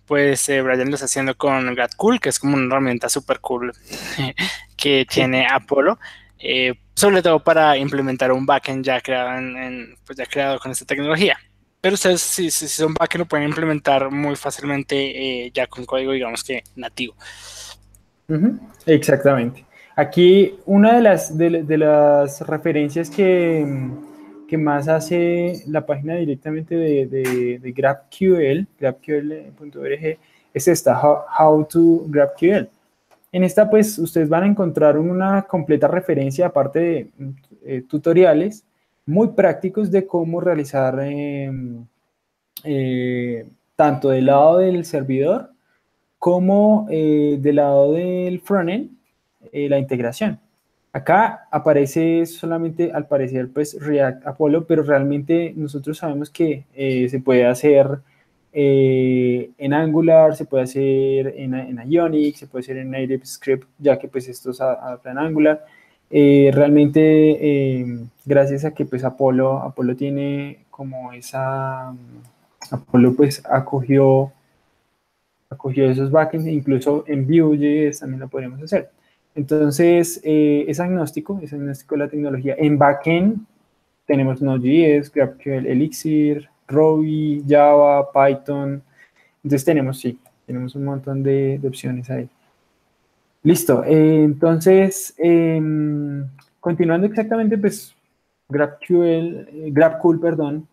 pues 0.06 0.48
eh, 0.48 0.60
Brian 0.62 0.88
lo 0.88 0.94
está 0.94 1.06
haciendo 1.06 1.36
con 1.36 1.74
GradCool, 1.74 2.20
que 2.20 2.28
es 2.28 2.38
como 2.38 2.56
una 2.56 2.66
herramienta 2.66 3.08
super 3.08 3.40
cool 3.40 3.72
que 4.76 5.06
tiene 5.08 5.46
Apollo. 5.46 5.98
Eh, 6.38 6.74
sobre 6.94 7.22
todo 7.22 7.42
para 7.42 7.76
implementar 7.78 8.30
un 8.30 8.46
backend 8.46 8.84
ya 8.84 9.00
creado, 9.00 9.38
en, 9.38 9.96
pues 10.06 10.18
ya 10.18 10.26
creado 10.26 10.58
con 10.58 10.70
esta 10.70 10.84
tecnología. 10.84 11.38
Pero 11.84 11.96
ustedes, 11.96 12.22
si, 12.22 12.50
si 12.50 12.66
son 12.66 12.94
backend, 12.94 13.24
lo 13.24 13.26
pueden 13.26 13.46
implementar 13.46 14.10
muy 14.10 14.36
fácilmente 14.36 15.44
eh, 15.44 15.50
ya 15.52 15.66
con 15.66 15.84
código, 15.84 16.12
digamos 16.12 16.42
que 16.42 16.64
nativo. 16.76 17.14
Exactamente. 18.86 19.66
Aquí 19.94 20.54
una 20.64 20.94
de 20.94 21.02
las, 21.02 21.36
de, 21.36 21.76
las 21.76 22.40
referencias 22.40 23.10
que, 23.10 23.66
que, 24.48 24.56
más 24.56 24.88
hace 24.88 25.62
la 25.66 25.84
página 25.84 26.14
directamente 26.14 26.74
de, 26.74 27.04
de, 27.04 27.58
de 27.58 27.72
GraphQL, 27.72 28.66
graphql.org, 28.80 30.18
es 30.54 30.68
esta, 30.68 30.98
how 31.38 31.66
to 31.66 32.06
GraphQL. 32.06 32.66
En 33.30 33.44
esta, 33.44 33.68
pues, 33.68 33.98
ustedes 33.98 34.30
van 34.30 34.44
a 34.44 34.46
encontrar 34.46 34.96
una 34.96 35.42
completa 35.42 35.86
referencia, 35.86 36.46
aparte 36.46 36.78
de 36.78 37.08
eh, 37.66 37.82
tutoriales 37.86 38.64
muy 39.06 39.28
prácticos 39.28 39.90
de 39.90 40.06
cómo 40.06 40.40
realizar 40.40 40.98
em, 41.00 41.86
eh, 42.64 43.46
tanto 43.76 44.10
del 44.10 44.26
lado 44.26 44.58
del 44.58 44.84
servidor 44.84 45.50
como 46.18 46.86
eh, 46.90 47.38
del 47.40 47.56
lado 47.56 47.92
del 47.92 48.40
frontend 48.40 48.90
la 49.52 49.78
integración. 49.78 50.40
Acá 50.92 51.46
aparece 51.50 52.24
solamente, 52.26 52.90
al 52.92 53.06
parecer, 53.06 53.50
pues 53.52 53.76
React 53.80 54.26
Apollo, 54.26 54.66
pero 54.66 54.82
realmente 54.82 55.52
nosotros 55.54 55.98
sabemos 55.98 56.30
que 56.30 56.64
se 57.10 57.20
puede 57.20 57.46
hacer 57.46 58.00
eh, 58.56 59.50
en 59.58 59.72
Angular, 59.72 60.36
se 60.36 60.44
puede 60.44 60.62
hacer 60.62 61.34
en, 61.36 61.90
Ionic, 61.90 62.36
se 62.36 62.46
puede 62.46 62.62
hacer 62.62 62.76
en 62.76 62.92
Native 62.92 63.26
Script, 63.26 63.68
ya 63.78 63.98
que 63.98 64.06
pues 64.06 64.28
esto 64.28 64.52
es 64.52 64.60
en 65.04 65.18
Angular. 65.18 65.64
Eh, 66.16 66.52
realmente, 66.54 67.00
eh, 67.00 67.84
gracias 68.24 68.64
a 68.64 68.72
que 68.72 68.84
pues 68.84 69.02
Apollo, 69.02 69.58
Apollo 69.58 69.96
tiene 69.96 70.64
como 70.70 71.12
esa, 71.12 71.92
Apollo 72.70 73.16
pues 73.16 73.42
acogió, 73.44 74.32
acogió 75.50 75.90
esos 75.90 76.12
backends, 76.12 76.46
incluso 76.46 77.02
en 77.08 77.26
Vue.js 77.26 77.98
también 77.98 78.20
lo 78.20 78.28
podríamos 78.28 78.62
hacer. 78.62 78.90
Entonces, 79.34 80.20
eh, 80.22 80.64
es 80.68 80.78
agnóstico, 80.78 81.40
es 81.42 81.52
agnóstico 81.52 81.96
la 81.96 82.08
tecnología. 82.08 82.54
En 82.58 82.78
backend 82.78 83.44
tenemos 84.06 84.40
Node.js, 84.40 85.10
GraphQL, 85.12 85.66
Elixir, 85.66 86.48
Ruby, 86.68 87.42
Java, 87.48 88.08
Python. 88.12 88.84
Entonces 89.42 89.64
tenemos, 89.64 89.98
sí, 89.98 90.16
tenemos 90.46 90.76
un 90.76 90.84
montón 90.84 91.24
de, 91.24 91.60
opciones 91.66 92.08
ahí. 92.08 92.28
Listo, 93.44 93.84
eh, 93.84 94.24
entonces, 94.24 95.14
em, 95.18 96.26
continuando 96.60 97.06
exactamente, 97.06 97.58
pues, 97.58 97.94
GraphQL, 98.48 99.48
eh, 99.52 99.70
GraphQL, 99.70 100.18
perdón, 100.18 100.66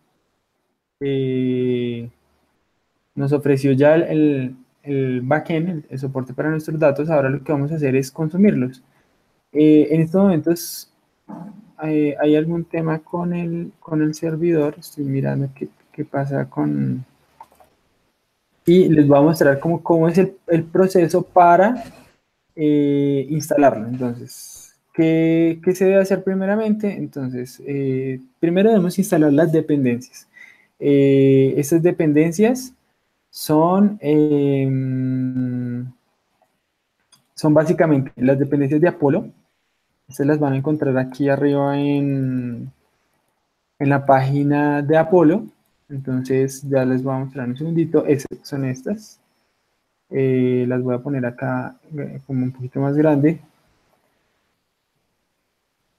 nos 3.14 3.32
ofreció 3.32 3.72
ya 3.72 3.96
el, 3.96 4.56
el 4.82 5.20
backend, 5.20 5.84
el, 5.90 5.98
soporte 5.98 6.32
para 6.32 6.48
nuestros 6.50 6.78
datos, 6.78 7.10
ahora 7.10 7.28
lo 7.28 7.44
que 7.44 7.52
vamos 7.52 7.72
a 7.72 7.74
hacer 7.74 7.94
es 7.94 8.10
consumirlos. 8.10 8.82
Eh, 9.52 9.88
en 9.90 10.00
estos 10.00 10.22
momentos 10.22 10.90
hay, 11.76 12.14
hay, 12.20 12.36
algún 12.36 12.64
tema 12.64 13.00
con 13.00 13.34
el, 13.34 13.72
con 13.80 14.00
el 14.00 14.14
servidor, 14.14 14.76
estoy 14.78 15.04
mirando 15.04 15.50
qué, 15.54 15.68
qué 15.92 16.04
pasa 16.06 16.48
con... 16.48 17.04
Y 18.64 18.88
les 18.88 19.06
voy 19.06 19.18
a 19.18 19.22
mostrar 19.22 19.58
cómo, 19.60 19.82
cómo 19.82 20.08
es 20.08 20.16
el 20.18 20.64
proceso 20.64 21.22
para 21.22 21.84
eh, 22.56 23.26
instalarlo. 23.30 23.88
Entonces, 23.88 24.74
¿qué, 24.94 25.60
¿qué, 25.64 25.74
se 25.74 25.86
debe 25.86 26.00
hacer 26.00 26.22
primeramente? 26.24 26.92
Entonces, 26.92 27.62
eh, 27.66 28.20
primero 28.40 28.70
debemos 28.70 28.98
instalar 28.98 29.32
las 29.32 29.52
dependencias. 29.52 30.28
estas 30.78 31.82
dependencias 31.82 32.74
son, 33.30 33.98
em, 34.00 35.90
son 37.34 37.54
básicamente 37.54 38.12
las 38.16 38.38
dependencias 38.38 38.80
de 38.80 38.88
Apolo. 38.88 39.28
Ustedes 40.08 40.28
las 40.28 40.38
van 40.38 40.52
a 40.54 40.56
encontrar 40.56 40.96
aquí 40.98 41.28
arriba 41.28 41.78
en, 41.78 42.70
en 43.78 43.88
la 43.88 44.04
página 44.06 44.82
de 44.82 44.96
Apolo. 44.98 45.46
Entonces 45.88 46.62
ya 46.68 46.84
les 46.84 47.02
voy 47.02 47.14
a 47.14 47.18
mostrar 47.20 47.48
un 47.48 47.56
segundito. 47.56 48.04
son 48.42 48.64
estas. 48.64 49.21
Eh, 50.14 50.66
las 50.68 50.82
voy 50.82 50.94
a 50.94 50.98
poner 50.98 51.24
acá 51.26 51.76
eh, 51.96 52.20
como 52.26 52.44
un 52.44 52.52
poquito 52.52 52.80
más 52.80 52.96
grande. 52.96 53.40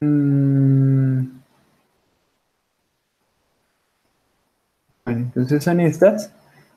Mm. 0.01 1.24
Bueno, 5.05 5.20
entonces 5.22 5.64
son 5.64 5.80
estas. 5.80 6.34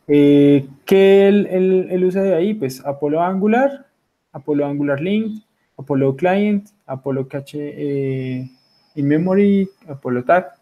Eh, 0.09 0.69
¿Qué 0.85 1.29
el, 1.29 1.47
el, 1.91 2.05
usa 2.05 2.23
de 2.23 2.35
ahí? 2.35 2.55
Pues 2.55 2.85
Apollo 2.85 3.23
Angular, 3.23 3.87
Apollo 4.33 4.67
Angular 4.67 5.01
Link, 5.01 5.43
Apollo 5.77 6.17
Client, 6.17 6.69
Apollo 6.87 7.29
Cache 7.29 7.75
eh, 7.77 8.51
in 8.95 9.09
Memory, 9.09 9.69
Apollo 9.89 10.25
Tag, 10.25 10.55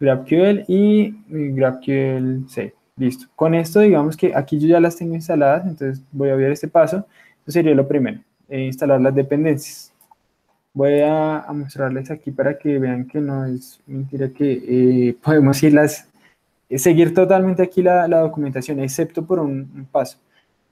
GraphQL 0.00 0.64
y 0.68 1.14
GraphQL 1.28 2.48
6. 2.48 2.75
Listo. 2.96 3.26
Con 3.36 3.54
esto, 3.54 3.80
digamos 3.80 4.16
que 4.16 4.34
aquí 4.34 4.58
yo 4.58 4.68
ya 4.68 4.80
las 4.80 4.96
tengo 4.96 5.14
instaladas, 5.14 5.66
entonces 5.66 6.02
voy 6.12 6.30
a 6.30 6.34
ver 6.36 6.52
este 6.52 6.68
paso. 6.68 7.06
Eso 7.42 7.52
sería 7.52 7.74
lo 7.74 7.86
primero, 7.86 8.20
eh, 8.48 8.64
instalar 8.64 9.00
las 9.00 9.14
dependencias. 9.14 9.92
Voy 10.72 11.00
a, 11.00 11.46
mostrarles 11.52 12.10
aquí 12.10 12.30
para 12.30 12.58
que 12.58 12.78
vean 12.78 13.06
que 13.06 13.20
no 13.20 13.44
es 13.46 13.80
mentira 13.86 14.28
que 14.28 15.08
eh, 15.08 15.16
podemos 15.22 15.62
irlas 15.62 16.08
seguir 16.70 17.14
totalmente 17.14 17.62
aquí 17.62 17.82
la, 17.82 18.08
documentación, 18.08 18.80
excepto 18.80 19.24
por 19.24 19.38
un, 19.38 19.86
paso. 19.92 20.18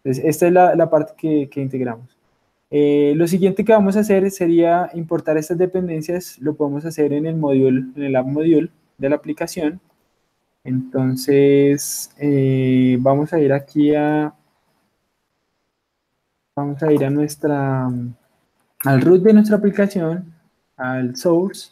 Entonces, 0.02 0.24
esta 0.24 0.46
es 0.46 0.52
la, 0.52 0.90
parte 0.90 1.48
que, 1.48 1.60
integramos. 1.60 2.16
Eh, 2.70 3.12
lo 3.16 3.28
siguiente 3.28 3.64
que 3.64 3.72
vamos 3.72 3.96
a 3.96 4.00
hacer 4.00 4.30
sería 4.30 4.90
importar 4.94 5.36
estas 5.38 5.58
dependencias, 5.58 6.38
lo 6.40 6.54
podemos 6.54 6.84
hacer 6.84 7.12
en 7.12 7.26
el 7.26 7.36
módulo, 7.36 7.82
en 7.96 8.02
el 8.02 8.16
app 8.16 8.26
module 8.26 8.70
de 8.98 9.08
la 9.08 9.16
aplicación. 9.16 9.80
Entonces, 10.64 12.10
eh, 12.18 12.96
vamos 12.98 13.32
a 13.34 13.38
ir 13.38 13.52
aquí 13.52 13.94
a, 13.94 14.32
vamos 16.56 16.82
a 16.82 16.90
ir 16.90 17.04
a 17.04 17.10
nuestra, 17.10 17.86
al 18.84 19.00
root 19.02 19.22
de 19.22 19.34
nuestra 19.34 19.58
aplicación, 19.58 20.34
al 20.78 21.14
source, 21.16 21.70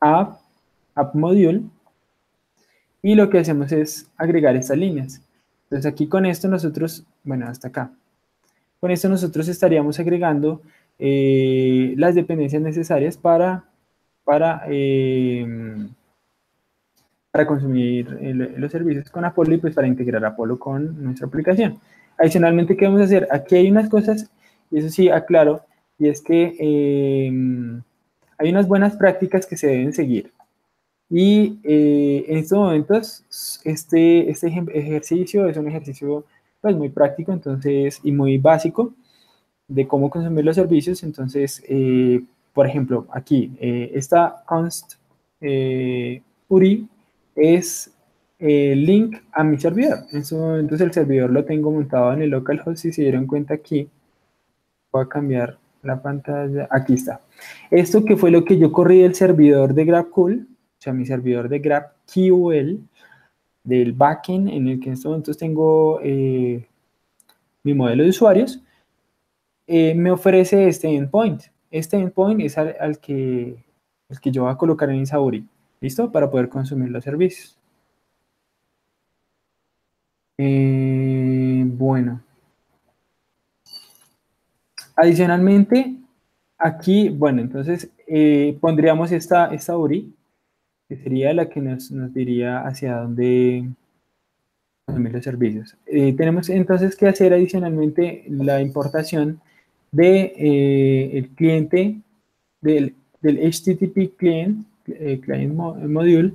app, 0.00 0.40
app 0.94 1.14
module, 1.14 1.64
y 3.02 3.14
lo 3.14 3.28
que 3.28 3.40
hacemos 3.40 3.70
es 3.72 4.10
agregar 4.16 4.56
estas 4.56 4.78
líneas. 4.78 5.20
Entonces 5.64 5.92
aquí 5.92 6.06
con 6.06 6.24
esto 6.24 6.48
nosotros, 6.48 7.04
bueno, 7.24 7.46
hasta 7.46 7.68
acá. 7.68 7.92
Con 8.80 8.90
esto 8.90 9.10
nosotros 9.10 9.48
estaríamos 9.48 10.00
agregando 10.00 10.62
eh, 10.98 11.94
las 11.98 12.14
dependencias 12.14 12.62
necesarias 12.62 13.18
para, 13.18 13.64
para, 14.24 14.62
eh, 14.68 15.46
para 17.34 17.48
consumir 17.48 18.16
los 18.56 18.70
servicios 18.70 19.10
con 19.10 19.24
Apollo 19.24 19.54
y 19.54 19.58
pues 19.58 19.74
para 19.74 19.88
integrar 19.88 20.24
Apollo 20.24 20.56
con 20.56 21.02
nuestra 21.02 21.26
aplicación. 21.26 21.80
Adicionalmente, 22.16 22.76
¿qué 22.76 22.84
vamos 22.84 23.00
a 23.00 23.04
hacer? 23.06 23.26
Aquí 23.28 23.56
hay 23.56 23.68
unas 23.68 23.88
cosas, 23.88 24.30
y 24.70 24.78
eso 24.78 24.88
sí 24.88 25.08
aclaro, 25.08 25.62
y 25.98 26.08
es 26.08 26.22
que 26.22 26.54
eh, 26.60 27.32
hay 28.38 28.50
unas 28.50 28.68
buenas 28.68 28.94
prácticas 28.96 29.46
que 29.46 29.56
se 29.56 29.66
deben 29.66 29.92
seguir. 29.92 30.32
Y 31.10 31.58
eh, 31.64 32.24
en 32.28 32.38
estos 32.38 32.56
momentos, 32.56 33.24
este, 33.64 34.30
este 34.30 34.46
ejercicio 34.46 35.48
es 35.48 35.56
un 35.56 35.66
ejercicio 35.66 36.24
pues, 36.60 36.76
muy 36.76 36.88
práctico 36.88 37.32
entonces, 37.32 37.98
y 38.04 38.12
muy 38.12 38.38
básico 38.38 38.94
de 39.66 39.88
cómo 39.88 40.08
consumir 40.08 40.44
los 40.44 40.54
servicios. 40.54 41.02
Entonces, 41.02 41.64
eh, 41.66 42.22
por 42.52 42.68
ejemplo, 42.68 43.08
aquí, 43.10 43.50
eh, 43.58 43.90
esta 43.92 44.44
const 44.46 44.98
URI 46.48 46.88
es 47.34 47.92
el 48.38 48.84
link 48.84 49.16
a 49.32 49.44
mi 49.44 49.58
servidor. 49.58 50.00
entonces, 50.12 50.80
el 50.80 50.92
servidor 50.92 51.30
lo 51.30 51.44
tengo 51.44 51.70
montado 51.70 52.12
en 52.12 52.22
el 52.22 52.30
localhost. 52.30 52.78
Si 52.78 52.92
se 52.92 53.02
dieron 53.02 53.26
cuenta 53.26 53.54
aquí, 53.54 53.88
voy 54.92 55.04
a 55.04 55.08
cambiar 55.08 55.58
la 55.82 56.00
pantalla. 56.00 56.68
Aquí 56.70 56.94
está. 56.94 57.20
Esto 57.70 58.04
que 58.04 58.16
fue 58.16 58.30
lo 58.30 58.44
que 58.44 58.58
yo 58.58 58.72
corrí 58.72 59.02
del 59.02 59.14
servidor 59.14 59.74
de 59.74 59.84
GraphQL 59.84 60.46
sea, 60.84 60.92
mi 60.92 61.06
servidor 61.06 61.48
de 61.48 61.58
GraphQL 61.58 62.78
del 63.64 63.92
backend 63.92 64.48
en 64.48 64.68
el 64.68 64.80
que 64.80 64.88
en 64.88 64.92
estos 64.92 65.06
momentos 65.06 65.38
tengo 65.38 65.98
eh, 66.02 66.66
mi 67.62 67.72
modelo 67.72 68.02
de 68.02 68.10
usuarios, 68.10 68.62
eh, 69.66 69.94
me 69.94 70.10
ofrece 70.10 70.68
este 70.68 70.94
endpoint. 70.94 71.44
Este 71.70 71.96
endpoint 71.96 72.42
es 72.42 72.58
al, 72.58 72.98
que, 72.98 73.56
el 74.08 74.20
que 74.20 74.30
yo 74.30 74.42
voy 74.42 74.52
a 74.52 74.56
colocar 74.56 74.90
en 74.90 74.96
Isauri, 74.96 75.46
¿listo? 75.84 76.10
Para 76.10 76.30
poder 76.30 76.48
consumir 76.48 76.90
los 76.90 77.04
servicios. 77.04 77.58
Eh, 80.38 81.62
bueno. 81.66 82.22
Adicionalmente, 84.96 85.94
aquí, 86.56 87.10
bueno, 87.10 87.42
entonces 87.42 87.90
pondríamos 88.60 89.12
esta, 89.12 89.52
esta 89.52 89.76
URI 89.76 90.14
que 90.88 90.96
sería 90.96 91.34
la 91.34 91.48
que 91.50 91.60
nos, 91.60 91.90
diría 92.14 92.60
hacia 92.60 92.96
dónde 92.96 93.68
los 94.86 95.24
servicios. 95.24 95.76
Eh, 95.86 96.14
tenemos 96.14 96.48
entonces 96.48 96.96
que 96.96 97.08
hacer 97.08 97.34
adicionalmente 97.34 98.24
la 98.28 98.60
importación 98.62 99.40
de 99.92 100.32
eh, 100.36 101.18
el 101.18 101.28
cliente 101.30 102.00
del, 102.60 102.94
del 103.20 103.38
HTTP 103.38 104.16
client, 104.16 104.66
eh, 104.66 104.73
client 104.84 105.54
module, 105.54 106.34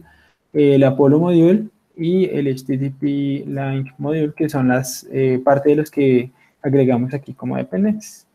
el 0.53 0.83
Apollo 0.83 1.19
module 1.19 1.67
y 1.95 2.25
el 2.25 2.47
HTTP 2.47 3.45
link 3.47 3.91
module, 3.97 4.33
que 4.35 4.49
son 4.49 4.67
las 4.69 5.07
parte 5.43 5.69
de 5.69 5.75
los 5.75 5.91
que 5.91 6.31
agregamos 6.61 7.13
aquí 7.13 7.33
como 7.33 7.57
dependencias. 7.57 8.27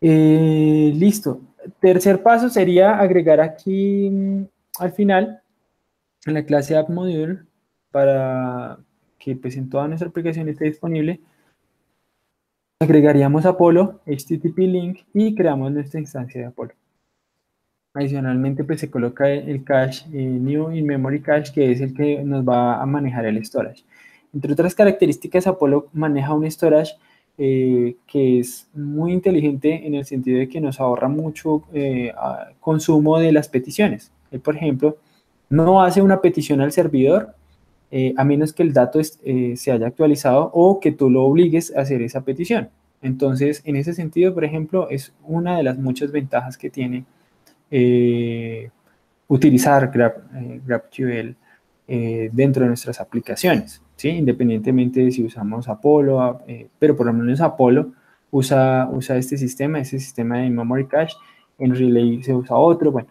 listo. 0.00 1.40
Tercer 1.80 2.22
paso 2.22 2.48
sería 2.48 2.98
agregar 2.98 3.40
aquí 3.40 4.10
al 4.78 4.92
final, 4.92 5.42
en 6.26 6.34
la 6.34 6.44
clase 6.44 6.76
app 6.76 6.88
module, 6.88 7.40
para 7.90 8.78
que 9.18 9.36
pues, 9.36 9.56
en 9.56 9.68
toda 9.68 9.86
nuestra 9.86 10.08
aplicación 10.08 10.48
esté 10.48 10.64
disponible, 10.64 11.20
agregaríamos 12.80 13.44
Apollo, 13.44 14.00
HTTP 14.06 14.58
link 14.60 15.00
y 15.12 15.34
creamos 15.34 15.70
nuestra 15.72 16.00
instancia 16.00 16.40
de 16.40 16.46
Apollo. 16.46 16.72
Adicionalmente, 17.94 18.64
pues 18.64 18.80
se 18.80 18.90
coloca 18.90 19.28
el 19.28 19.64
cache 19.64 20.06
eh, 20.12 20.24
New 20.24 20.72
In 20.72 20.86
Memory 20.86 21.20
Cache, 21.20 21.52
que 21.52 21.72
es 21.72 21.80
el 21.80 21.92
que 21.94 22.22
nos 22.22 22.48
va 22.48 22.80
a 22.80 22.86
manejar 22.86 23.26
el 23.26 23.44
storage. 23.44 23.84
Entre 24.32 24.52
otras 24.52 24.74
características, 24.74 25.46
Apollo 25.46 25.88
maneja 25.92 26.32
un 26.32 26.48
storage 26.48 26.94
eh, 27.42 27.96
que 28.06 28.38
es 28.38 28.68
muy 28.74 29.14
inteligente 29.14 29.86
en 29.86 29.94
el 29.94 30.04
sentido 30.04 30.38
de 30.38 30.48
que 30.48 30.60
nos 30.60 30.78
ahorra 30.78 31.08
mucho 31.08 31.62
eh, 31.72 32.12
consumo 32.60 33.18
de 33.18 33.32
las 33.32 33.48
peticiones. 33.48 34.12
Él, 34.30 34.40
por 34.40 34.56
ejemplo, 34.56 34.98
no 35.48 35.82
hace 35.82 36.02
una 36.02 36.20
petición 36.20 36.60
al 36.60 36.70
servidor 36.70 37.34
eh, 37.90 38.12
a 38.18 38.24
menos 38.24 38.52
que 38.52 38.62
el 38.62 38.74
dato 38.74 39.02
se 39.02 39.72
haya 39.72 39.86
actualizado 39.86 40.50
o 40.52 40.80
que 40.80 40.92
tú 40.92 41.08
lo 41.08 41.24
obligues 41.24 41.74
a 41.74 41.80
hacer 41.80 42.02
esa 42.02 42.20
petición. 42.26 42.68
Entonces, 43.00 43.62
en 43.64 43.76
ese 43.76 43.94
sentido, 43.94 44.34
por 44.34 44.44
ejemplo, 44.44 44.90
es 44.90 45.14
una 45.24 45.56
de 45.56 45.62
las 45.62 45.78
muchas 45.78 46.12
ventajas 46.12 46.58
que 46.58 46.68
tiene 46.68 47.06
utilizar 49.28 49.90
GraphQL 49.90 51.34
dentro 51.86 52.62
de 52.62 52.68
nuestras 52.68 53.00
aplicaciones, 53.00 53.82
¿sí? 53.96 54.08
independientemente 54.08 55.04
de 55.04 55.10
si 55.10 55.24
usamos 55.24 55.68
Apollo, 55.68 56.40
pero 56.78 56.96
por 56.96 57.06
lo 57.06 57.12
menos 57.12 57.40
Apollo 57.40 57.92
usa, 58.30 58.88
usa 58.92 59.16
este 59.16 59.36
sistema, 59.36 59.80
ese 59.80 59.98
sistema 59.98 60.38
de 60.38 60.50
memory 60.50 60.86
cache, 60.86 61.16
en 61.58 61.74
Relay 61.74 62.22
se 62.22 62.34
usa 62.34 62.56
otro, 62.56 62.90
bueno. 62.90 63.08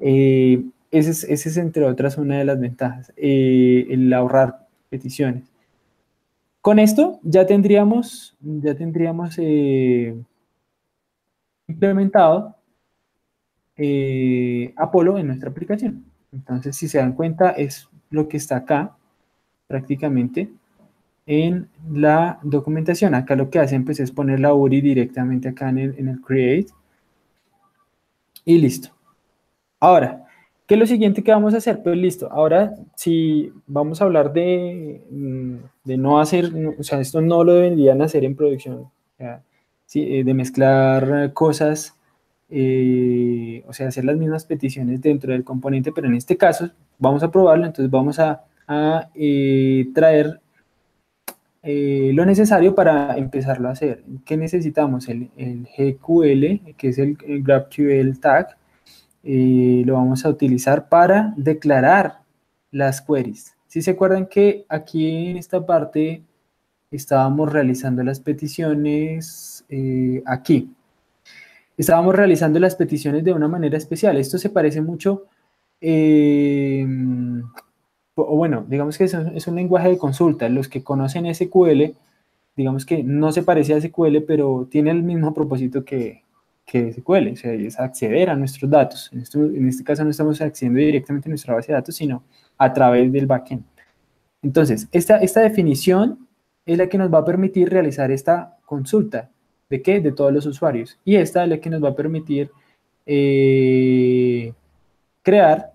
Eh, 0.00 0.62
ese, 0.90 1.32
es, 1.32 1.56
entre 1.56 1.84
otras 1.84 2.16
una 2.18 2.38
de 2.38 2.44
las 2.44 2.60
ventajas, 2.60 3.12
eh, 3.16 3.86
el 3.90 4.12
ahorrar 4.12 4.66
peticiones. 4.88 5.50
Con 6.60 6.78
esto 6.78 7.18
ya 7.22 7.46
tendríamos, 7.46 8.36
ya 8.40 8.74
tendríamos 8.74 9.36
eh, 9.38 10.16
implementado 11.66 12.56
Apolo 14.76 15.18
en 15.18 15.28
nuestra 15.28 15.50
aplicación. 15.50 16.04
Entonces, 16.32 16.76
si 16.76 16.88
se 16.88 16.98
dan 16.98 17.12
cuenta, 17.12 17.50
es 17.50 17.88
lo 18.10 18.28
que 18.28 18.36
está 18.36 18.56
acá 18.56 18.96
prácticamente 19.66 20.50
en 21.26 21.68
la 21.92 22.40
documentación. 22.42 23.14
Acá 23.14 23.36
lo 23.36 23.50
que 23.50 23.58
hacen 23.58 23.84
pues 23.84 24.00
es 24.00 24.10
poner 24.10 24.40
la 24.40 24.54
URI 24.54 24.80
directamente 24.80 25.48
acá 25.48 25.68
en 25.68 25.78
el, 25.78 25.94
en 25.98 26.08
el 26.08 26.20
create 26.20 26.72
y 28.44 28.58
listo. 28.58 28.88
Ahora, 29.78 30.24
¿qué 30.66 30.74
es 30.74 30.80
lo 30.80 30.86
siguiente 30.86 31.22
que 31.22 31.30
vamos 31.30 31.52
a 31.52 31.58
hacer? 31.58 31.82
Pues 31.82 31.96
listo, 31.96 32.32
ahora 32.32 32.74
si 32.96 33.52
vamos 33.66 34.00
a 34.00 34.04
hablar 34.04 34.32
de, 34.32 35.04
mm, 35.10 35.54
de 35.84 35.96
no 35.98 36.18
hacer, 36.18 36.50
o 36.78 36.82
sea, 36.82 36.98
esto 37.00 37.20
no 37.20 37.44
lo 37.44 37.54
deberían 37.54 38.00
hacer 38.00 38.24
en 38.24 38.34
producción, 38.34 38.90
eh, 39.18 40.24
de 40.24 40.34
mezclar 40.34 41.32
cosas, 41.34 41.97
eh, 42.50 43.64
o 43.66 43.72
sea, 43.72 43.88
hacer 43.88 44.04
las 44.04 44.16
mismas 44.16 44.44
peticiones 44.44 45.00
dentro 45.00 45.32
del 45.32 45.44
componente, 45.44 45.92
pero 45.92 46.08
en 46.08 46.14
este 46.14 46.36
caso 46.36 46.70
vamos 46.98 47.22
a 47.22 47.30
probarlo, 47.30 47.66
entonces 47.66 47.90
vamos 47.90 48.18
a, 48.18 48.44
eh, 49.14 49.88
traer 49.94 50.40
lo 51.62 52.24
necesario 52.24 52.74
para 52.74 53.16
empezarlo 53.18 53.68
a 53.68 53.72
hacer. 53.72 54.02
¿Qué 54.24 54.36
necesitamos? 54.38 55.08
El, 55.08 55.28
GQL, 55.76 56.74
que 56.76 56.88
es 56.88 56.98
el, 56.98 57.16
GraphQL 57.16 58.18
tag, 58.20 58.56
eh, 59.22 59.82
lo 59.84 59.94
vamos 59.94 60.24
a 60.24 60.30
utilizar 60.30 60.88
para 60.88 61.34
declarar 61.36 62.20
las 62.70 63.00
queries. 63.00 63.56
Si 63.66 63.82
se 63.82 63.90
acuerdan 63.90 64.26
que 64.26 64.64
aquí 64.68 65.28
en 65.30 65.36
esta 65.36 65.64
parte 65.66 66.22
estábamos 66.90 67.52
realizando 67.52 68.02
las 68.02 68.20
peticiones 68.20 69.64
eh, 69.68 70.22
aquí. 70.24 70.74
Estábamos 71.78 72.14
realizando 72.14 72.58
las 72.58 72.74
peticiones 72.74 73.22
de 73.22 73.32
una 73.32 73.46
manera 73.46 73.78
especial. 73.78 74.18
Esto 74.18 74.36
se 74.36 74.50
parece 74.50 74.80
mucho, 74.80 75.26
eh, 75.80 76.84
o 78.16 78.36
bueno, 78.36 78.66
digamos 78.68 78.98
que 78.98 79.04
es 79.04 79.46
un, 79.46 79.54
lenguaje 79.54 79.90
de 79.90 79.96
consulta. 79.96 80.48
Los 80.48 80.68
que 80.68 80.82
conocen 80.82 81.32
SQL, 81.32 81.94
digamos 82.56 82.84
que 82.84 83.04
no 83.04 83.30
se 83.30 83.44
parece 83.44 83.74
a 83.74 83.80
SQL, 83.80 84.22
pero 84.26 84.66
tiene 84.68 84.90
el 84.90 85.04
mismo 85.04 85.32
propósito 85.32 85.84
que, 85.84 86.24
que 86.66 86.92
SQL, 86.92 87.32
o 87.32 87.36
sea, 87.36 87.52
es 87.52 87.78
acceder 87.78 88.28
a 88.28 88.34
nuestros 88.34 88.68
datos. 88.68 89.10
En, 89.12 89.22
en 89.56 89.68
este 89.68 89.84
caso 89.84 90.02
no 90.02 90.10
estamos 90.10 90.40
accediendo 90.40 90.80
directamente 90.80 91.28
a 91.28 91.30
nuestra 91.30 91.54
base 91.54 91.68
de 91.68 91.74
datos, 91.74 91.94
sino 91.94 92.24
a 92.58 92.72
través 92.72 93.12
del 93.12 93.26
backend. 93.26 93.62
Entonces, 94.42 94.88
esta, 94.90 95.18
esta 95.18 95.42
definición 95.42 96.26
es 96.66 96.76
la 96.76 96.88
que 96.88 96.98
nos 96.98 97.12
va 97.12 97.18
a 97.18 97.24
permitir 97.24 97.70
realizar 97.70 98.10
esta 98.10 98.58
consulta. 98.66 99.30
¿De 99.68 99.82
qué? 99.82 100.00
De 100.00 100.12
todos 100.12 100.32
los 100.32 100.46
usuarios. 100.46 100.98
Y 101.04 101.16
esta 101.16 101.44
es 101.44 101.50
la 101.50 101.58
que 101.58 101.70
nos 101.70 101.82
va 101.82 101.90
a 101.90 101.96
permitir 101.96 102.50
eh, 103.06 104.52
crear 105.22 105.72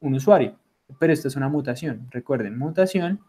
un 0.00 0.14
usuario. 0.14 0.56
Pero 0.98 1.12
esto 1.12 1.28
es 1.28 1.36
una 1.36 1.48
mutación. 1.48 2.06
Recuerden, 2.10 2.58
mutación 2.58 3.20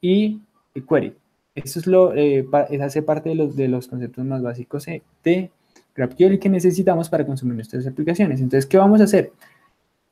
y 0.00 0.40
query. 0.88 1.14
Eso 1.54 1.78
es 1.78 1.86
lo, 1.86 2.14
eh, 2.14 2.46
hace 2.80 3.02
parte 3.02 3.28
de 3.28 3.34
los, 3.34 3.56
de 3.56 3.68
los 3.68 3.88
conceptos 3.88 4.24
más 4.24 4.42
básicos 4.42 4.86
de 5.22 5.50
GraphQL 5.94 6.38
que 6.38 6.48
necesitamos 6.48 7.10
para 7.10 7.26
consumir 7.26 7.54
nuestras 7.54 7.86
aplicaciones. 7.86 8.40
Entonces, 8.40 8.66
¿qué 8.66 8.78
vamos 8.78 9.00
a 9.00 9.04
hacer? 9.04 9.32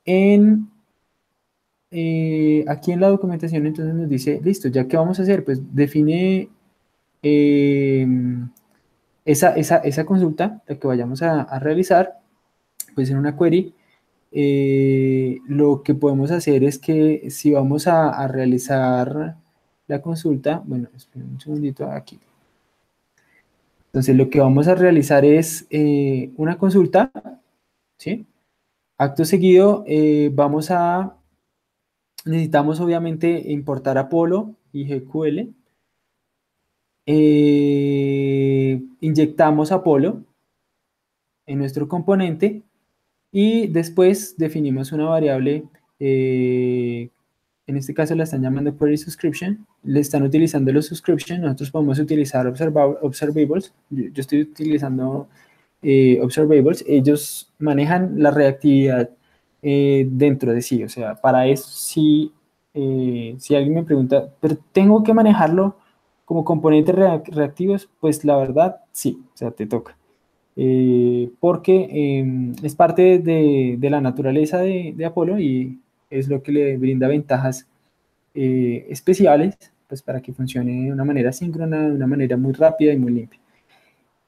En, 0.05 0.69
eh, 1.91 2.65
aquí 2.69 2.93
en 2.93 3.01
la 3.01 3.09
documentación 3.09 3.67
entonces 3.67 3.95
nos 3.95 4.09
dice, 4.09 4.41
listo, 4.45 4.69
¿ya 4.69 4.87
qué 4.87 4.97
vamos 4.97 5.19
a 5.19 5.23
hacer? 5.23 5.45
Pues 5.45 5.61
define 5.75 6.49
esa, 9.25 9.55
esa, 9.55 10.05
consulta, 10.05 10.63
la 10.67 10.77
que 10.77 10.87
vayamos 10.87 11.23
a, 11.23 11.59
realizar, 11.59 12.21
pues 12.95 13.11
en 13.11 13.19
una 13.19 13.37
query, 13.37 13.75
eh, 14.33 15.39
lo 15.47 15.83
que 15.83 15.95
podemos 15.95 16.31
hacer 16.31 16.65
es 16.65 16.79
que 16.79 17.31
si 17.31 17.53
vamos 17.53 17.87
a, 17.87 18.27
realizar 18.29 19.37
la 19.87 20.03
consulta, 20.03 20.63
bueno, 20.65 20.89
esperen 20.97 21.31
un 21.31 21.41
segundito 21.41 21.91
aquí. 21.91 22.19
Entonces 23.87 24.17
lo 24.17 24.31
que 24.31 24.41
vamos 24.41 24.69
a 24.69 24.77
realizar 24.77 25.25
es 25.25 25.67
eh, 25.71 26.31
una 26.37 26.59
consulta, 26.59 27.11
¿sí? 27.97 28.25
Acto 28.99 29.25
seguido 29.25 29.83
eh, 29.87 30.31
vamos 30.33 30.71
a, 30.71 31.17
necesitamos 32.25 32.81
obviamente 32.81 33.51
importar 33.51 33.99
Apolo 33.99 34.55
y 34.73 34.85
GQL. 34.85 35.55
Inyectamos 39.01 39.73
Apolo 39.73 40.23
en 41.47 41.59
nuestro 41.59 41.89
componente 41.89 42.63
y 43.33 43.67
después 43.69 44.37
definimos 44.37 44.93
una 44.93 45.07
variable 45.07 45.65
en 47.71 47.77
este 47.77 47.95
caso 47.95 48.17
la 48.17 48.25
están 48.25 48.43
llamando 48.43 48.77
query 48.77 48.97
subscription, 48.97 49.65
le 49.85 50.01
están 50.01 50.25
utilizando 50.25 50.73
los 50.73 50.87
subscription, 50.87 51.41
nosotros 51.41 51.71
podemos 51.71 51.99
utilizar 52.01 52.47
observables, 52.47 53.73
yo, 53.91 54.11
estoy 54.17 54.43
utilizando 54.43 55.29
eh, 55.81 56.19
observables, 56.21 56.85
ellos 56.89 57.53
manejan 57.61 58.21
la 58.21 58.33
reactividad 58.33 59.11
eh, 59.63 60.05
dentro 60.11 60.53
de 60.53 60.63
sí, 60.63 60.83
o 60.83 60.89
sea, 60.89 61.15
para 61.15 61.47
eso 61.47 61.69
eh, 62.75 63.35
si 63.39 63.55
alguien 63.55 63.75
me 63.75 63.85
pregunta, 63.85 64.29
pero 64.41 64.59
tengo 64.73 65.05
que 65.05 65.15
manejarlo 65.15 65.77
como 66.31 66.45
componentes 66.45 66.95
reactivos, 66.95 67.89
pues 67.99 68.25
la 68.25 68.37
verdad 68.37 68.83
sí, 68.93 69.21
o 69.35 69.37
sea, 69.37 69.51
te 69.51 69.67
toca. 69.67 69.97
porque 71.41 71.89
em, 71.91 72.55
es 72.63 72.77
parte 72.77 73.19
de, 73.19 73.75
de 73.77 73.91
la 73.91 74.01
naturaleza 74.01 74.59
de, 74.59 74.95
de 74.97 75.05
Apolo 75.05 75.41
y 75.41 75.81
es 76.09 76.29
lo 76.29 76.41
que 76.41 76.53
le 76.53 76.77
brinda 76.77 77.09
ventajas 77.09 77.67
eh, 78.33 78.87
especiales 78.91 79.57
pues 79.89 80.03
para 80.03 80.21
que 80.21 80.33
funcione 80.33 80.85
de 80.85 80.93
una 80.93 81.05
manera 81.05 81.33
síncrona, 81.33 81.89
de 81.89 81.97
una 81.97 82.07
manera 82.07 82.37
muy 82.37 82.53
rápida 82.53 82.93
y 82.93 82.99
muy 82.99 83.13
limpia. 83.13 83.41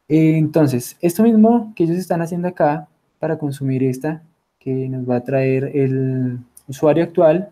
Eh, 0.09 0.37
entonces, 0.37 0.97
esto 1.03 1.23
mismo 1.23 1.73
que 1.77 1.85
ellos 1.85 1.99
están 1.99 2.21
haciendo 2.21 2.49
acá 2.49 2.89
para 3.21 3.39
consumir 3.39 3.85
esta, 3.85 4.25
que 4.59 4.89
nos 4.89 5.09
va 5.09 5.19
a 5.19 5.25
traer 5.25 5.71
el 5.73 6.41
usuario 6.67 7.05
actual 7.05 7.51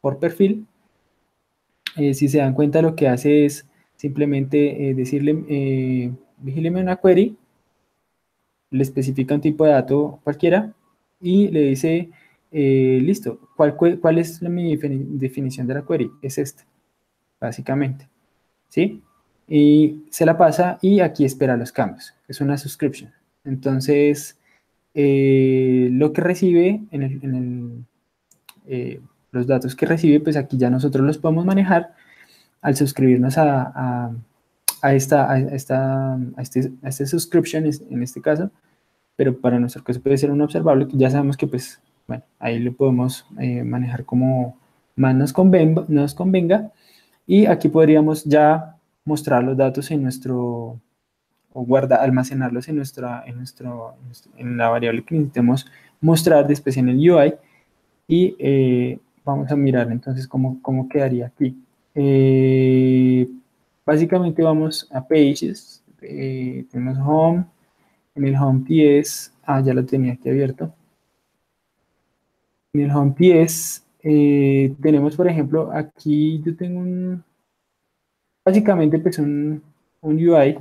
por 0.00 0.20
perfil, 0.20 0.68
eh, 1.96 2.14
si 2.14 2.28
se 2.28 2.38
dan 2.38 2.54
cuenta 2.54 2.82
lo 2.82 2.94
que 2.94 3.08
hace 3.08 3.44
es 3.44 3.66
simplemente 3.96 4.94
decirle, 4.94 6.12
vigíleme 6.38 6.80
una 6.80 6.96
query, 6.96 7.36
le 8.70 8.82
especifica 8.82 9.34
un 9.34 9.40
tipo 9.40 9.64
de 9.64 9.72
dato 9.72 10.20
cualquiera 10.22 10.74
y 11.20 11.48
le 11.48 11.60
dice 11.60 12.10
eh, 12.58 13.00
listo, 13.02 13.38
¿Cuál, 13.56 13.76
¿cuál, 13.76 14.18
es 14.18 14.40
mi 14.42 14.76
definición 14.76 15.66
de 15.66 15.74
la 15.74 15.84
query? 15.84 16.10
Es 16.22 16.38
esta, 16.38 16.64
básicamente. 17.40 18.08
¿Sí? 18.68 19.02
Y 19.48 20.04
se 20.10 20.26
la 20.26 20.36
pasa 20.38 20.78
y 20.82 21.00
aquí 21.00 21.24
espera 21.24 21.56
los 21.56 21.72
cambios. 21.72 22.14
Es 22.28 22.40
una 22.40 22.56
subscription. 22.56 23.12
Entonces, 23.44 24.38
eh, 24.94 25.88
lo 25.92 26.12
que 26.12 26.20
recibe 26.20 26.80
en, 26.90 27.02
el, 27.02 27.84
eh, 28.66 29.00
los 29.36 29.46
datos 29.46 29.76
que 29.76 29.86
recibe, 29.86 30.20
pues 30.20 30.36
aquí 30.36 30.56
ya 30.56 30.70
nosotros 30.70 31.04
los 31.04 31.18
podemos 31.18 31.44
manejar 31.44 31.94
al 32.62 32.76
suscribirnos 32.76 33.38
a, 33.38 34.12
a, 34.82 34.94
esta, 34.94 35.30
a, 35.30 35.38
esta, 35.38 36.18
este, 36.38 36.72
este 36.82 37.06
subscription 37.06 37.64
en 37.66 38.02
este 38.02 38.20
caso, 38.20 38.50
pero 39.14 39.38
para 39.38 39.58
nuestro 39.58 39.84
caso 39.84 40.00
puede 40.00 40.18
ser 40.18 40.30
un 40.30 40.40
observable 40.40 40.88
que 40.88 40.96
ya 40.96 41.10
sabemos 41.10 41.36
que 41.36 41.46
pues 41.46 41.80
bueno, 42.06 42.22
ahí 42.38 42.58
lo 42.60 42.72
podemos 42.72 43.26
eh, 43.38 43.64
manejar 43.64 44.04
como 44.04 44.56
más 44.96 45.14
nos 45.14 45.32
convenga, 45.32 45.84
nos 45.88 46.14
convenga. 46.14 46.72
Y 47.26 47.46
aquí 47.46 47.68
podríamos 47.68 48.24
ya 48.24 48.76
mostrar 49.04 49.44
los 49.44 49.56
datos 49.56 49.90
en 49.90 50.02
nuestro, 50.02 50.80
o 51.52 51.62
guardar, 51.64 52.00
almacenarlos 52.00 52.68
en, 52.68 52.76
nuestra, 52.76 53.24
en, 53.26 53.36
nuestro, 53.36 53.94
en 54.36 54.56
la 54.56 54.68
variable 54.68 55.04
que 55.04 55.14
necesitemos 55.14 55.66
mostrar 56.00 56.46
después 56.46 56.76
en 56.76 56.88
el 56.88 57.10
UI. 57.10 57.34
Y 58.08 58.36
eh, 58.38 58.98
vamos 59.26 59.50
a 59.50 59.56
mirar 59.56 59.90
entonces 59.90 60.26
cómo, 60.28 60.62
cómo 60.62 60.88
quedaría 60.88 61.26
aquí. 61.26 61.56
Eh, 61.94 63.28
básicamente 63.84 64.42
vamos 64.42 64.88
a 64.92 65.06
Pages, 65.06 65.82
eh, 66.00 66.64
tenemos 66.70 66.98
Home, 66.98 67.44
en 68.14 68.24
el 68.24 68.36
Home 68.36 68.64
PS, 68.64 69.32
ah, 69.42 69.60
ya 69.60 69.74
lo 69.74 69.84
tenía 69.84 70.12
aquí 70.14 70.28
abierto. 70.30 70.72
En 72.72 72.82
el 72.82 72.90
Home 72.92 73.14
PS 73.18 73.82
eh, 74.02 74.74
tenemos, 74.80 75.16
por 75.16 75.28
ejemplo, 75.28 75.70
aquí 75.72 76.40
yo 76.44 76.56
tengo 76.56 76.80
un, 76.80 77.24
básicamente 78.44 78.98
pues 79.00 79.18
un, 79.18 79.62
un 80.02 80.16
UI. 80.16 80.58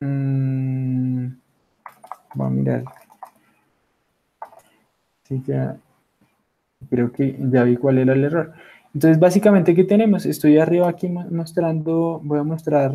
Mm, 0.00 1.28
vamos 2.34 2.46
a 2.46 2.50
mirar. 2.50 2.84
Sí, 5.26 5.42
ya, 5.46 5.78
creo 6.88 7.12
que 7.12 7.36
ya 7.50 7.64
vi 7.64 7.76
cuál 7.76 7.98
era 7.98 8.12
el 8.14 8.24
error. 8.24 8.52
Entonces, 8.94 9.18
básicamente, 9.18 9.74
¿qué 9.74 9.84
tenemos? 9.84 10.24
Estoy 10.24 10.58
arriba 10.58 10.88
aquí 10.88 11.08
mostrando, 11.08 12.20
voy 12.22 12.38
a 12.38 12.44
mostrar 12.44 12.94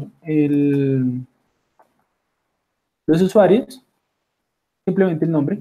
los 3.05 3.21
usuarios, 3.21 3.83
simplemente 4.85 5.25
el 5.25 5.31
nombre. 5.31 5.59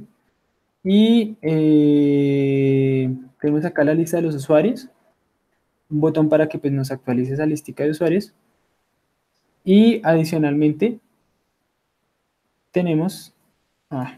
Y 0.84 1.36
eh, 1.42 3.12
tenemos 3.40 3.64
acá 3.64 3.82
la 3.82 3.94
lista 3.94 4.18
de 4.18 4.22
los 4.22 4.34
usuarios, 4.36 4.88
un 5.90 6.00
botón 6.00 6.28
para 6.28 6.48
que 6.48 6.58
pues, 6.58 6.72
nos 6.72 6.90
actualice 6.92 7.34
esa 7.34 7.46
lista 7.46 7.72
de 7.82 7.90
usuarios. 7.90 8.32
Y 9.64 10.00
adicionalmente 10.04 11.00
tenemos... 12.70 13.34
Ah, 13.90 14.16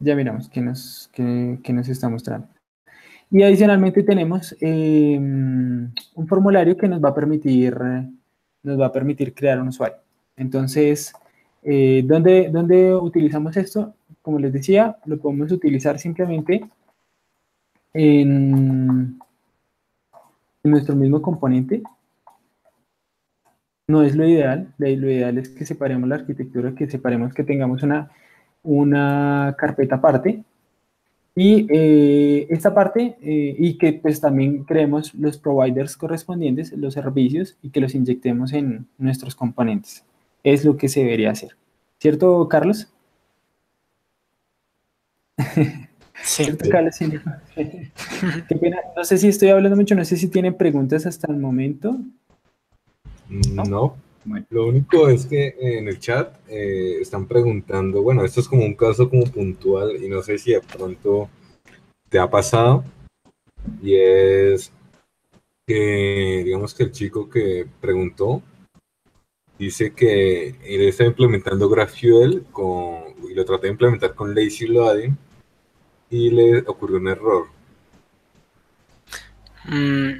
ya 0.00 0.16
miramos 0.16 0.48
qué 0.48 0.60
nos, 0.60 1.10
nos 1.16 1.88
está 1.88 2.08
mostrando. 2.08 2.48
Y 3.30 3.42
adicionalmente 3.42 4.02
tenemos 4.02 4.56
em, 4.60 5.92
un 6.14 6.26
formulario 6.26 6.76
que 6.76 6.88
nos 6.88 7.02
va 7.04 7.10
a 7.10 7.14
permitir, 7.14 7.76
nos 8.62 8.80
va 8.80 8.86
a 8.86 8.92
permitir 8.92 9.34
crear 9.34 9.60
un 9.60 9.68
usuario. 9.68 9.98
Entonces, 10.36 11.12
eh, 11.62 12.02
¿dónde, 12.04 12.94
utilizamos 12.96 13.56
esto? 13.56 13.94
Como 14.22 14.38
les 14.40 14.52
decía, 14.52 14.96
lo 15.04 15.18
podemos 15.18 15.52
utilizar 15.52 15.98
simplemente 15.98 16.68
en, 17.92 19.18
en 20.64 20.70
nuestro 20.70 20.96
mismo 20.96 21.22
componente. 21.22 21.82
No 23.86 24.02
es 24.02 24.16
lo 24.16 24.26
ideal, 24.26 24.72
lo 24.78 24.88
ideal 24.88 25.38
es 25.38 25.50
que 25.50 25.66
separemos 25.66 26.08
la 26.08 26.16
arquitectura, 26.16 26.74
que 26.74 26.88
separemos 26.88 27.34
que 27.34 27.44
tengamos 27.44 27.82
una 27.82 28.10
una 28.62 29.54
carpeta 29.58 29.96
aparte. 29.96 30.42
Y 31.34 31.66
eh, 31.70 32.46
esta 32.50 32.74
parte, 32.74 33.16
eh, 33.22 33.54
y 33.58 33.78
que 33.78 33.94
pues 33.94 34.20
también 34.20 34.64
creemos 34.64 35.14
los 35.14 35.38
providers 35.38 35.96
correspondientes, 35.96 36.72
los 36.72 36.94
servicios, 36.94 37.56
y 37.62 37.70
que 37.70 37.80
los 37.80 37.94
inyectemos 37.94 38.52
en 38.52 38.86
nuestros 38.98 39.34
componentes. 39.34 40.04
Es 40.42 40.64
lo 40.64 40.76
que 40.76 40.88
se 40.88 41.00
debería 41.00 41.30
hacer. 41.30 41.56
¿Cierto, 41.98 42.48
Carlos? 42.48 42.88
Sí. 46.22 46.44
Qué 48.48 48.56
pena. 48.56 48.78
No 48.96 49.04
sé 49.04 49.16
si 49.16 49.28
estoy 49.28 49.48
hablando 49.48 49.76
mucho, 49.76 49.94
no 49.94 50.04
sé 50.04 50.16
si 50.16 50.28
tienen 50.28 50.54
preguntas 50.54 51.06
hasta 51.06 51.30
el 51.30 51.38
momento. 51.38 51.96
no. 53.28 53.96
Lo 54.50 54.66
único 54.66 55.08
es 55.08 55.26
que 55.26 55.56
en 55.58 55.88
el 55.88 55.98
chat 55.98 56.36
eh, 56.48 56.98
están 57.00 57.26
preguntando, 57.26 58.02
bueno, 58.02 58.24
esto 58.24 58.40
es 58.40 58.48
como 58.48 58.64
un 58.64 58.74
caso 58.74 59.08
como 59.08 59.24
puntual 59.24 60.02
y 60.02 60.08
no 60.08 60.22
sé 60.22 60.36
si 60.36 60.52
de 60.52 60.60
pronto 60.60 61.30
te 62.08 62.18
ha 62.18 62.28
pasado 62.28 62.84
y 63.82 63.94
es 63.94 64.72
que 65.66 66.42
digamos 66.44 66.74
que 66.74 66.82
el 66.82 66.92
chico 66.92 67.30
que 67.30 67.66
preguntó 67.80 68.42
dice 69.58 69.92
que 69.92 70.48
él 70.48 70.82
está 70.82 71.04
implementando 71.04 71.68
GraphQL 71.68 72.44
con, 72.50 73.14
y 73.30 73.34
lo 73.34 73.44
trató 73.44 73.62
de 73.62 73.68
implementar 73.68 74.14
con 74.14 74.34
Lazy 74.34 74.66
Loading 74.66 75.16
y 76.10 76.30
le 76.30 76.58
ocurrió 76.60 76.96
un 76.98 77.08
error. 77.08 77.46
Mm, 79.64 80.12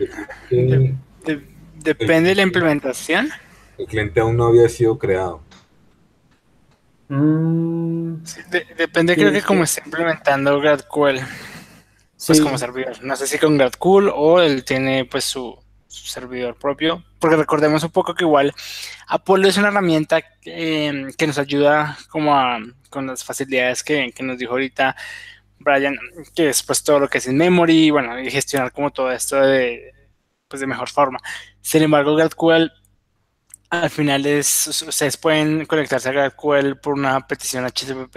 depende 1.82 2.28
de 2.28 2.34
la 2.34 2.42
implementación. 2.42 3.28
El 3.80 3.86
cliente 3.86 4.20
aún 4.20 4.36
no 4.36 4.44
había 4.44 4.68
sido 4.68 4.98
creado. 4.98 5.40
Mm. 7.08 8.16
depende, 8.76 9.16
creo 9.16 9.32
que 9.32 9.40
como 9.40 9.64
está 9.64 9.82
implementando 9.82 10.60
GradQL, 10.60 11.20
pues 12.26 12.40
como 12.42 12.58
servidor. 12.58 13.02
No 13.02 13.16
sé 13.16 13.26
si 13.26 13.38
con 13.38 13.56
GradQL 13.56 14.10
o 14.14 14.42
él 14.42 14.66
tiene 14.66 15.06
pues 15.06 15.24
su, 15.24 15.58
servidor 15.88 16.56
propio, 16.56 17.02
porque 17.18 17.36
recordemos 17.36 17.82
un 17.82 17.90
poco 17.90 18.14
que 18.14 18.24
igual 18.24 18.52
Apollo 19.08 19.48
es 19.48 19.56
una 19.56 19.68
herramienta 19.68 20.20
em, 20.44 21.10
que 21.14 21.26
nos 21.26 21.38
ayuda 21.38 21.96
como 22.10 22.36
con 22.90 23.06
las 23.06 23.24
facilidades 23.24 23.82
que, 23.82 24.12
nos 24.20 24.36
dijo 24.36 24.52
ahorita 24.52 24.94
Brian, 25.58 25.98
que 26.34 26.50
es 26.50 26.62
pues 26.62 26.84
todo 26.84 27.00
lo 27.00 27.08
que 27.08 27.16
es 27.18 27.26
en 27.26 27.38
memory, 27.38 27.90
bueno, 27.90 28.20
y 28.20 28.30
gestionar 28.30 28.72
como 28.72 28.90
todo 28.90 29.10
esto 29.10 29.40
de, 29.40 29.94
pues 30.48 30.60
de 30.60 30.66
mejor 30.66 30.90
forma. 30.90 31.18
Sin 31.62 31.82
embargo, 31.82 32.14
GradQL 32.14 32.79
al 33.70 33.88
final 33.88 34.26
es, 34.26 34.82
ustedes 34.86 35.16
pueden 35.16 35.64
conectarse 35.64 36.08
a 36.08 36.12
GraphQL 36.12 36.76
por 36.82 36.94
una 36.94 37.26
petición 37.26 37.64
HTTP. 37.64 38.16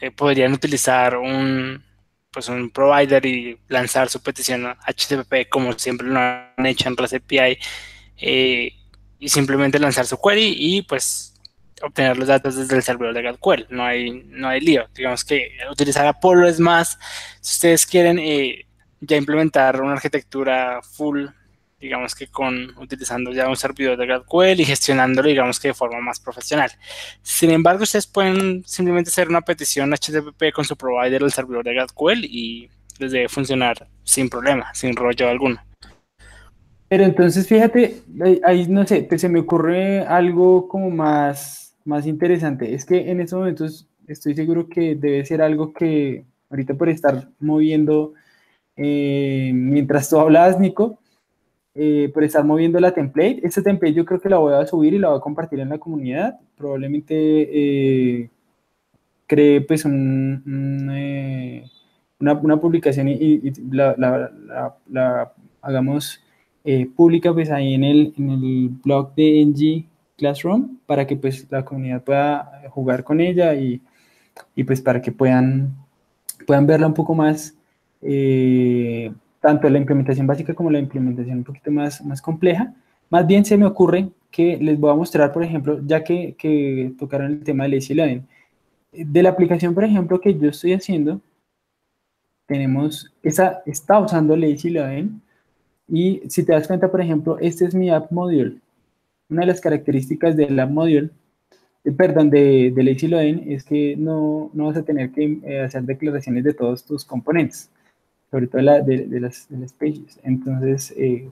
Eh, 0.00 0.10
podrían 0.10 0.52
utilizar 0.52 1.16
un, 1.16 1.82
pues 2.30 2.48
un 2.50 2.70
provider 2.70 3.24
y 3.24 3.58
lanzar 3.68 4.10
su 4.10 4.22
petición 4.22 4.66
HTTP 4.86 5.48
como 5.48 5.72
siempre 5.72 6.06
lo 6.06 6.20
han 6.20 6.66
hecho 6.66 6.88
en 6.88 6.96
REST 6.96 7.14
API 7.14 7.58
eh, 8.18 8.72
y 9.18 9.28
simplemente 9.30 9.78
lanzar 9.78 10.04
su 10.04 10.20
query 10.20 10.54
y 10.54 10.82
pues 10.82 11.34
obtener 11.82 12.18
los 12.18 12.28
datos 12.28 12.56
desde 12.56 12.76
el 12.76 12.82
servidor 12.82 13.14
de 13.14 13.22
GraphQL. 13.22 13.66
No 13.70 13.84
hay, 13.84 14.22
no 14.26 14.48
hay 14.48 14.60
lío. 14.60 14.86
Digamos 14.94 15.24
que 15.24 15.56
utilizar 15.70 16.06
Apollo 16.06 16.46
es 16.46 16.60
más, 16.60 16.98
si 17.40 17.54
ustedes 17.54 17.86
quieren 17.86 18.18
eh, 18.18 18.66
ya 19.00 19.16
implementar 19.16 19.80
una 19.80 19.94
arquitectura 19.94 20.80
full 20.82 21.26
digamos 21.80 22.14
que 22.14 22.26
con 22.28 22.76
utilizando 22.78 23.32
ya 23.32 23.48
un 23.48 23.56
servidor 23.56 23.96
de 23.96 24.06
GraphQL 24.06 24.60
y 24.60 24.64
gestionándolo, 24.64 25.28
digamos 25.28 25.60
que 25.60 25.68
de 25.68 25.74
forma 25.74 26.00
más 26.00 26.20
profesional. 26.20 26.70
Sin 27.22 27.50
embargo, 27.50 27.82
ustedes 27.82 28.06
pueden 28.06 28.64
simplemente 28.64 29.10
hacer 29.10 29.28
una 29.28 29.42
petición 29.42 29.92
HTTP 29.92 30.52
con 30.54 30.64
su 30.64 30.76
provider 30.76 31.22
el 31.22 31.32
servidor 31.32 31.64
de 31.64 31.74
GraphQL 31.74 32.24
y 32.24 32.70
les 32.98 33.12
debe 33.12 33.28
funcionar 33.28 33.86
sin 34.04 34.28
problema, 34.28 34.72
sin 34.74 34.96
rollo 34.96 35.28
alguno. 35.28 35.60
Pero 36.88 37.04
entonces, 37.04 37.46
fíjate, 37.48 38.02
ahí 38.44 38.66
no 38.68 38.86
sé, 38.86 39.08
se 39.18 39.28
me 39.28 39.40
ocurre 39.40 40.00
algo 40.00 40.68
como 40.68 40.90
más, 40.90 41.76
más 41.84 42.06
interesante. 42.06 42.74
Es 42.74 42.84
que 42.84 43.10
en 43.10 43.20
estos 43.20 43.38
momentos 43.38 43.88
estoy 44.06 44.34
seguro 44.34 44.68
que 44.68 44.94
debe 44.94 45.24
ser 45.24 45.42
algo 45.42 45.72
que 45.72 46.24
ahorita 46.48 46.74
por 46.74 46.88
estar 46.88 47.28
moviendo, 47.40 48.14
eh, 48.76 49.50
mientras 49.52 50.08
tú 50.08 50.20
hablabas, 50.20 50.60
Nico, 50.60 51.00
eh, 51.78 52.10
por 52.14 52.24
estar 52.24 52.42
moviendo 52.42 52.80
la 52.80 52.94
template. 52.94 53.40
Esta 53.42 53.62
template 53.62 53.92
yo 53.92 54.06
creo 54.06 54.18
que 54.18 54.30
la 54.30 54.38
voy 54.38 54.54
a 54.54 54.66
subir 54.66 54.94
y 54.94 54.98
la 54.98 55.08
voy 55.08 55.18
a 55.18 55.20
compartir 55.20 55.60
en 55.60 55.68
la 55.68 55.76
comunidad. 55.76 56.40
Probablemente 56.56 57.14
eh, 57.14 58.30
cree 59.26 59.60
pues 59.60 59.84
eh, 59.84 61.64
una, 62.18 62.60
publicación 62.60 63.08
y, 63.08 63.52
la, 63.70 64.24
hagamos 65.60 66.22
pública 66.96 67.34
pues 67.34 67.50
ahí 67.50 67.74
en 67.74 67.84
el, 67.84 68.14
en 68.16 68.30
el 68.30 68.70
blog 68.82 69.14
de 69.14 69.44
NG 69.44 69.84
Classroom 70.16 70.78
para 70.86 71.06
que 71.06 71.16
pues 71.16 71.46
la 71.50 71.62
comunidad 71.62 72.02
pueda 72.02 72.62
jugar 72.70 73.04
con 73.04 73.20
ella 73.20 73.54
y, 73.54 73.82
y 74.54 74.64
pues 74.64 74.80
para 74.80 75.02
que 75.02 75.12
puedan, 75.12 75.76
puedan 76.46 76.66
verla 76.66 76.86
un 76.86 76.94
poco 76.94 77.14
más 77.14 77.54
tanto 79.46 79.70
la 79.70 79.78
implementación 79.78 80.26
básica 80.26 80.54
como 80.54 80.72
la 80.72 80.80
implementación 80.80 81.38
un 81.38 81.44
poquito 81.44 81.70
más, 81.70 82.04
más 82.04 82.20
compleja. 82.20 82.74
Más 83.10 83.24
bien 83.24 83.44
se 83.44 83.56
me 83.56 83.64
ocurre 83.64 84.08
que 84.28 84.56
les 84.56 84.76
voy 84.76 84.90
a 84.90 84.96
mostrar, 84.96 85.32
por 85.32 85.44
ejemplo, 85.44 85.80
ya 85.86 86.02
que, 86.02 86.34
que 86.36 86.92
tocaron 86.98 87.30
el 87.30 87.44
tema 87.44 87.62
de 87.62 87.70
Lazy 87.70 87.94
Loading. 87.94 88.26
De 88.90 89.22
la 89.22 89.28
aplicación, 89.30 89.72
por 89.72 89.84
ejemplo, 89.84 90.20
que 90.20 90.36
yo 90.36 90.48
estoy 90.48 90.72
haciendo, 90.72 91.20
tenemos, 92.46 93.14
esa 93.22 93.62
está 93.66 94.00
usando 94.00 94.36
Lazy 94.36 94.70
Loading 94.70 95.22
y 95.88 96.22
si 96.28 96.44
te 96.44 96.52
das 96.52 96.66
cuenta, 96.66 96.90
por 96.90 97.00
ejemplo, 97.00 97.38
este 97.38 97.66
es 97.66 97.74
mi 97.76 97.88
app 97.88 98.10
module. 98.10 98.56
Una 99.28 99.42
de 99.42 99.46
las 99.46 99.60
características 99.60 100.36
del 100.36 100.58
app 100.58 100.70
module, 100.70 101.10
eh, 101.84 101.92
perdón, 101.92 102.30
de, 102.30 102.72
de 102.74 102.82
Lazy 102.82 103.06
Loading 103.06 103.52
es 103.52 103.62
que 103.62 103.94
no, 103.96 104.50
no 104.54 104.66
vas 104.66 104.76
a 104.78 104.82
tener 104.82 105.12
que 105.12 105.38
eh, 105.44 105.60
hacer 105.60 105.84
declaraciones 105.84 106.42
de 106.42 106.52
todos 106.52 106.84
tus 106.84 107.04
componentes 107.04 107.70
sobre 108.30 108.46
todo 108.46 108.62
de, 108.62 109.06
de, 109.06 109.20
las, 109.20 109.48
pages. 109.78 110.18
Entonces, 110.22 110.92
eh, 110.96 111.28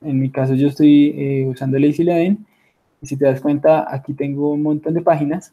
en 0.00 0.20
mi 0.20 0.30
caso 0.30 0.54
yo 0.54 0.68
estoy 0.68 1.14
eh, 1.16 1.46
usando 1.48 1.78
Lazy 1.78 2.04
Laden 2.04 2.46
Y 3.00 3.06
si 3.06 3.16
te 3.16 3.24
das 3.24 3.40
cuenta, 3.40 3.92
aquí 3.92 4.14
tengo 4.14 4.52
un 4.52 4.62
montón 4.62 4.94
de 4.94 5.02
páginas. 5.02 5.52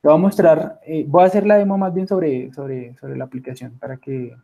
Te 0.00 0.08
voy 0.08 0.14
a 0.14 0.20
mostrar, 0.20 0.80
eh, 0.86 1.04
voy 1.06 1.24
a 1.24 1.26
hacer 1.26 1.46
la 1.46 1.58
demo 1.58 1.76
más 1.76 1.92
bien 1.92 2.06
sobre, 2.06 2.52
sobre, 2.52 2.94
sobre 2.96 3.16
la 3.16 3.24
aplicación 3.24 3.72
para 3.78 3.96
que, 3.96 4.34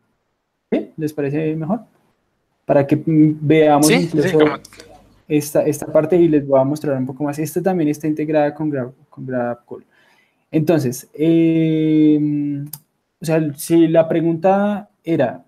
¿sí? 0.70 0.90
¿Les 0.96 1.12
parece 1.12 1.54
mejor? 1.54 1.80
Para 2.64 2.86
que 2.86 3.00
veamos 3.06 3.90
incluso 3.90 4.38
esta, 5.28 5.62
esta 5.62 5.86
parte 5.86 6.16
y 6.16 6.28
les 6.28 6.46
voy 6.46 6.60
a 6.60 6.64
mostrar 6.64 6.96
un 6.96 7.06
poco 7.06 7.24
más. 7.24 7.38
Esta 7.38 7.62
también 7.62 7.88
está 7.88 8.06
integrada 8.06 8.54
con, 8.54 8.70
Grab, 8.70 8.92
con 9.08 9.26
GrabCall. 9.26 9.84
Entonces, 10.50 11.08
em, 11.14 12.66
o 13.20 13.24
sea, 13.24 13.52
si 13.54 13.88
la 13.88 14.08
pregunta 14.08 14.88
era, 15.02 15.44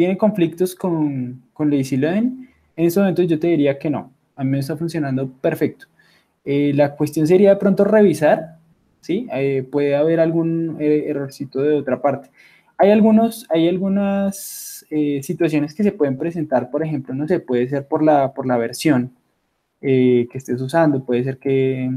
¿tiene 0.00 0.16
conflictos 0.16 0.74
con, 0.74 1.42
con 1.52 1.70
Lazy 1.70 1.98
Loading? 1.98 2.48
En 2.74 2.86
este 2.86 3.00
momento 3.00 3.22
yo 3.22 3.38
te 3.38 3.48
diría 3.48 3.78
que 3.78 3.90
no. 3.90 4.10
A 4.34 4.42
mí 4.42 4.48
me 4.48 4.60
está 4.60 4.74
funcionando 4.74 5.30
perfecto. 5.30 5.88
Eh, 6.42 6.72
la 6.74 6.96
cuestión 6.96 7.26
sería 7.26 7.50
de 7.50 7.56
pronto 7.56 7.84
revisar, 7.84 8.56
¿sí? 9.02 9.28
Eh, 9.30 9.62
puede 9.70 9.94
haber 9.94 10.18
algún 10.18 10.78
eh, 10.80 11.04
errorcito 11.06 11.60
de 11.60 11.74
otra 11.74 12.00
parte. 12.00 12.30
Hay, 12.78 12.90
algunos, 12.90 13.46
hay 13.50 13.68
algunas 13.68 14.86
situaciones 15.20 15.74
que 15.74 15.82
se 15.82 15.92
pueden 15.92 16.16
presentar, 16.16 16.70
por 16.70 16.82
ejemplo, 16.82 17.14
no 17.14 17.28
sé, 17.28 17.38
puede 17.38 17.68
ser 17.68 17.86
por 17.86 18.02
la, 18.02 18.32
por 18.32 18.46
la 18.46 18.56
versión 18.56 19.12
que 19.82 20.28
estés 20.32 20.62
usando, 20.62 21.04
puede 21.04 21.24
ser 21.24 21.36
que 21.36 21.90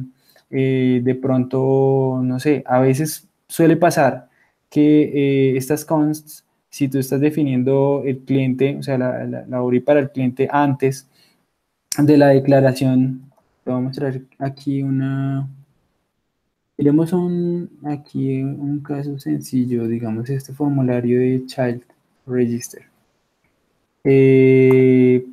de 0.49 1.19
pronto, 1.21 2.19
no 2.21 2.37
sé, 2.41 2.63
a 2.67 2.81
veces 2.81 3.29
suele 3.47 3.77
pasar 3.77 4.27
que 4.69 5.55
estas 5.55 5.85
consts 5.85 6.43
si 6.73 6.87
tú 6.87 6.97
estás 6.97 7.21
definiendo 7.21 8.01
el 8.03 8.21
cliente, 8.21 8.75
o 8.79 8.81
sea, 8.81 8.97
la, 8.97 9.25
la, 9.25 9.61
URI 9.61 9.79
para 9.81 9.99
el 9.99 10.09
cliente 10.09 10.47
antes 10.51 11.07
de 11.99 12.17
la 12.17 12.29
declaración, 12.29 13.31
te 13.63 13.69
voy 13.69 13.79
a 13.79 13.83
mostrar 13.83 14.19
aquí 14.39 14.81
una, 14.81 15.47
tenemos 16.75 17.13
un, 17.13 17.69
aquí 17.83 18.41
un 18.41 18.79
caso 18.79 19.19
sencillo, 19.19 19.87
digamos, 19.87 20.27
este 20.31 20.51
formulario 20.51 21.19
de 21.19 21.45
Child 21.45 21.83
Register. 22.25 22.81
Eh, 24.03 25.27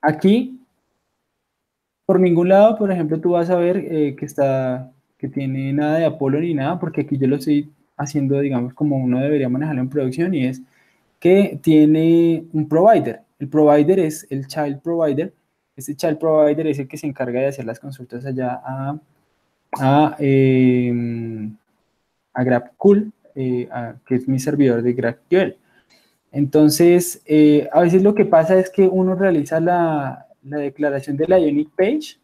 aquí, 0.00 0.58
por 2.06 2.18
ningún 2.18 2.48
lado, 2.48 2.78
por 2.78 2.90
ejemplo, 2.90 3.20
tú 3.20 3.32
vas 3.32 3.50
a 3.50 3.56
ver 3.56 3.76
eh, 3.76 4.16
que 4.16 4.24
está, 4.24 4.90
que 5.18 5.28
tiene 5.28 5.70
nada 5.74 5.98
de 5.98 6.06
Apolo 6.06 6.40
ni 6.40 6.54
nada, 6.54 6.80
porque 6.80 7.02
aquí 7.02 7.18
yo 7.18 7.26
lo 7.26 7.36
estoy 7.36 7.70
haciendo, 8.02 8.40
digamos, 8.40 8.74
como 8.74 8.96
uno 8.96 9.20
debería 9.20 9.48
manejarlo 9.48 9.80
en 9.80 9.88
producción 9.88 10.34
y 10.34 10.46
es 10.46 10.62
que 11.18 11.58
tiene 11.62 12.44
un 12.52 12.68
provider. 12.68 13.22
El 13.38 13.48
provider 13.48 14.00
es 14.00 14.26
el 14.30 14.46
child 14.46 14.80
provider. 14.82 15.32
Este 15.76 15.94
child 15.94 16.18
provider 16.18 16.66
es 16.66 16.78
el 16.78 16.88
que 16.88 16.98
se 16.98 17.06
encarga 17.06 17.40
de 17.40 17.46
hacer 17.46 17.64
las 17.64 17.80
consultas 17.80 18.24
allá 18.26 18.60
a, 18.64 18.98
a, 19.78 20.16
eh, 20.18 20.92
a 22.34 22.42
eh, 23.34 23.68
que 24.06 24.14
es 24.14 24.28
mi 24.28 24.38
servidor 24.38 24.82
de 24.82 24.92
GraphQL. 24.92 25.56
Entonces, 26.32 27.22
eh, 27.26 27.68
a 27.72 27.80
veces 27.82 28.02
lo 28.02 28.14
que 28.14 28.24
pasa 28.24 28.58
es 28.58 28.70
que 28.70 28.82
uno 28.82 29.14
realiza 29.14 29.60
la, 29.60 30.26
la 30.42 30.58
declaración 30.58 31.16
de 31.16 31.28
la 31.28 31.38
Ionic 31.38 31.70
Page 31.76 32.18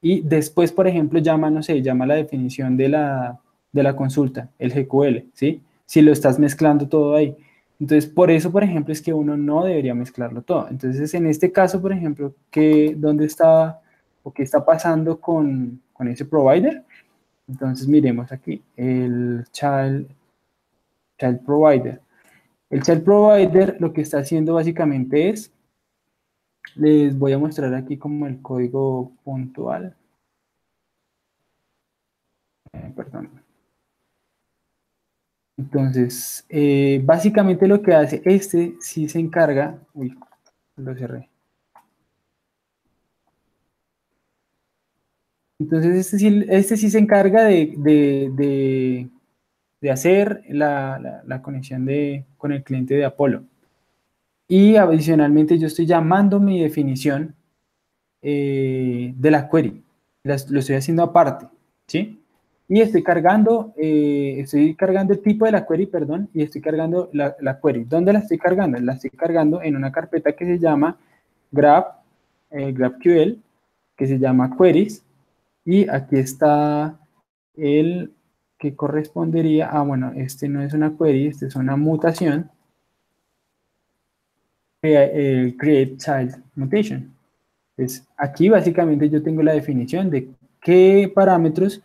y 0.00 0.22
después, 0.22 0.72
por 0.72 0.88
ejemplo, 0.88 1.20
llama, 1.20 1.50
no 1.50 1.62
sé, 1.62 1.80
llama 1.82 2.06
la 2.06 2.14
definición 2.14 2.76
de 2.76 2.88
la, 2.88 3.41
de 3.72 3.82
la 3.82 3.96
consulta, 3.96 4.50
el 4.58 4.72
GQL, 4.72 5.30
¿sí? 5.32 5.62
Si 5.86 6.02
lo 6.02 6.12
estás 6.12 6.38
mezclando 6.38 6.88
todo 6.88 7.14
ahí. 7.16 7.36
Entonces, 7.80 8.08
por 8.08 8.30
eso, 8.30 8.52
por 8.52 8.62
ejemplo, 8.62 8.92
es 8.92 9.02
que 9.02 9.12
uno 9.12 9.36
no 9.36 9.64
debería 9.64 9.94
mezclarlo 9.94 10.42
todo. 10.42 10.68
Entonces, 10.68 11.12
en 11.14 11.26
este 11.26 11.50
caso, 11.50 11.80
por 11.82 11.92
ejemplo, 11.92 12.34
¿qué, 12.50 12.94
¿dónde 12.96 13.26
está 13.26 13.80
o 14.22 14.32
qué 14.32 14.44
está 14.44 14.64
pasando 14.64 15.20
con, 15.20 15.82
con 15.92 16.06
ese 16.08 16.24
provider? 16.24 16.84
Entonces, 17.48 17.88
miremos 17.88 18.30
aquí, 18.30 18.62
el 18.76 19.44
child, 19.50 20.08
child 21.18 21.44
provider. 21.44 22.00
El 22.70 22.82
child 22.82 23.04
provider 23.04 23.76
lo 23.80 23.92
que 23.92 24.02
está 24.02 24.18
haciendo 24.18 24.54
básicamente 24.54 25.30
es, 25.30 25.52
les 26.76 27.18
voy 27.18 27.32
a 27.32 27.38
mostrar 27.38 27.74
aquí 27.74 27.96
como 27.98 28.26
el 28.26 28.40
código 28.40 29.12
puntual. 29.24 29.96
Eh, 32.72 32.92
perdón. 32.96 33.28
Entonces, 35.56 36.44
eh, 36.48 37.00
básicamente 37.04 37.66
lo 37.68 37.82
que 37.82 37.94
hace 37.94 38.22
este 38.24 38.74
sí 38.80 39.08
se 39.08 39.18
encarga, 39.18 39.78
uy, 39.94 40.18
lo 40.76 40.94
cerré. 40.94 41.28
Entonces, 45.58 45.94
este 45.94 46.18
sí, 46.18 46.44
este 46.48 46.76
sí 46.76 46.90
se 46.90 46.98
encarga 46.98 47.44
de, 47.44 49.08
hacer 49.90 50.42
la, 50.48 51.40
conexión 51.42 51.84
de, 51.86 52.24
con 52.36 52.52
el 52.52 52.64
cliente 52.64 52.94
de 52.94 53.04
Apolo. 53.04 53.44
Y 54.48 54.76
adicionalmente 54.76 55.58
yo 55.58 55.66
estoy 55.68 55.86
llamando 55.86 56.40
mi 56.40 56.62
definición 56.62 57.34
eh, 58.22 59.14
de 59.16 59.30
la 59.30 59.48
query. 59.48 59.82
lo 60.24 60.60
estoy 60.60 60.76
haciendo 60.76 61.02
aparte, 61.02 61.46
¿sí? 61.86 62.21
Y 62.72 62.80
estoy 62.80 63.02
cargando, 63.02 63.74
eh, 63.76 64.36
estoy 64.38 64.74
cargando 64.74 65.12
el 65.12 65.20
tipo 65.20 65.44
de 65.44 65.52
la 65.52 65.66
query, 65.66 65.84
perdón, 65.84 66.30
y 66.32 66.42
estoy 66.42 66.62
cargando 66.62 67.10
la, 67.12 67.36
la, 67.38 67.60
query. 67.60 67.84
¿Dónde 67.84 68.14
la 68.14 68.20
estoy 68.20 68.38
cargando? 68.38 68.80
La 68.80 68.94
estoy 68.94 69.10
cargando 69.10 69.60
en 69.60 69.76
una 69.76 69.92
carpeta 69.92 70.32
que 70.32 70.46
se 70.46 70.58
llama 70.58 70.96
graph, 71.50 71.98
eh, 72.50 72.72
GraphQL, 72.72 73.36
que 73.94 74.06
se 74.06 74.18
llama 74.18 74.56
queries, 74.56 75.04
y 75.66 75.86
aquí 75.86 76.16
está 76.16 76.98
el 77.58 78.10
que 78.56 78.74
correspondería, 78.74 79.68
ah, 79.70 79.82
bueno, 79.82 80.14
este 80.16 80.48
no 80.48 80.62
es 80.62 80.72
una 80.72 80.96
query, 80.96 81.26
este 81.26 81.48
es 81.48 81.56
una 81.56 81.76
mutación, 81.76 82.50
el 84.80 85.58
create 85.58 85.98
child 85.98 86.42
mutation. 86.54 87.12
Entonces, 87.76 88.08
aquí 88.16 88.48
básicamente 88.48 89.10
yo 89.10 89.22
tengo 89.22 89.42
la 89.42 89.52
definición 89.52 90.08
de 90.08 90.30
qué 90.62 91.12
parámetros 91.14 91.82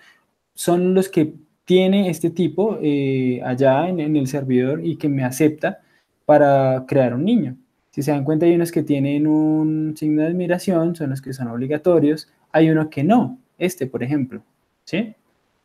son 0.57 0.95
los 0.95 1.07
que 1.07 1.35
tiene 1.65 2.09
este 2.09 2.31
tipo 2.31 2.79
eh, 2.81 3.39
allá 3.45 3.87
en, 3.87 3.99
el 3.99 4.27
servidor 4.27 4.83
y 4.83 4.95
que 4.97 5.07
me 5.07 5.23
acepta 5.23 5.81
para 6.25 6.83
crear 6.87 7.13
un 7.13 7.25
niño. 7.25 7.55
Si 7.91 8.01
se 8.01 8.11
dan 8.11 8.23
cuenta, 8.23 8.47
hay 8.47 8.55
unos 8.55 8.71
que 8.71 8.81
tienen 8.81 9.27
un 9.27 9.95
signo 9.95 10.23
de 10.23 10.29
admiración, 10.29 10.95
son 10.95 11.11
los 11.11 11.21
que 11.21 11.31
son 11.31 11.47
obligatorios, 11.49 12.27
hay 12.51 12.71
uno 12.71 12.89
que 12.89 13.03
no, 13.03 13.37
este, 13.59 13.85
por 13.85 14.01
ejemplo, 14.01 14.41
¿sí? 14.83 15.13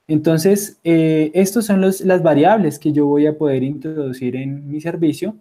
Entonces, 0.07 0.79
eh, 0.85 1.31
estos 1.33 1.65
son 1.65 1.81
las 1.81 2.23
variables 2.23 2.79
que 2.79 2.93
yo 2.93 3.07
voy 3.07 3.27
a 3.27 3.39
poder 3.39 3.63
introducir 3.63 4.37
en 4.37 4.69
mi 4.69 4.81
servicio 4.81 5.37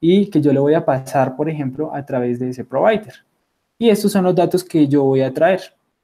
y 0.00 0.26
que 0.26 0.40
yo 0.40 0.52
le 0.52 0.58
voy 0.58 0.74
a 0.74 0.84
pasar, 0.84 1.36
por 1.36 1.48
ejemplo, 1.48 1.94
a 1.94 2.04
través 2.04 2.40
de 2.40 2.48
ese 2.48 2.64
provider. 2.64 3.14
Y 3.78 3.90
estos 3.90 4.10
son 4.10 4.24
los 4.24 4.34
datos 4.34 4.64
que 4.64 4.88
yo 4.88 5.04
voy 5.04 5.20
a 5.20 5.32
traer 5.32 5.60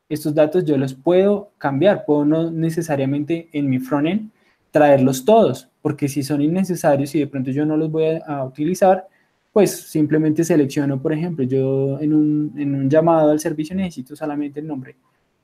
estos 0.08 0.34
datos 0.34 0.64
yo 0.64 0.76
los 0.78 0.94
puedo 0.94 1.50
cambiar, 1.58 2.04
puedo 2.04 2.24
no 2.24 2.50
necesariamente 2.50 3.48
en 3.52 3.68
mi 3.68 3.78
frontend 3.78 4.30
traerlos 4.70 5.24
todos, 5.24 5.68
porque 5.82 6.08
si 6.08 6.22
son 6.22 6.42
innecesarios 6.42 7.14
y 7.14 7.20
de 7.20 7.26
pronto 7.26 7.50
yo 7.50 7.64
no 7.64 7.76
los 7.76 7.90
voy 7.90 8.20
a, 8.26 8.44
utilizar, 8.44 9.06
pues 9.52 9.70
simplemente 9.70 10.44
selecciono, 10.44 11.00
por 11.00 11.12
ejemplo, 11.12 11.44
yo 11.44 11.98
en 12.00 12.14
un, 12.14 12.90
llamado 12.90 13.30
al 13.30 13.40
servicio 13.40 13.74
necesito 13.74 14.14
solamente 14.14 14.60
el 14.60 14.66
nombre. 14.66 14.96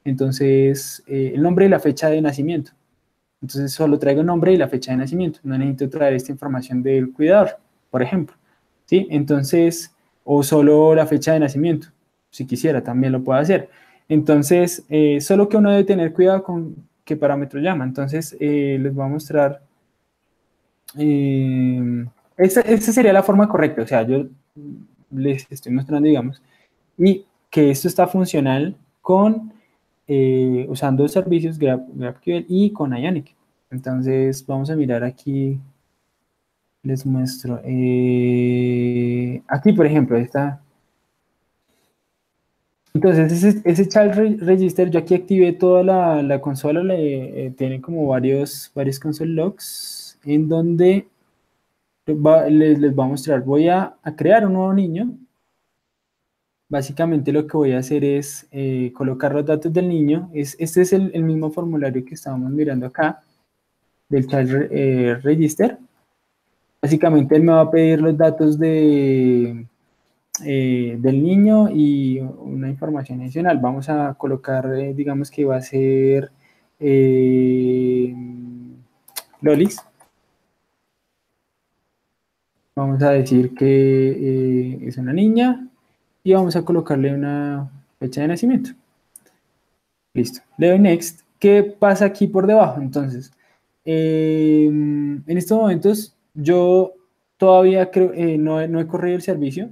Entonces, 0.05 1.03
eh, 1.07 1.33
el 1.35 1.43
nombre 1.43 1.67
y 1.67 1.69
la 1.69 1.81
fecha 1.81 2.11
de 2.11 2.21
nacimiento. 2.21 2.73
Entonces, 3.41 3.73
solo 3.73 3.99
traigo 3.99 4.21
el 4.21 4.27
nombre 4.27 4.53
y 4.53 4.57
la 4.57 4.69
fecha 4.69 4.93
de 4.93 4.99
nacimiento. 4.99 5.41
No 5.43 5.57
necesito 5.57 5.89
traer 5.91 6.15
esta 6.15 6.33
información 6.33 6.83
del 6.83 7.13
cuidador, 7.13 7.59
por 7.91 8.03
ejemplo. 8.03 8.37
¿Sí? 8.85 9.07
Entonces, 9.11 9.95
o 10.25 10.43
solo 10.43 10.95
la 10.95 11.07
fecha 11.07 11.33
de 11.33 11.41
nacimiento. 11.41 11.89
Si 12.31 12.47
quisiera, 12.47 12.83
también 12.83 13.13
lo 13.13 13.23
puedo 13.23 13.39
hacer. 13.39 13.71
Entonces, 14.09 14.85
eh, 14.89 15.21
solo 15.21 15.49
que 15.49 15.57
uno 15.57 15.71
debe 15.71 15.85
tener 15.85 16.13
cuidado 16.13 16.43
con 16.43 16.77
qué 17.05 17.17
parámetro 17.17 17.61
llama. 17.61 17.85
Entonces, 17.85 18.37
eh, 18.41 18.79
les 18.81 18.95
voy 18.95 19.05
a 19.05 19.09
mostrar. 19.09 19.63
Eh, 20.99 22.07
esta, 22.37 22.63
sería 22.93 23.13
la 23.13 23.23
forma 23.23 23.49
correcta. 23.49 23.83
O 23.83 23.87
sea, 23.87 24.03
yo 24.03 24.27
les 25.11 25.47
estoy 25.51 25.73
mostrando, 25.73 26.09
digamos, 26.09 26.43
y 26.99 27.25
que 27.51 27.71
esto 27.71 27.89
está 27.89 28.07
funcional 28.07 28.77
con 29.01 29.53
usando 30.69 31.09
servicios 31.09 31.59
GraphQL 31.59 32.45
y 32.49 32.71
con 32.73 32.95
Ionic. 32.95 33.35
Entonces, 33.71 34.47
vamos 34.47 34.71
a 34.71 34.77
mirar 34.77 35.03
aquí. 35.05 35.59
Les 36.83 37.07
muestro. 37.07 37.55
aquí, 39.49 39.73
por 39.73 39.87
ejemplo, 39.87 40.19
esta 40.19 40.61
entonces, 42.95 43.33
ese, 43.45 43.61
ese 43.65 43.89
child 43.89 44.41
register, 44.43 44.91
yo 44.91 45.01
aquí 45.01 45.15
activé 45.15 45.53
toda 45.53 45.83
la, 45.83 46.23
la 46.23 46.41
consola, 46.41 46.83
le, 46.83 47.47
eh, 47.47 47.51
tiene 47.51 47.81
como 47.81 48.07
varios, 48.07 48.71
varios 48.75 48.99
console 48.99 49.33
logs, 49.33 50.19
en 50.25 50.49
donde 50.49 51.07
les, 52.07 52.79
les, 52.79 52.95
voy 52.95 53.05
a 53.05 53.09
mostrar, 53.09 53.43
voy 53.43 53.69
a, 53.69 53.97
a, 54.03 54.17
crear 54.17 54.47
un 54.47 54.55
nuevo 54.55 54.73
niño, 54.73 55.13
Básicamente 56.69 57.31
lo 57.31 57.47
que 57.47 57.57
voy 57.57 57.73
a 57.73 57.79
hacer 57.79 58.05
es 58.05 58.49
eh, 58.51 58.91
colocar 58.95 59.33
los 59.33 59.45
datos 59.45 59.73
del 59.73 59.89
niño. 59.89 60.31
Es, 60.33 60.57
este 60.59 60.81
es 60.81 60.93
el, 60.93 61.23
mismo 61.23 61.51
formulario 61.53 62.05
que 62.05 62.15
estábamos 62.15 62.51
mirando 62.51 62.87
acá, 62.87 63.23
del 64.09 64.27
Child 64.27 64.69
eh, 64.73 65.15
Register. 65.23 65.79
Básicamente 66.83 67.37
él 67.37 67.43
me 67.43 67.53
va 67.53 67.61
a 67.61 67.71
pedir 67.71 68.01
los 68.01 68.17
datos 68.17 68.59
de, 68.59 69.67
eh, 70.43 70.97
del 70.99 71.23
niño 71.23 71.69
y 71.71 72.21
una 72.21 72.69
información 72.69 73.21
adicional. 73.21 73.59
Vamos 73.59 73.89
a 73.89 74.15
colocar, 74.15 74.71
digamos 74.95 75.31
que 75.31 75.45
va 75.45 75.57
a 75.57 75.63
ser 75.63 76.33
Lolis. 79.41 79.79
Vamos 82.77 83.03
a 83.03 83.11
decir 83.11 83.55
que 83.55 84.87
es 84.87 84.97
una 84.99 85.13
niña 85.13 85.69
y 86.25 86.33
vamos 86.33 86.57
a 86.57 86.65
colocarle 86.65 87.15
una 87.15 87.71
fecha 88.01 88.23
de 88.23 88.29
nacimiento. 88.29 88.71
Listo. 90.15 90.41
Le 90.59 90.69
doy 90.71 90.79
next. 90.79 91.21
¿Qué 91.39 91.63
pasa 91.63 92.07
aquí 92.07 92.27
por 92.27 92.47
debajo? 92.47 92.81
Entonces, 92.81 93.33
em, 93.85 95.23
en 95.27 95.39
estos 95.39 95.59
momentos 95.59 96.17
yo 96.35 96.95
todavía 97.37 97.91
creo, 97.91 98.13
eh, 98.15 98.39
no, 98.39 98.61
he 98.61 98.87
corrido 98.87 99.17
el 99.17 99.23
servicio. 99.23 99.71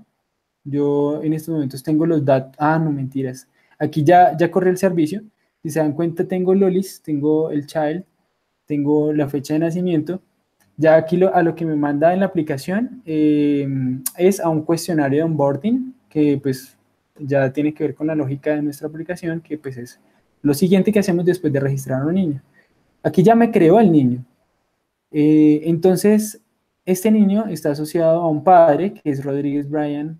Yo 0.64 1.22
en 1.22 1.32
estos 1.32 1.52
momentos 1.54 1.82
tengo 1.82 2.06
los 2.06 2.24
datos. 2.24 2.54
Ah, 2.58 2.78
no, 2.78 2.90
mentiras. 2.90 3.48
Aquí 3.78 4.04
ya, 4.04 4.36
ya 4.36 4.50
corrí 4.50 4.70
el 4.70 4.78
servicio. 4.78 5.22
Si 5.62 5.70
se 5.70 5.80
dan 5.80 5.92
cuenta, 5.92 6.26
tengo 6.26 6.54
Lolis, 6.54 7.02
tengo 7.02 7.50
el 7.50 7.66
child, 7.66 8.04
tengo 8.66 9.12
la 9.12 9.28
fecha 9.28 9.54
de 9.54 9.60
nacimiento. 9.60 10.20
Ya 10.76 10.96
aquí 10.96 11.16
lo, 11.16 11.34
a 11.34 11.42
lo 11.42 11.54
que 11.54 11.64
me 11.64 11.76
manda 11.76 12.12
en 12.12 12.20
la 12.20 12.26
aplicación 12.26 13.02
em, 13.04 14.02
es 14.16 14.40
a 14.40 14.48
un 14.48 14.62
cuestionario 14.62 15.18
de 15.18 15.24
onboarding 15.24 15.94
que 16.08 16.38
pues 16.42 16.76
ya 17.18 17.52
tiene 17.52 17.74
que 17.74 17.84
ver 17.84 17.94
con 17.94 18.06
la 18.06 18.14
lógica 18.14 18.54
de 18.54 18.62
nuestra 18.62 18.88
aplicación, 18.88 19.40
que 19.40 19.58
pues 19.58 19.76
es 19.76 20.00
lo 20.42 20.54
siguiente 20.54 20.92
que 20.92 20.98
hacemos 20.98 21.24
después 21.24 21.52
de 21.52 21.60
registrar 21.60 22.02
a 22.02 22.06
un 22.06 22.14
niño. 22.14 22.42
Aquí 23.02 23.22
ya 23.22 23.34
me 23.34 23.50
creó 23.50 23.80
el 23.80 23.92
niño. 23.92 24.24
Eh, 25.10 25.62
entonces, 25.64 26.40
este 26.84 27.10
niño 27.10 27.46
está 27.48 27.70
asociado 27.72 28.20
a 28.20 28.28
un 28.28 28.42
padre, 28.42 28.94
que 28.94 29.10
es 29.10 29.24
Rodríguez 29.24 29.68
Brian, 29.68 30.18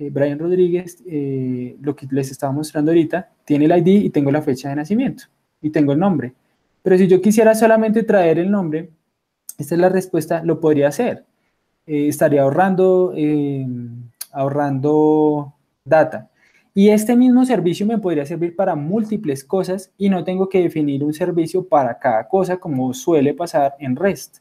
eh, 0.00 0.10
Brian 0.10 0.38
Rodríguez, 0.38 1.02
eh, 1.06 1.76
lo 1.80 1.94
que 1.94 2.06
les 2.10 2.30
estaba 2.30 2.52
mostrando 2.52 2.90
ahorita, 2.90 3.30
tiene 3.44 3.66
el 3.66 3.76
ID 3.78 4.04
y 4.04 4.10
tengo 4.10 4.30
la 4.30 4.40
fecha 4.40 4.70
de 4.70 4.76
nacimiento 4.76 5.24
y 5.60 5.70
tengo 5.70 5.92
el 5.92 5.98
nombre. 5.98 6.32
Pero 6.82 6.96
si 6.96 7.06
yo 7.06 7.20
quisiera 7.20 7.54
solamente 7.54 8.02
traer 8.02 8.38
el 8.38 8.50
nombre, 8.50 8.90
esta 9.58 9.74
es 9.74 9.80
la 9.80 9.90
respuesta, 9.90 10.42
lo 10.42 10.58
podría 10.58 10.88
hacer. 10.88 11.24
estaría 11.86 12.42
ahorrando 12.42 13.12
ahorrando 14.32 15.54
data. 15.84 16.30
Y 16.72 16.88
este 16.90 17.16
mismo 17.16 17.44
servicio 17.44 17.84
me 17.84 17.98
podría 17.98 18.24
servir 18.24 18.54
para 18.54 18.76
múltiples 18.76 19.44
cosas 19.44 19.92
y 19.98 20.08
no 20.08 20.24
tengo 20.24 20.48
que 20.48 20.62
definir 20.62 21.02
un 21.04 21.12
servicio 21.12 21.66
para 21.66 21.98
cada 21.98 22.28
cosa 22.28 22.58
como 22.58 22.94
suele 22.94 23.34
pasar 23.34 23.74
en 23.80 23.96
REST. 23.96 24.38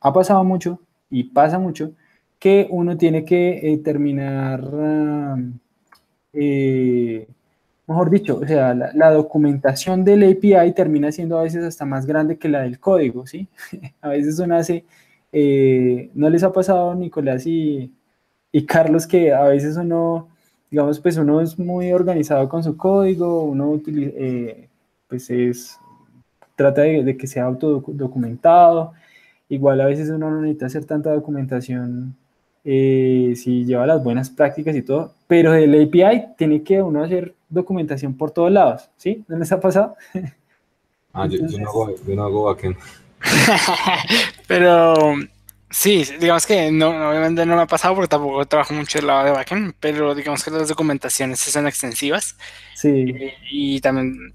Ha 0.00 0.12
pasado 0.12 0.42
mucho 0.44 0.80
y 1.08 1.24
pasa 1.24 1.58
mucho 1.58 1.92
que 2.40 2.66
uno 2.70 2.96
tiene 2.96 3.24
que 3.24 3.72
eh, 3.72 3.78
terminar, 3.78 4.62
eh, 6.32 7.28
mejor 7.86 8.10
dicho, 8.10 8.38
o 8.38 8.46
sea, 8.46 8.74
la, 8.74 9.10
documentación 9.12 10.04
del 10.04 10.24
API 10.24 10.72
termina 10.74 11.12
siendo 11.12 11.38
a 11.38 11.42
veces 11.42 11.64
hasta 11.64 11.84
más 11.84 12.06
grande 12.06 12.38
que 12.38 12.48
la 12.48 12.62
del 12.62 12.80
código, 12.80 13.26
¿sí? 13.26 13.48
a 14.00 14.08
veces 14.10 14.38
uno 14.38 14.56
hace, 14.56 14.84
eh, 15.32 16.10
¿no 16.14 16.30
les 16.30 16.42
ha 16.42 16.52
pasado, 16.52 16.94
Nicolás 16.94 17.46
y 17.46 17.92
y 18.52 18.66
Carlos, 18.66 19.06
que 19.06 19.32
a 19.32 19.44
veces 19.44 19.76
uno, 19.76 20.28
digamos, 20.70 21.00
pues 21.00 21.16
uno 21.16 21.40
es 21.40 21.58
muy 21.58 21.92
organizado 21.92 22.48
con 22.48 22.64
su 22.64 22.76
código, 22.76 23.44
uno 23.44 23.70
utiliza, 23.70 24.12
pues 25.08 25.30
es, 25.30 25.78
trata 26.56 26.82
de, 26.82 27.16
que 27.16 27.26
sea 27.26 27.44
autodocumentado, 27.44 28.92
igual 29.48 29.80
a 29.80 29.86
veces 29.86 30.10
uno 30.10 30.30
no 30.30 30.40
necesita 30.42 30.66
hacer 30.66 30.84
tanta 30.84 31.12
documentación 31.12 32.16
eh, 32.64 33.34
si 33.36 33.64
lleva 33.64 33.86
las 33.86 34.02
buenas 34.02 34.30
prácticas 34.30 34.76
y 34.76 34.82
todo, 34.82 35.14
pero 35.26 35.54
el 35.54 35.74
API 35.74 36.34
tiene 36.36 36.62
que 36.62 36.82
uno 36.82 37.02
hacer 37.02 37.34
documentación 37.48 38.16
por 38.16 38.30
todos 38.30 38.50
lados, 38.50 38.88
¿sí? 38.96 39.24
¿No 39.28 39.38
les 39.38 39.50
ha 39.52 39.60
pasado? 39.60 39.96
Ah, 41.12 41.26
yo, 41.26 41.40
no 41.42 41.68
hago, 41.68 41.92
yo 42.06 42.14
no 42.14 42.22
hago 42.22 42.44
backend. 42.44 42.76
pero 44.46 45.16
Sí, 45.70 46.04
digamos 46.18 46.46
que 46.46 46.72
no, 46.72 46.88
obviamente 46.88 47.46
no 47.46 47.54
me 47.54 47.62
ha 47.62 47.66
pasado 47.66 47.94
porque 47.94 48.08
tampoco 48.08 48.44
trabajo 48.44 48.74
mucho 48.74 48.98
el 48.98 49.06
lado 49.06 49.26
de 49.26 49.30
backend, 49.30 49.72
pero 49.78 50.16
digamos 50.16 50.42
que 50.42 50.50
las 50.50 50.68
documentaciones 50.68 51.38
son 51.38 51.68
extensivas. 51.68 52.36
Sí. 52.74 53.14
Y, 53.52 53.80
también 53.80 54.34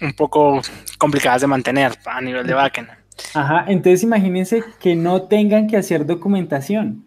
un 0.00 0.12
poco 0.14 0.62
complicadas 0.96 1.42
de 1.42 1.46
mantener 1.48 1.92
a 2.06 2.20
nivel 2.22 2.46
de 2.46 2.54
backend. 2.54 2.88
Ajá, 3.34 3.66
entonces 3.68 4.02
imagínense 4.02 4.64
que 4.80 4.96
no 4.96 5.24
tengan 5.24 5.66
que 5.66 5.76
hacer 5.76 6.06
documentación. 6.06 7.04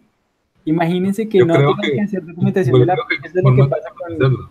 Imagínense 0.64 1.28
que 1.28 1.44
no 1.44 1.54
tengan 1.54 1.76
que, 1.80 2.00
hacer 2.00 2.24
documentación 2.24 2.80
de 2.80 2.86
la 2.86 2.94
es 3.22 3.34
lo 3.34 3.54
que 3.54 3.64
pasa 3.64 3.90
con... 3.90 4.50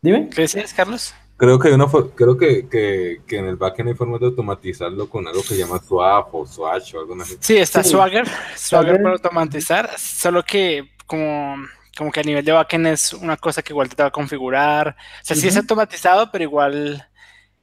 Dime. 0.00 0.28
¿Qué 0.30 0.42
decías, 0.42 0.74
Carlos? 0.74 1.14
Creo 1.36 1.58
que, 1.58 1.72
una, 1.72 1.86
creo 2.14 2.36
que, 2.36 2.68
que, 2.68 3.20
que, 3.26 3.38
en 3.38 3.46
el 3.46 3.56
backend 3.56 3.90
hay 3.90 3.94
formas 3.94 4.20
de 4.20 4.26
automatizarlo 4.26 5.08
con 5.08 5.26
algo 5.26 5.42
que 5.42 5.48
se 5.48 5.58
llama 5.58 5.78
Swap 5.78 6.34
o 6.34 6.46
Swatch 6.46 6.94
o 6.94 7.00
algo 7.00 7.20
así. 7.20 7.36
Sí, 7.40 7.56
está 7.56 7.82
Swagger, 7.82 8.26
Swagger 8.56 9.02
para 9.02 9.14
automatizar, 9.14 9.90
solo 9.98 10.42
que 10.42 10.90
como, 11.06 11.56
como 11.96 12.10
que 12.10 12.20
a 12.20 12.24
nivel 12.24 12.44
de 12.44 12.52
backend 12.52 12.86
es 12.88 13.12
una 13.12 13.36
cosa 13.36 13.62
que 13.62 13.72
igual 13.72 13.88
te 13.88 14.02
va 14.02 14.08
a 14.08 14.12
configurar. 14.12 14.96
O 15.22 15.24
sea, 15.24 15.36
sí 15.36 15.48
es 15.48 15.56
automatizado, 15.56 16.30
pero 16.30 16.44
igual 16.44 17.06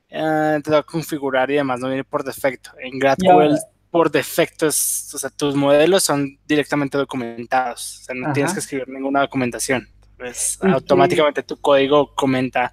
eh, 0.09 0.59
te 0.63 0.71
va 0.71 0.79
a 0.79 0.83
configurar 0.83 1.49
y 1.51 1.55
demás, 1.55 1.79
no 1.79 1.87
viene 1.87 2.03
por 2.03 2.23
defecto. 2.23 2.71
En 2.79 2.99
GraphQL 2.99 3.55
por 3.91 4.11
defecto, 4.11 4.67
o 4.67 4.71
sea, 4.71 5.29
tus 5.29 5.55
modelos 5.55 6.03
son 6.03 6.37
directamente 6.47 6.97
documentados. 6.97 8.01
O 8.01 8.03
sea, 8.05 8.15
no 8.15 8.33
tienes 8.33 8.53
que 8.53 8.59
escribir 8.59 8.87
ninguna 8.89 9.21
documentación. 9.21 9.87
Pues 10.17 10.59
automáticamente 10.61 11.43
tu 11.43 11.57
código 11.57 12.13
comenta 12.13 12.71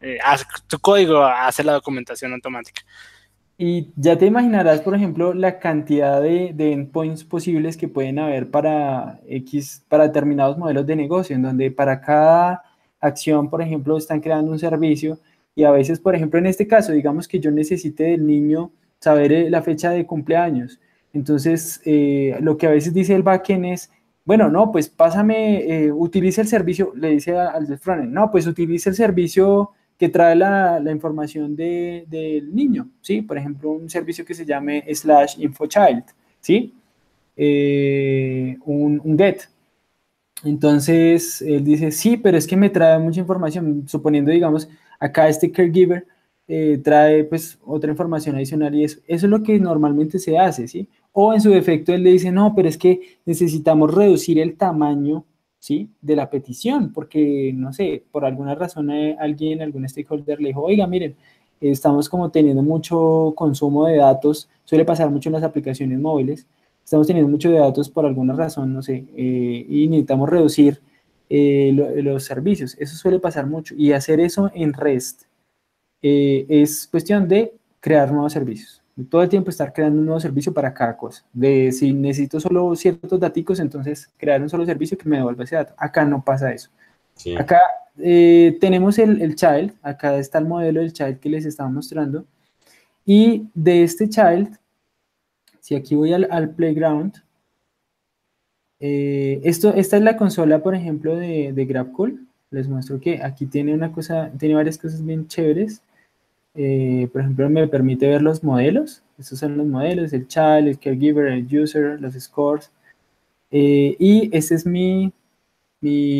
eh, 0.00 0.18
tu 0.66 0.78
código 0.78 1.24
hace 1.24 1.64
la 1.64 1.72
documentación 1.72 2.32
automática. 2.32 2.82
Y 3.56 3.92
ya 3.96 4.18
te 4.18 4.26
imaginarás, 4.26 4.80
por 4.80 4.94
ejemplo, 4.94 5.34
la 5.34 5.58
cantidad 5.58 6.20
de, 6.20 6.52
de, 6.52 6.72
endpoints 6.72 7.22
posibles 7.22 7.76
que 7.76 7.86
pueden 7.86 8.18
haber 8.18 8.50
para 8.50 9.20
X, 9.28 9.84
para 9.88 10.04
determinados 10.04 10.58
modelos 10.58 10.86
de 10.86 10.96
negocio, 10.96 11.36
en 11.36 11.42
donde 11.42 11.70
para 11.70 12.00
cada 12.00 12.62
acción, 13.00 13.48
por 13.48 13.62
ejemplo, 13.62 13.96
están 13.96 14.20
creando 14.20 14.50
un 14.50 14.58
servicio 14.58 15.18
y 15.54 15.64
a 15.64 15.70
veces, 15.70 16.00
por 16.00 16.14
ejemplo, 16.14 16.38
en 16.38 16.46
este 16.46 16.66
caso, 16.66 16.92
digamos 16.92 17.28
que 17.28 17.38
yo 17.38 17.50
necesite 17.50 18.04
del 18.04 18.26
niño 18.26 18.72
saber 19.02 19.32
eh, 19.32 19.50
la 19.50 19.62
fecha 19.62 19.90
de 19.90 20.06
cumpleaños. 20.06 20.78
Entonces, 21.12 21.80
eh, 21.84 22.38
lo 22.40 22.56
que 22.56 22.68
a 22.68 22.70
veces 22.70 22.94
dice 22.94 23.14
el 23.14 23.24
backend 23.24 23.66
es, 23.66 23.90
bueno, 24.24 24.48
no, 24.48 24.70
pues 24.70 24.88
pásame, 24.88 25.64
eh, 25.66 25.92
utilice 25.92 26.40
el 26.40 26.46
servicio, 26.46 26.92
le 26.94 27.10
dice 27.10 27.36
al 27.36 27.66
del 27.66 27.78
frontend, 27.78 28.12
no, 28.12 28.30
pues 28.30 28.46
utilice 28.46 28.90
el 28.90 28.94
servicio 28.94 29.72
que 29.98 30.08
trae 30.08 30.36
la, 30.36 30.78
la 30.78 30.92
información 30.92 31.56
de, 31.56 32.04
del 32.08 32.54
niño, 32.54 32.88
¿sí? 33.00 33.22
Por 33.22 33.36
ejemplo, 33.38 33.70
un 33.70 33.90
servicio 33.90 34.24
que 34.24 34.34
se 34.34 34.46
llame 34.46 34.84
slash 34.94 35.40
infochild, 35.40 36.04
¿sí? 36.40 36.72
Eh, 37.36 38.56
un, 38.64 39.00
un, 39.02 39.18
get. 39.18 39.48
Entonces, 40.44 41.42
él 41.42 41.64
dice, 41.64 41.90
sí, 41.90 42.16
pero 42.16 42.38
es 42.38 42.46
que 42.46 42.56
me 42.56 42.70
trae 42.70 42.98
mucha 43.00 43.20
información, 43.20 43.84
suponiendo, 43.88 44.30
digamos, 44.30 44.68
acá 45.00 45.28
este 45.28 45.50
caregiver 45.50 46.06
eh, 46.48 46.80
trae 46.82 47.24
pues 47.24 47.58
otra 47.64 47.90
información 47.90 48.36
adicional 48.36 48.74
y 48.74 48.84
eso, 48.84 49.00
eso 49.06 49.26
es 49.26 49.30
lo 49.30 49.42
que 49.42 49.58
normalmente 49.58 50.18
se 50.18 50.38
hace, 50.38 50.68
¿sí? 50.68 50.88
O 51.12 51.32
en 51.32 51.40
su 51.40 51.50
defecto 51.50 51.92
él 51.92 52.02
le 52.02 52.12
dice, 52.12 52.32
no, 52.32 52.54
pero 52.54 52.68
es 52.68 52.78
que 52.78 53.00
necesitamos 53.24 53.94
reducir 53.94 54.38
el 54.38 54.56
tamaño 54.56 55.24
¿sí? 55.62 55.88
De 56.00 56.16
la 56.16 56.28
petición, 56.28 56.92
porque, 56.92 57.52
no 57.54 57.72
sé, 57.72 58.02
por 58.10 58.24
alguna 58.24 58.56
razón 58.56 58.90
eh, 58.90 59.16
alguien, 59.20 59.62
algún 59.62 59.88
stakeholder 59.88 60.40
le 60.40 60.48
dijo, 60.48 60.62
oiga, 60.62 60.88
miren, 60.88 61.14
estamos 61.60 62.08
como 62.08 62.32
teniendo 62.32 62.64
mucho 62.64 63.32
consumo 63.36 63.86
de 63.86 63.98
datos, 63.98 64.48
suele 64.64 64.84
pasar 64.84 65.08
mucho 65.10 65.28
en 65.28 65.34
las 65.34 65.44
aplicaciones 65.44 66.00
móviles, 66.00 66.48
estamos 66.84 67.06
teniendo 67.06 67.30
mucho 67.30 67.48
de 67.48 67.58
datos 67.58 67.88
por 67.88 68.04
alguna 68.04 68.34
razón, 68.34 68.74
no 68.74 68.82
sé, 68.82 69.06
eh, 69.16 69.64
y 69.68 69.86
necesitamos 69.86 70.28
reducir 70.28 70.80
los 71.30 72.24
servicios, 72.24 72.76
eso 72.78 72.96
suele 72.96 73.18
pasar 73.20 73.46
mucho, 73.46 73.74
y 73.76 73.92
hacer 73.92 74.20
eso 74.20 74.50
en 74.54 74.72
REST 74.72 75.22
es 76.02 76.88
cuestión 76.88 77.28
de 77.28 77.54
crear 77.80 78.10
nuevos 78.10 78.32
servicios 78.32 78.82
todo 79.08 79.22
el 79.22 79.28
tiempo 79.28 79.50
estar 79.50 79.72
creando 79.72 79.98
un 79.98 80.06
nuevo 80.06 80.20
servicio 80.20 80.52
para 80.52 80.72
cada 80.72 80.96
cosa. 80.96 81.24
De 81.32 81.72
si 81.72 81.92
necesito 81.92 82.40
solo 82.40 82.74
ciertos 82.76 83.18
datos, 83.18 83.60
entonces 83.60 84.10
crear 84.16 84.42
un 84.42 84.48
solo 84.48 84.66
servicio 84.66 84.98
que 84.98 85.08
me 85.08 85.16
devuelva 85.16 85.44
ese 85.44 85.56
dato. 85.56 85.74
Acá 85.76 86.04
no 86.04 86.22
pasa 86.22 86.52
eso. 86.52 86.70
Acá 87.38 87.60
eh, 87.98 88.56
tenemos 88.60 88.98
el, 88.98 89.20
el, 89.22 89.34
child, 89.34 89.74
acá 89.82 90.16
está 90.18 90.38
el 90.38 90.46
modelo 90.46 90.80
del 90.80 90.92
child 90.92 91.18
que 91.20 91.28
les 91.28 91.46
estaba 91.46 91.68
mostrando. 91.68 92.24
Y 93.04 93.48
de 93.54 93.82
este 93.82 94.08
child, 94.08 94.58
si 95.60 95.74
aquí 95.74 95.94
voy 95.94 96.12
al, 96.12 96.28
al 96.30 96.50
playground, 96.50 97.14
eh, 98.80 99.40
esto, 99.44 99.72
esta 99.74 99.96
es 99.96 100.02
la 100.02 100.16
consola, 100.16 100.62
por 100.62 100.74
ejemplo, 100.74 101.16
de, 101.16 101.52
de 101.52 101.64
GrabCool. 101.64 102.26
Les 102.50 102.68
muestro 102.68 103.00
que 103.00 103.22
aquí 103.22 103.46
tiene 103.46 103.72
una 103.72 103.92
cosa, 103.92 104.30
tiene 104.38 104.54
varias 104.54 104.76
cosas 104.76 105.04
bien 105.04 105.26
chéveres. 105.26 105.82
Eh, 106.54 107.08
por 107.12 107.22
ejemplo, 107.22 107.48
me 107.50 107.66
permite 107.68 108.08
ver 108.08 108.22
los 108.22 108.42
modelos. 108.44 109.02
Estos 109.18 109.38
son 109.38 109.56
los 109.56 109.66
modelos, 109.66 110.12
el 110.12 110.26
child, 110.28 110.68
el 110.68 110.78
caregiver, 110.78 111.26
el 111.28 111.46
user, 111.62 112.00
los 112.00 112.14
scores. 112.14 112.70
Eh, 113.50 113.96
y 113.98 114.30
este 114.36 114.54
es 114.54 114.66
mi, 114.66 115.12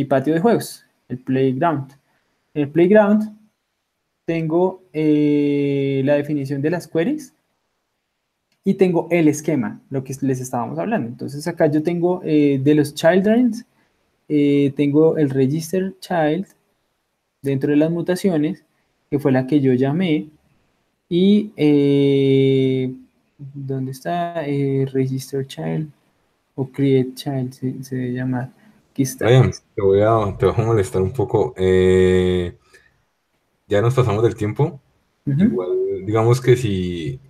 patio 0.09 0.35
de 0.35 0.41
juegos, 0.41 0.85
el 1.09 1.19
playground. 1.19 1.93
En 2.55 2.63
el 2.63 2.69
playground 2.71 3.37
tengo 4.27 4.83
la 4.93 6.15
definición 6.17 6.63
de 6.63 6.71
las 6.71 6.89
queries 6.89 7.35
y 8.65 8.75
tengo 8.75 9.09
el 9.11 9.29
esquema, 9.29 9.81
lo 9.91 10.05
que 10.05 10.15
les 10.21 10.41
estábamos 10.41 10.79
hablando. 10.79 11.09
Entonces 11.09 11.47
acá 11.49 11.67
yo 11.67 11.83
tengo 11.83 12.21
eh, 12.25 12.61
de 12.63 12.75
los 12.75 12.95
childrens, 12.95 13.67
eh, 14.29 14.73
tengo 14.77 15.17
el 15.17 15.31
register 15.31 15.95
child 16.01 16.47
dentro 17.43 17.71
de 17.71 17.77
las 17.77 17.91
mutaciones, 17.91 18.65
que 19.13 19.19
fue 19.19 19.31
la 19.31 19.47
que 19.47 19.61
yo 19.61 19.75
llamé, 19.75 20.31
y 21.07 21.53
eh, 21.55 22.91
¿dónde 23.37 23.91
está? 23.91 24.37
register 24.91 25.47
child 25.47 25.91
o 26.55 26.67
create 26.67 27.13
child 27.15 27.53
se, 27.53 27.95
debe 27.95 28.15
llamar. 28.15 28.51
Aquí 28.91 29.03
está. 29.03 29.27
te 29.27 29.83
voy 29.83 30.01
a, 30.01 30.35
te 30.39 30.47
voy 30.47 30.55
a 30.57 30.63
molestar 30.65 31.03
un 31.03 31.13
poco. 31.13 31.55
ya 33.69 33.83
nos 33.83 33.93
pasamos 33.93 34.23
del 34.23 34.35
tiempo. 34.35 34.81
Igual, 35.27 36.07
digamos 36.07 36.41
que 36.41 36.57
si 36.57 37.21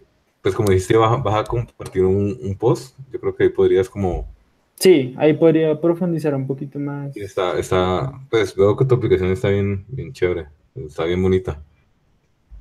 pues 0.41 0.55
como 0.55 0.71
dijiste, 0.71 0.97
vas, 0.97 1.21
a 1.27 1.43
compartir 1.43 2.05
un, 2.05 2.57
post, 2.61 2.97
yo 3.11 3.19
creo 3.19 3.35
que 3.35 3.43
ahí 3.43 3.49
podrías 3.49 3.91
como... 3.91 4.29
Sí, 4.77 5.17
ahí 5.17 5.33
podría 5.33 5.81
profundizar 5.81 6.33
un 6.37 6.47
poquito 6.47 6.79
más. 6.79 7.17
Está, 7.17 7.59
está, 7.59 8.13
pues 8.31 8.55
veo 8.55 8.77
que 8.77 8.85
tu 8.85 8.95
aplicación 8.95 9.33
está 9.33 9.49
bien, 9.49 9.85
bien 9.89 10.13
chévere, 10.13 10.47
está 10.77 11.07
bien 11.07 11.21
bonita. 11.21 11.61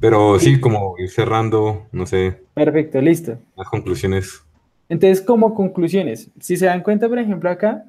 Pero 0.01 0.37
sí, 0.39 0.59
como 0.59 0.95
ir 0.97 1.09
cerrando, 1.09 1.87
no 1.93 2.05
sé. 2.05 2.41
Perfecto, 2.53 2.99
listo. 2.99 3.37
Las 3.55 3.69
conclusiones. 3.69 4.43
Entonces, 4.89 5.21
como 5.21 5.55
conclusiones, 5.55 6.29
si 6.39 6.57
se 6.57 6.65
dan 6.65 6.83
cuenta, 6.83 7.07
por 7.07 7.19
ejemplo, 7.19 7.49
acá, 7.49 7.85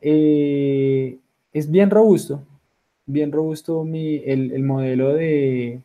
eh, 0.00 1.18
es 1.52 1.68
bien 1.68 1.90
robusto, 1.90 2.40
bien 3.06 3.32
robusto 3.32 3.82
mi, 3.82 4.22
el, 4.24 4.52
el 4.52 4.62
modelo 4.62 5.14
de, 5.14 5.80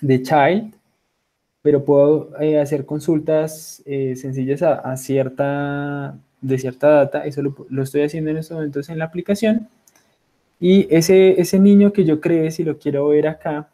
de 0.00 0.22
Child 0.22 0.74
pero 1.62 1.84
puedo 1.84 2.30
eh, 2.40 2.60
hacer 2.60 2.84
consultas 2.84 3.82
eh, 3.86 4.16
sencillas 4.16 4.62
a, 4.62 4.96
cierta, 4.96 6.18
de 6.40 6.58
cierta 6.58 6.88
data, 6.88 7.24
eso 7.24 7.40
lo, 7.40 7.82
estoy 7.82 8.02
haciendo 8.02 8.30
en 8.30 8.38
estos 8.38 8.56
momentos 8.56 8.88
en 8.88 8.98
la 8.98 9.04
aplicación, 9.04 9.68
y 10.60 10.92
ese, 10.94 11.40
ese 11.40 11.58
niño 11.58 11.92
que 11.92 12.04
yo 12.04 12.20
creé, 12.20 12.50
si 12.50 12.64
lo 12.64 12.78
quiero 12.78 13.08
ver 13.08 13.28
acá, 13.28 13.68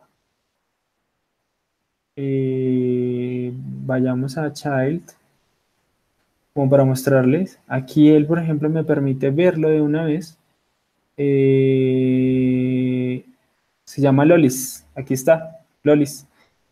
eh, 2.21 3.53
vayamos 3.87 4.37
a 4.37 4.53
Child, 4.53 5.03
como 6.53 6.69
para 6.69 6.85
mostrarles, 6.85 7.61
aquí 7.69 8.11
él, 8.11 8.27
por 8.27 8.41
ejemplo, 8.41 8.69
me 8.69 8.83
permite 8.83 9.31
verlo 9.31 9.69
de 9.69 9.81
una 9.81 10.05
vez, 10.05 10.37
se 13.85 14.03
llama 14.03 14.25
Lolis, 14.25 14.85
aquí 14.95 15.15
está, 15.15 15.61
Lolis, 15.85 16.29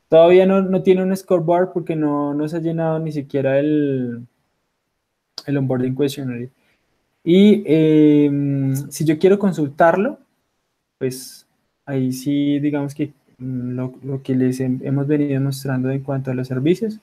Todavía 0.09 0.47
no, 0.47 0.83
tiene 0.83 1.03
un 1.03 1.17
scoreboard 1.17 1.73
porque 1.73 1.97
no, 1.97 2.33
no, 2.33 2.49
se 2.49 2.57
ha 2.57 2.61
llenado 2.61 2.99
ni 3.01 3.11
siquiera 3.11 3.59
el, 3.59 4.25
el 5.47 5.57
onboarding 5.57 5.97
questionnaire. 5.97 6.51
Y 7.25 7.65
em, 7.67 8.75
si 8.91 9.05
yo 9.05 9.19
quiero 9.19 9.39
consultarlo, 9.39 10.19
pues 10.99 11.47
ahí 11.85 12.13
sí, 12.13 12.61
digamos 12.61 12.95
que 12.95 13.13
lo, 13.39 14.23
que 14.23 14.35
les 14.35 14.61
hemos 14.61 15.07
venido 15.07 15.41
mostrando 15.41 15.91
en 15.91 16.03
cuanto 16.03 16.31
a 16.31 16.35
los 16.35 16.49
servicios, 16.49 17.01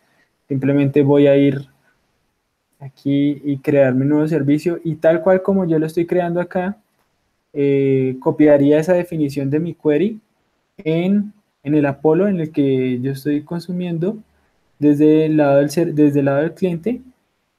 simplemente 0.48 1.04
voy 1.04 1.28
a 1.28 1.38
ir 1.38 1.68
aquí 2.80 3.42
y 3.44 3.58
crear 3.60 3.94
mi 3.94 4.06
nuevo 4.06 4.28
servicio 4.28 4.80
y 4.84 4.96
tal 4.96 5.22
cual 5.22 5.42
como 5.42 5.66
yo 5.66 5.80
lo 5.80 5.86
estoy 5.86 6.06
creando 6.06 6.42
acá, 6.42 6.78
eh, 7.54 8.18
copiaría 8.20 8.80
esa 8.80 8.94
definición 8.94 9.50
de 9.50 9.60
mi 9.60 9.74
query 9.76 10.20
en 10.78 11.34
en 11.64 11.76
el 11.76 11.86
Apolo 11.86 12.28
en 12.28 12.40
el 12.40 12.52
que 12.52 13.00
yo 13.00 13.14
estoy 13.14 13.44
consumiendo 13.44 14.18
desde 14.80 15.26
el 15.26 15.38
lado 15.38 15.60
del, 15.60 15.96
desde 15.96 16.20
el 16.20 16.26
lado 16.26 16.42
del 16.42 16.54
cliente 16.54 17.02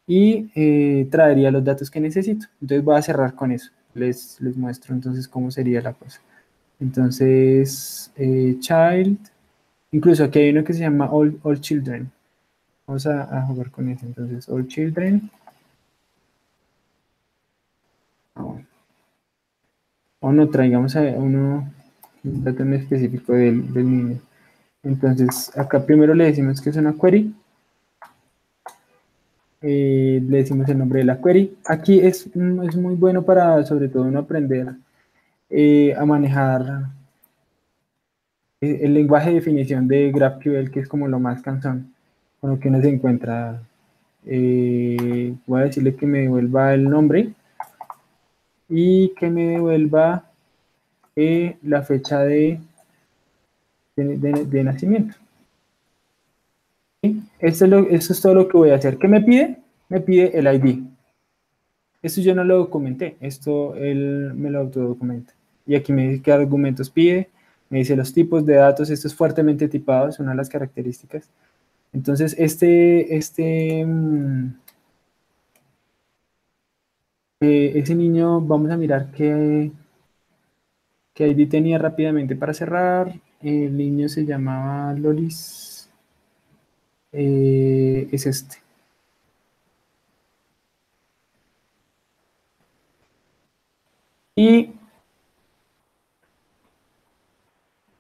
y 0.07 0.51
eh, 0.55 1.09
traería 1.11 1.51
los 1.51 1.65
datos 1.65 1.91
que 1.91 2.01
necesito. 2.01 2.47
Entonces 2.61 2.85
voy 2.85 2.97
a 2.97 3.03
cerrar 3.03 3.35
con 3.35 3.51
eso. 3.51 3.71
Les, 3.95 4.41
les 4.41 4.57
muestro 4.57 4.95
entonces 4.95 5.27
cómo 5.27 5.51
sería 5.51 5.81
la 5.81 5.95
cosa. 5.95 6.21
Entonces, 6.81 8.13
eh, 8.17 8.57
child, 8.61 9.19
incluso 9.93 10.25
aquí 10.25 10.41
hay 10.41 10.51
uno 10.51 10.65
que 10.65 10.73
se 10.73 10.81
llama 10.81 11.09
all, 11.11 11.39
all 11.43 11.61
children. 11.61 12.11
Vamos 12.87 13.07
a, 13.07 13.43
jugar 13.47 13.71
con 13.71 13.89
eso. 13.89 14.05
Entonces, 14.07 14.49
all 14.49 14.67
children. 14.67 15.31
O 20.21 20.33
no, 20.33 20.49
traigamos 20.49 20.97
a 20.97 21.03
uno 21.03 21.71
un 22.25 22.45
dato 22.45 22.63
en 22.63 22.75
específico 22.75 23.35
del, 23.35 23.73
niño. 23.75 24.21
Entonces, 24.83 25.57
acá 25.57 25.85
primero 25.85 26.15
le 26.15 26.25
decimos 26.25 26.61
que 26.61 26.71
es 26.71 26.77
una 26.77 26.95
query. 26.95 27.35
Eh, 29.63 30.23
le 30.27 30.39
decimos 30.39 30.69
el 30.69 30.79
nombre 30.79 31.01
de 31.01 31.07
la 31.07 31.21
query. 31.21 31.57
Aquí 31.67 32.01
es, 32.01 32.27
es 32.27 32.77
muy 32.77 32.95
bueno 32.97 33.23
para, 33.23 33.65
sobre 33.65 33.89
todo, 33.89 34.05
uno 34.05 34.21
aprender 34.21 34.75
eh, 35.57 35.95
a 35.95 36.05
manejar 36.05 36.89
eh, 38.61 38.81
el 38.83 38.95
lenguaje 38.95 39.29
de 39.29 39.37
definición 39.37 39.87
de 39.87 40.11
GraphQL, 40.11 40.71
que 40.71 40.81
es 40.81 40.89
como 40.89 41.07
lo 41.07 41.21
más 41.21 41.43
cansón 41.43 41.95
con 42.41 42.51
lo 42.51 42.59
que 42.59 42.69
uno 42.69 42.81
se 42.81 42.89
encuentra. 42.89 43.63
voy 44.25 45.61
a 45.61 45.65
decirle 45.65 45.95
que 45.95 46.07
me 46.07 46.23
devuelva 46.23 46.75
el 46.75 46.85
nombre 46.85 47.33
y 48.69 49.11
que 49.11 49.31
me 49.31 49.45
devuelva 49.51 50.31
la 51.63 51.83
fecha 51.83 52.21
de, 52.21 52.59
de, 53.95 54.65
nacimiento. 54.65 55.15
Esto 57.39 57.65
es, 57.65 57.71
lo, 57.71 57.89
es 57.89 58.21
todo 58.21 58.35
lo 58.35 58.49
que 58.49 58.57
voy 58.57 58.71
a 58.71 58.77
hacer. 58.77 58.99
¿Qué 58.99 59.07
me 59.07 59.21
pide? 59.21 59.59
Me 59.89 60.01
pide 60.01 60.37
el 60.37 60.47
ID. 60.53 60.83
Esto 62.03 62.21
yo 62.21 62.35
no 62.35 62.45
lo 62.45 62.59
documenté, 62.59 63.17
esto 63.21 63.75
él 63.77 64.33
me 64.35 64.51
lo 64.51 64.61
autodocumenta. 64.61 65.34
Y 65.67 65.75
aquí 65.77 65.93
me 65.93 66.09
dice 66.09 66.23
qué 66.23 66.33
argumentos 66.33 66.91
pide, 66.91 67.31
me 67.71 67.79
dice 67.79 67.97
los 67.97 68.13
tipos 68.13 68.45
de 68.47 68.55
datos, 68.57 68.91
esto 68.91 69.09
es 69.09 69.15
fuertemente 69.15 69.69
tipado, 69.69 70.09
es 70.09 70.19
una 70.21 70.33
de 70.33 70.37
las 70.37 70.49
características. 70.51 71.31
Entonces, 71.93 72.35
este, 72.39 73.17
este, 73.17 73.85
mm, 73.87 74.55
eh, 77.41 77.73
ese 77.77 77.95
niño, 77.95 78.41
vamos 78.41 78.71
a 78.71 78.77
mirar 78.77 79.11
qué, 79.13 79.71
que 81.15 81.29
ID 81.29 81.49
tenía 81.49 81.79
rápidamente 81.79 82.37
para 82.37 82.53
cerrar. 82.55 83.15
El 83.41 83.77
niño 83.77 84.09
se 84.09 84.25
llamaba 84.27 84.93
Lolis. 84.95 85.89
Eh, 87.13 88.09
es 88.13 88.27
este. 88.27 88.57
Y 94.37 94.75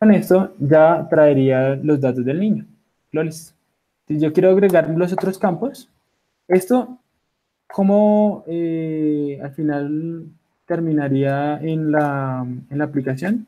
con 0.05 0.13
esto 0.13 0.53
ya 0.59 1.07
traería 1.09 1.77
los 1.77 1.99
datos 1.99 2.23
del 2.27 2.39
niño, 2.39 2.67
Lolis. 3.11 3.55
Si 4.07 4.21
yo 4.21 4.35
quiero 4.35 4.51
agregar 4.51 4.91
los 4.91 5.15
otros 5.15 5.39
campos, 5.39 5.89
esto, 6.47 6.99
como 7.67 8.45
eh, 8.47 9.41
al 9.43 9.53
final 9.53 10.27
terminaría 10.67 11.59
en 11.63 11.91
la, 11.91 12.47
aplicación. 12.81 13.47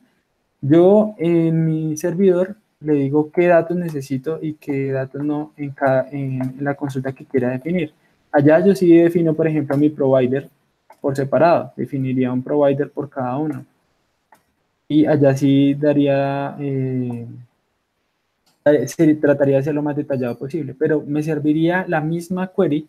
Yo 0.63 1.15
en 1.19 1.67
mi 1.67 1.95
servidor 1.99 2.57
le 2.81 2.95
digo 2.95 3.31
qué 3.31 3.49
datos 3.49 3.77
necesito 3.77 4.39
y 4.41 4.55
qué 4.55 4.93
datos 4.93 5.23
no 5.23 5.53
en, 5.59 5.75
en 6.11 6.65
la 6.65 6.75
consulta 6.75 7.13
que 7.13 7.27
quiera 7.27 7.51
definir. 7.51 7.93
Allá 8.33 8.65
yo 8.65 8.75
sí 8.75 8.97
defino, 8.97 9.35
por 9.35 9.47
ejemplo, 9.47 9.77
mi 9.77 9.91
provider 9.91 10.49
por 11.03 11.15
separado. 11.15 11.75
Definiría 11.77 12.33
un 12.33 12.43
provider 12.43 12.91
por 12.91 13.11
cada 13.11 13.37
uno. 13.37 13.67
Y 14.89 15.07
allá 15.07 15.37
sí 15.37 15.75
daría, 15.75 16.57
eh, 16.61 17.27
trataría 19.21 19.57
de 19.57 19.63
ser 19.63 19.75
lo 19.75 19.83
más 19.83 19.97
detallado 19.97 20.39
posible. 20.39 20.75
Pero 20.79 21.03
me 21.07 21.23
serviría 21.23 21.85
la 21.89 22.01
misma 22.01 22.53
query 22.57 22.89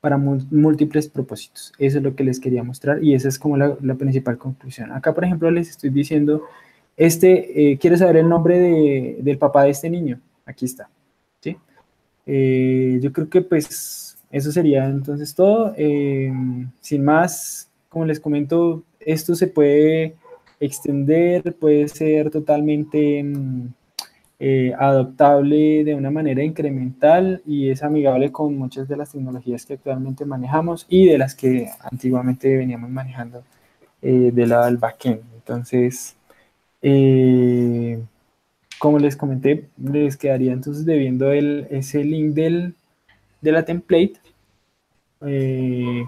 para 0.00 0.16
múltiples 0.16 1.08
propósitos. 1.08 1.72
Eso 1.78 1.98
es 1.98 2.04
lo 2.04 2.14
que 2.14 2.24
les 2.24 2.38
quería 2.38 2.62
mostrar 2.62 3.02
y 3.02 3.14
esa 3.14 3.28
es 3.28 3.38
como 3.38 3.56
la, 3.56 3.76
principal 3.96 4.38
conclusión. 4.38 4.92
Acá, 4.92 5.12
por 5.12 5.24
ejemplo, 5.24 5.50
les 5.50 5.70
estoy 5.70 5.90
diciendo, 5.90 6.44
este, 6.96 7.72
eh, 7.72 7.78
quiere 7.78 7.96
saber 7.96 8.18
el 8.18 8.28
nombre 8.28 8.58
de, 8.58 9.18
del 9.20 9.38
papá 9.38 9.64
de 9.64 9.70
este 9.70 9.90
niño. 9.90 10.20
Aquí 10.46 10.66
está. 10.66 10.88
¿sí? 11.40 11.56
Eh, 12.26 12.98
yo 13.02 13.12
creo 13.12 13.28
que 13.28 13.42
pues 13.42 14.16
eso 14.30 14.52
sería 14.52 14.84
entonces 14.86 15.34
todo. 15.34 15.74
Eh, 15.76 16.32
sin 16.80 17.04
más, 17.04 17.68
como 17.88 18.04
les 18.04 18.20
comento, 18.20 18.84
esto 19.00 19.34
se 19.34 19.48
puede 19.48 20.14
extender, 20.60 21.54
puede 21.54 21.88
ser 21.88 22.30
totalmente 22.30 23.22
mm, 23.22 23.68
eh, 24.40 24.72
adoptable 24.78 25.84
de 25.84 25.94
una 25.94 26.10
manera 26.10 26.42
incremental 26.44 27.42
y 27.46 27.70
es 27.70 27.82
amigable 27.82 28.30
con 28.30 28.56
muchas 28.56 28.88
de 28.88 28.96
las 28.96 29.10
tecnologías 29.12 29.66
que 29.66 29.74
actualmente 29.74 30.24
manejamos 30.24 30.86
y 30.88 31.06
de 31.06 31.18
las 31.18 31.34
que 31.34 31.68
antiguamente 31.80 32.56
veníamos 32.56 32.90
manejando 32.90 33.42
eh, 34.02 34.30
del 34.32 34.50
lado 34.50 34.66
del 34.66 34.76
backend. 34.76 35.22
Entonces, 35.34 36.16
eh, 36.82 38.00
como 38.78 38.98
les 38.98 39.16
comenté, 39.16 39.68
les 39.76 40.16
quedaría 40.16 40.52
entonces 40.52 40.84
debiendo 40.84 41.32
el, 41.32 41.66
ese 41.70 42.04
link 42.04 42.34
del, 42.34 42.74
de 43.40 43.52
la 43.52 43.64
template 43.64 44.14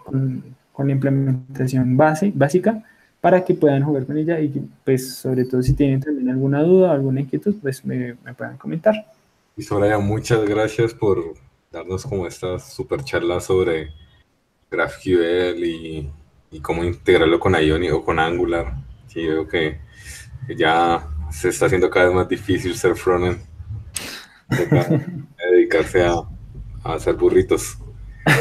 con, 0.05 0.45
con, 0.73 0.87
la 0.87 0.93
implementación 0.93 1.97
base, 1.97 2.31
básica 2.33 2.85
para 3.21 3.45
que 3.45 3.55
puedan 3.55 3.83
jugar 3.83 4.07
con 4.07 4.17
ella 4.17 4.41
y 4.41 4.49
pues 4.85 5.15
sobre 5.15 5.45
todo 5.45 5.63
si 5.63 5.75
tienen 5.75 6.01
también 6.01 6.31
alguna 6.31 6.63
duda, 6.63 6.93
alguna 6.93 7.21
inquietud, 7.21 7.55
pues 7.61 7.85
me, 7.85 8.17
me 8.25 8.35
puedan 8.35 8.57
comentar. 8.57 8.95
Y 9.57 9.63
Soraya, 9.63 9.99
muchas 9.99 10.45
gracias 10.47 10.95
por 10.95 11.35
darnos 11.71 12.05
como 12.05 12.27
esta 12.27 12.59
super 12.59 13.05
charla 13.05 13.41
sobre 13.41 13.91
GraphQL 14.71 15.65
y, 15.65 16.11
y 16.51 16.61
cómo 16.61 16.85
integrarlo 16.85 17.39
con 17.39 17.55
Ionic 17.55 17.93
o 17.93 18.05
con 18.05 18.19
Angular. 18.19 18.75
Sí, 19.07 19.27
veo 19.27 19.47
que, 19.47 19.81
ya 20.57 21.07
se 21.31 21.49
está 21.49 21.67
haciendo 21.67 21.91
cada 21.91 22.07
vez 22.07 22.15
más 22.15 22.29
difícil 22.29 22.75
ser 22.75 22.97
frontend, 22.97 23.41
dedicarse 25.51 26.05
a, 26.05 26.15
a 26.85 26.95
hacer 26.95 27.15
burritos. 27.15 27.79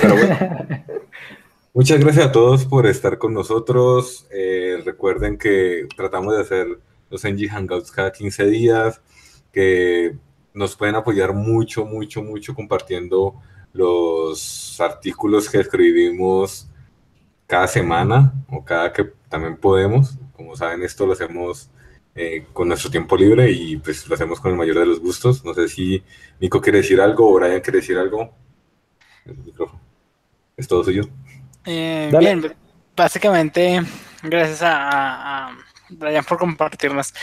Pero 0.01 0.15
bueno, 0.15 0.37
Muchas 1.71 1.99
gracias 1.99 2.25
a 2.25 2.31
todos 2.31 2.65
por 2.65 2.87
estar 2.87 3.19
con 3.19 3.31
nosotros. 3.31 4.25
Eh, 4.31 4.81
recuerden 4.83 5.37
que 5.37 5.87
tratamos 5.95 6.35
de 6.35 6.41
hacer 6.41 6.79
los 7.11 7.23
NG 7.23 7.47
Hangouts 7.47 7.91
cada 7.91 8.11
15 8.11 8.45
días, 8.47 9.01
que 9.53 10.17
nos 10.51 10.75
pueden 10.75 10.95
apoyar 10.95 11.33
mucho, 11.33 11.85
mucho, 11.85 12.23
mucho 12.23 12.55
compartiendo 12.55 13.35
los 13.71 14.81
artículos 14.81 15.47
que 15.47 15.59
escribimos 15.59 16.67
cada 17.45 17.67
semana 17.67 18.33
o 18.49 18.65
cada 18.65 18.91
que 18.91 19.03
también 19.29 19.55
podemos. 19.55 20.17
Como 20.33 20.55
saben, 20.55 20.81
esto 20.81 21.05
lo 21.05 21.13
hacemos 21.13 21.69
eh, 22.15 22.47
con 22.51 22.67
nuestro 22.67 22.89
tiempo 22.89 23.15
libre 23.15 23.51
y 23.51 23.77
pues 23.77 24.07
lo 24.07 24.15
hacemos 24.15 24.39
con 24.39 24.51
el 24.51 24.57
mayor 24.57 24.79
de 24.79 24.87
los 24.87 24.99
gustos. 24.99 25.45
No 25.45 25.53
sé 25.53 25.67
si 25.69 26.03
Nico 26.39 26.61
quiere 26.61 26.79
decir 26.79 26.99
algo 26.99 27.29
o 27.29 27.35
Brian 27.35 27.61
quiere 27.61 27.79
decir 27.79 27.97
algo. 27.99 28.31
El 29.25 29.37
micrófono. 29.37 29.79
Es 30.57 30.67
todo 30.67 30.83
suyo. 30.83 31.03
Eh, 31.71 32.11
bien, 32.17 32.55
básicamente, 32.95 33.79
gracias 34.23 34.61
a, 34.63 35.55
Brian 35.89 36.23
por 36.23 36.39
compartirnos 36.39 37.13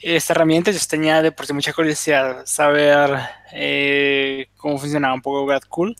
esta 0.00 0.32
herramienta. 0.32 0.70
Yo 0.70 0.78
tenía 0.88 1.22
de 1.22 1.32
por 1.32 1.44
sí 1.44 1.52
mucha 1.52 1.72
curiosidad 1.72 2.46
saber 2.46 3.18
eh, 3.52 4.46
cómo 4.56 4.78
funcionaba 4.78 5.12
un 5.12 5.22
poco 5.22 5.44
GradCool. 5.44 5.96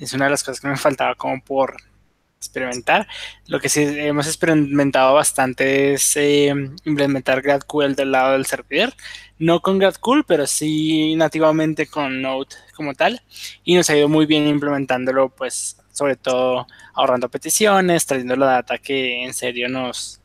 Es 0.00 0.12
una 0.14 0.24
de 0.24 0.32
las 0.32 0.42
cosas 0.42 0.60
que 0.60 0.66
me 0.66 0.76
faltaba 0.76 1.14
como 1.14 1.40
por 1.44 1.76
experimentar. 2.36 3.06
Lo 3.46 3.60
que 3.60 3.68
sí 3.68 3.82
hemos 3.82 4.26
experimentado 4.26 5.14
bastante 5.14 5.94
es 5.94 6.16
eh, 6.16 6.52
implementar 6.84 7.40
GradQL 7.40 7.94
del 7.94 8.10
lado 8.10 8.32
del 8.32 8.46
servidor. 8.46 8.94
No 9.38 9.60
con 9.60 9.78
GradQL, 9.78 10.24
pero 10.26 10.48
sí 10.48 11.14
nativamente 11.14 11.86
con 11.86 12.20
Node 12.20 12.56
como 12.74 12.94
tal. 12.94 13.22
Y 13.62 13.76
nos 13.76 13.88
ha 13.90 13.96
ido 13.96 14.08
muy 14.08 14.26
bien 14.26 14.48
implementándolo, 14.48 15.28
pues 15.28 15.76
sobre 15.94 16.16
todo 16.16 16.66
ahorrando 16.92 17.30
peticiones, 17.30 18.04
trayendo 18.04 18.36
la 18.36 18.46
data 18.46 18.78
que 18.78 19.24
en 19.24 19.32
serio 19.32 19.68
nos 19.68 20.20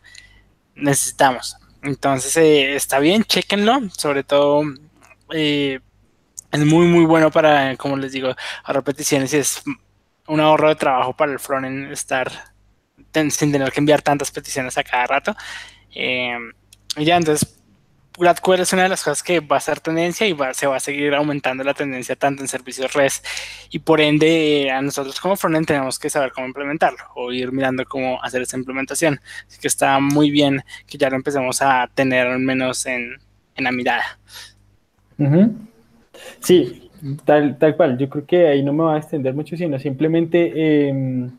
necesitamos. 0.75 1.55
Entonces 1.81 2.35
eh, 2.35 2.75
está 2.75 2.99
bien, 2.99 3.23
chequenlo, 3.23 3.79
sobre 3.97 4.23
todo 4.23 4.63
eh, 5.33 5.79
es 6.51 6.65
muy 6.65 6.87
muy 6.87 7.05
bueno 7.05 7.31
para, 7.31 7.77
como 7.77 7.95
les 7.95 8.11
digo, 8.11 8.35
ahorrar 8.63 8.83
peticiones 8.83 9.33
y 9.33 9.37
es 9.37 9.63
un 10.27 10.39
ahorro 10.39 10.69
de 10.69 10.75
trabajo 10.75 11.13
para 11.13 11.31
el 11.31 11.39
frontend 11.39 11.91
estar 11.91 12.31
sin 13.13 13.51
tener 13.51 13.71
que 13.71 13.79
enviar 13.79 14.01
tantas 14.01 14.31
peticiones 14.31 14.77
a 14.77 14.83
cada 14.83 15.07
rato. 15.07 15.35
Eh, 15.95 16.37
y 16.97 17.05
ya, 17.05 17.17
entonces 17.17 17.58
GradQL 18.19 18.61
es 18.61 18.73
una 18.73 18.83
de 18.83 18.89
las 18.89 19.03
cosas 19.03 19.23
que 19.23 19.39
va 19.39 19.57
a 19.57 19.61
ser 19.61 19.79
tendencia 19.79 20.27
y 20.27 20.35
se 20.53 20.67
va 20.67 20.75
a 20.75 20.79
seguir 20.79 21.13
aumentando 21.15 21.63
la 21.63 21.73
tendencia 21.73 22.15
tanto 22.15 22.41
en 22.41 22.47
servicios 22.47 22.93
REST 22.93 23.25
y 23.71 23.79
por 23.79 24.01
ende 24.01 24.69
a 24.71 24.81
nosotros 24.81 25.19
como 25.19 25.35
frontend 25.35 25.67
tenemos 25.67 25.97
que 25.97 26.09
saber 26.09 26.31
cómo 26.33 26.47
implementarlo 26.47 26.99
o 27.15 27.31
ir 27.31 27.51
mirando 27.51 27.85
cómo 27.85 28.21
hacer 28.21 28.41
esa 28.41 28.57
implementación. 28.57 29.19
Así 29.47 29.59
que 29.59 29.67
está 29.67 29.99
muy 29.99 30.31
bien 30.31 30.61
que 30.85 30.97
ya 30.97 31.09
lo 31.09 31.15
empecemos 31.15 31.61
a 31.61 31.89
tener 31.93 32.27
al 32.27 32.39
menos 32.39 32.85
en, 32.85 33.17
la 33.57 33.71
mirada. 33.73 34.17
Sí, 36.39 36.89
tal, 37.25 37.57
tal 37.57 37.75
cual. 37.75 37.97
Yo 37.97 38.09
creo 38.09 38.25
que 38.25 38.47
ahí 38.47 38.63
no 38.63 38.71
me 38.71 38.83
va 38.83 38.95
a 38.95 38.97
extender 38.99 39.33
mucho, 39.33 39.57
sino 39.57 39.77
simplemente, 39.79 40.87
em, 40.87 41.29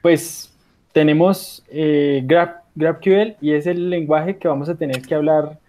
pues 0.00 0.52
tenemos 0.92 1.64
eh, 1.68 2.22
GraphQL 2.24 3.36
y 3.40 3.52
es 3.52 3.66
el 3.66 3.90
lenguaje 3.90 4.38
que 4.38 4.48
vamos 4.48 4.68
a 4.68 4.74
tener 4.74 5.02
que 5.02 5.14
hablar 5.14 5.61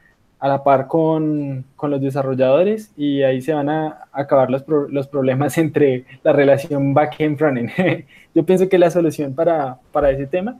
a 0.43 0.49
la 0.49 0.61
par 0.61 0.87
con, 0.87 1.63
con, 1.77 1.89
los 1.89 2.01
desarrolladores 2.01 2.91
y 2.97 3.23
ahí 3.23 3.41
se 3.41 3.53
van 3.53 3.69
a 3.69 4.09
acabar 4.11 4.51
los, 4.51 4.65
los 4.89 5.07
problemas 5.07 5.57
entre 5.57 6.03
la 6.21 6.33
relación 6.33 6.93
backend-frontend. 6.93 8.05
Yo 8.35 8.45
pienso 8.45 8.67
que 8.67 8.77
la 8.77 8.91
solución 8.91 9.33
para, 9.33 9.79
para 9.93 10.11
ese 10.11 10.27
tema 10.27 10.59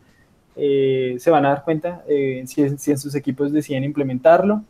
eh, 0.56 1.18
se 1.20 1.30
van 1.30 1.46
a 1.46 1.50
dar 1.50 1.66
cuenta 1.66 2.02
eh, 2.08 2.46
si, 2.48 2.78
si, 2.78 2.92
en 2.92 2.98
sus 2.98 3.14
equipos 3.14 3.52
deciden 3.52 3.84
implementarlo. 3.84 4.64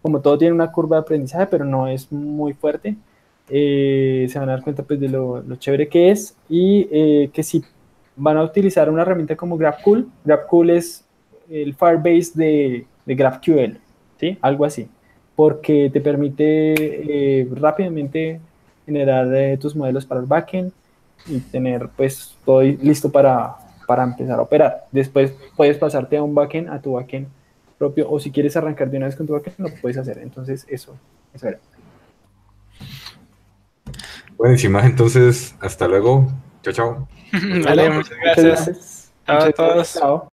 Como 0.00 0.22
todo 0.22 0.38
tiene 0.38 0.54
una 0.54 0.72
curva 0.72 0.96
de 0.96 1.02
aprendizaje, 1.02 1.46
pero 1.46 1.66
no 1.66 1.86
es 1.86 2.10
muy 2.10 2.54
fuerte, 2.54 2.96
eh, 3.50 4.26
se 4.30 4.38
van 4.38 4.48
a 4.48 4.52
dar 4.52 4.62
cuenta 4.62 4.82
pues, 4.84 4.98
de 5.00 5.10
lo, 5.10 5.42
lo 5.42 5.56
chévere 5.56 5.86
que 5.86 6.12
es 6.12 6.34
y 6.48 6.86
que 7.28 7.42
si 7.42 7.62
van 8.16 8.38
a 8.38 8.42
utilizar 8.42 8.88
una 8.88 9.02
herramienta 9.02 9.36
como 9.36 9.58
GraphQL, 9.58 10.06
GraphQL 10.24 10.70
es 10.70 11.04
el 11.50 11.74
Firebase 11.74 12.32
de, 12.36 12.86
de 13.04 13.14
GraphQL. 13.14 13.89
¿Sí? 14.20 14.38
Algo 14.42 14.66
así, 14.66 14.88
porque 15.34 15.90
te 15.90 16.00
permite 16.00 17.40
eh, 17.40 17.48
rápidamente 17.52 18.40
generar 18.84 19.34
eh, 19.34 19.56
tus 19.56 19.74
modelos 19.74 20.04
para 20.04 20.20
el 20.20 20.26
backend 20.26 20.72
y 21.26 21.38
tener 21.40 21.88
pues 21.96 22.36
todo 22.44 22.62
listo 22.62 23.10
para, 23.10 23.56
para 23.86 24.04
empezar 24.04 24.38
a 24.38 24.42
operar. 24.42 24.86
Después 24.92 25.32
puedes 25.56 25.78
pasarte 25.78 26.18
a 26.18 26.22
un 26.22 26.34
backend, 26.34 26.68
a 26.68 26.80
tu 26.80 26.92
backend 26.92 27.28
propio, 27.78 28.10
o 28.10 28.20
si 28.20 28.30
quieres 28.30 28.56
arrancar 28.56 28.90
de 28.90 28.98
una 28.98 29.06
vez 29.06 29.16
con 29.16 29.26
tu 29.26 29.32
backend, 29.32 29.58
lo 29.58 29.68
puedes 29.80 29.96
hacer. 29.96 30.18
Entonces, 30.18 30.66
eso, 30.68 30.94
eso 31.32 31.48
era. 31.48 31.58
Buenísima, 34.36 34.84
entonces, 34.84 35.54
hasta 35.60 35.88
luego. 35.88 36.30
Chao, 36.62 36.72
chao. 36.74 37.08
Vale, 37.64 37.90
muchas 37.90 38.18
gracias. 38.18 39.12
Chao 39.26 39.42
a 39.42 39.52
todos. 39.52 39.94
Chao. 39.94 40.29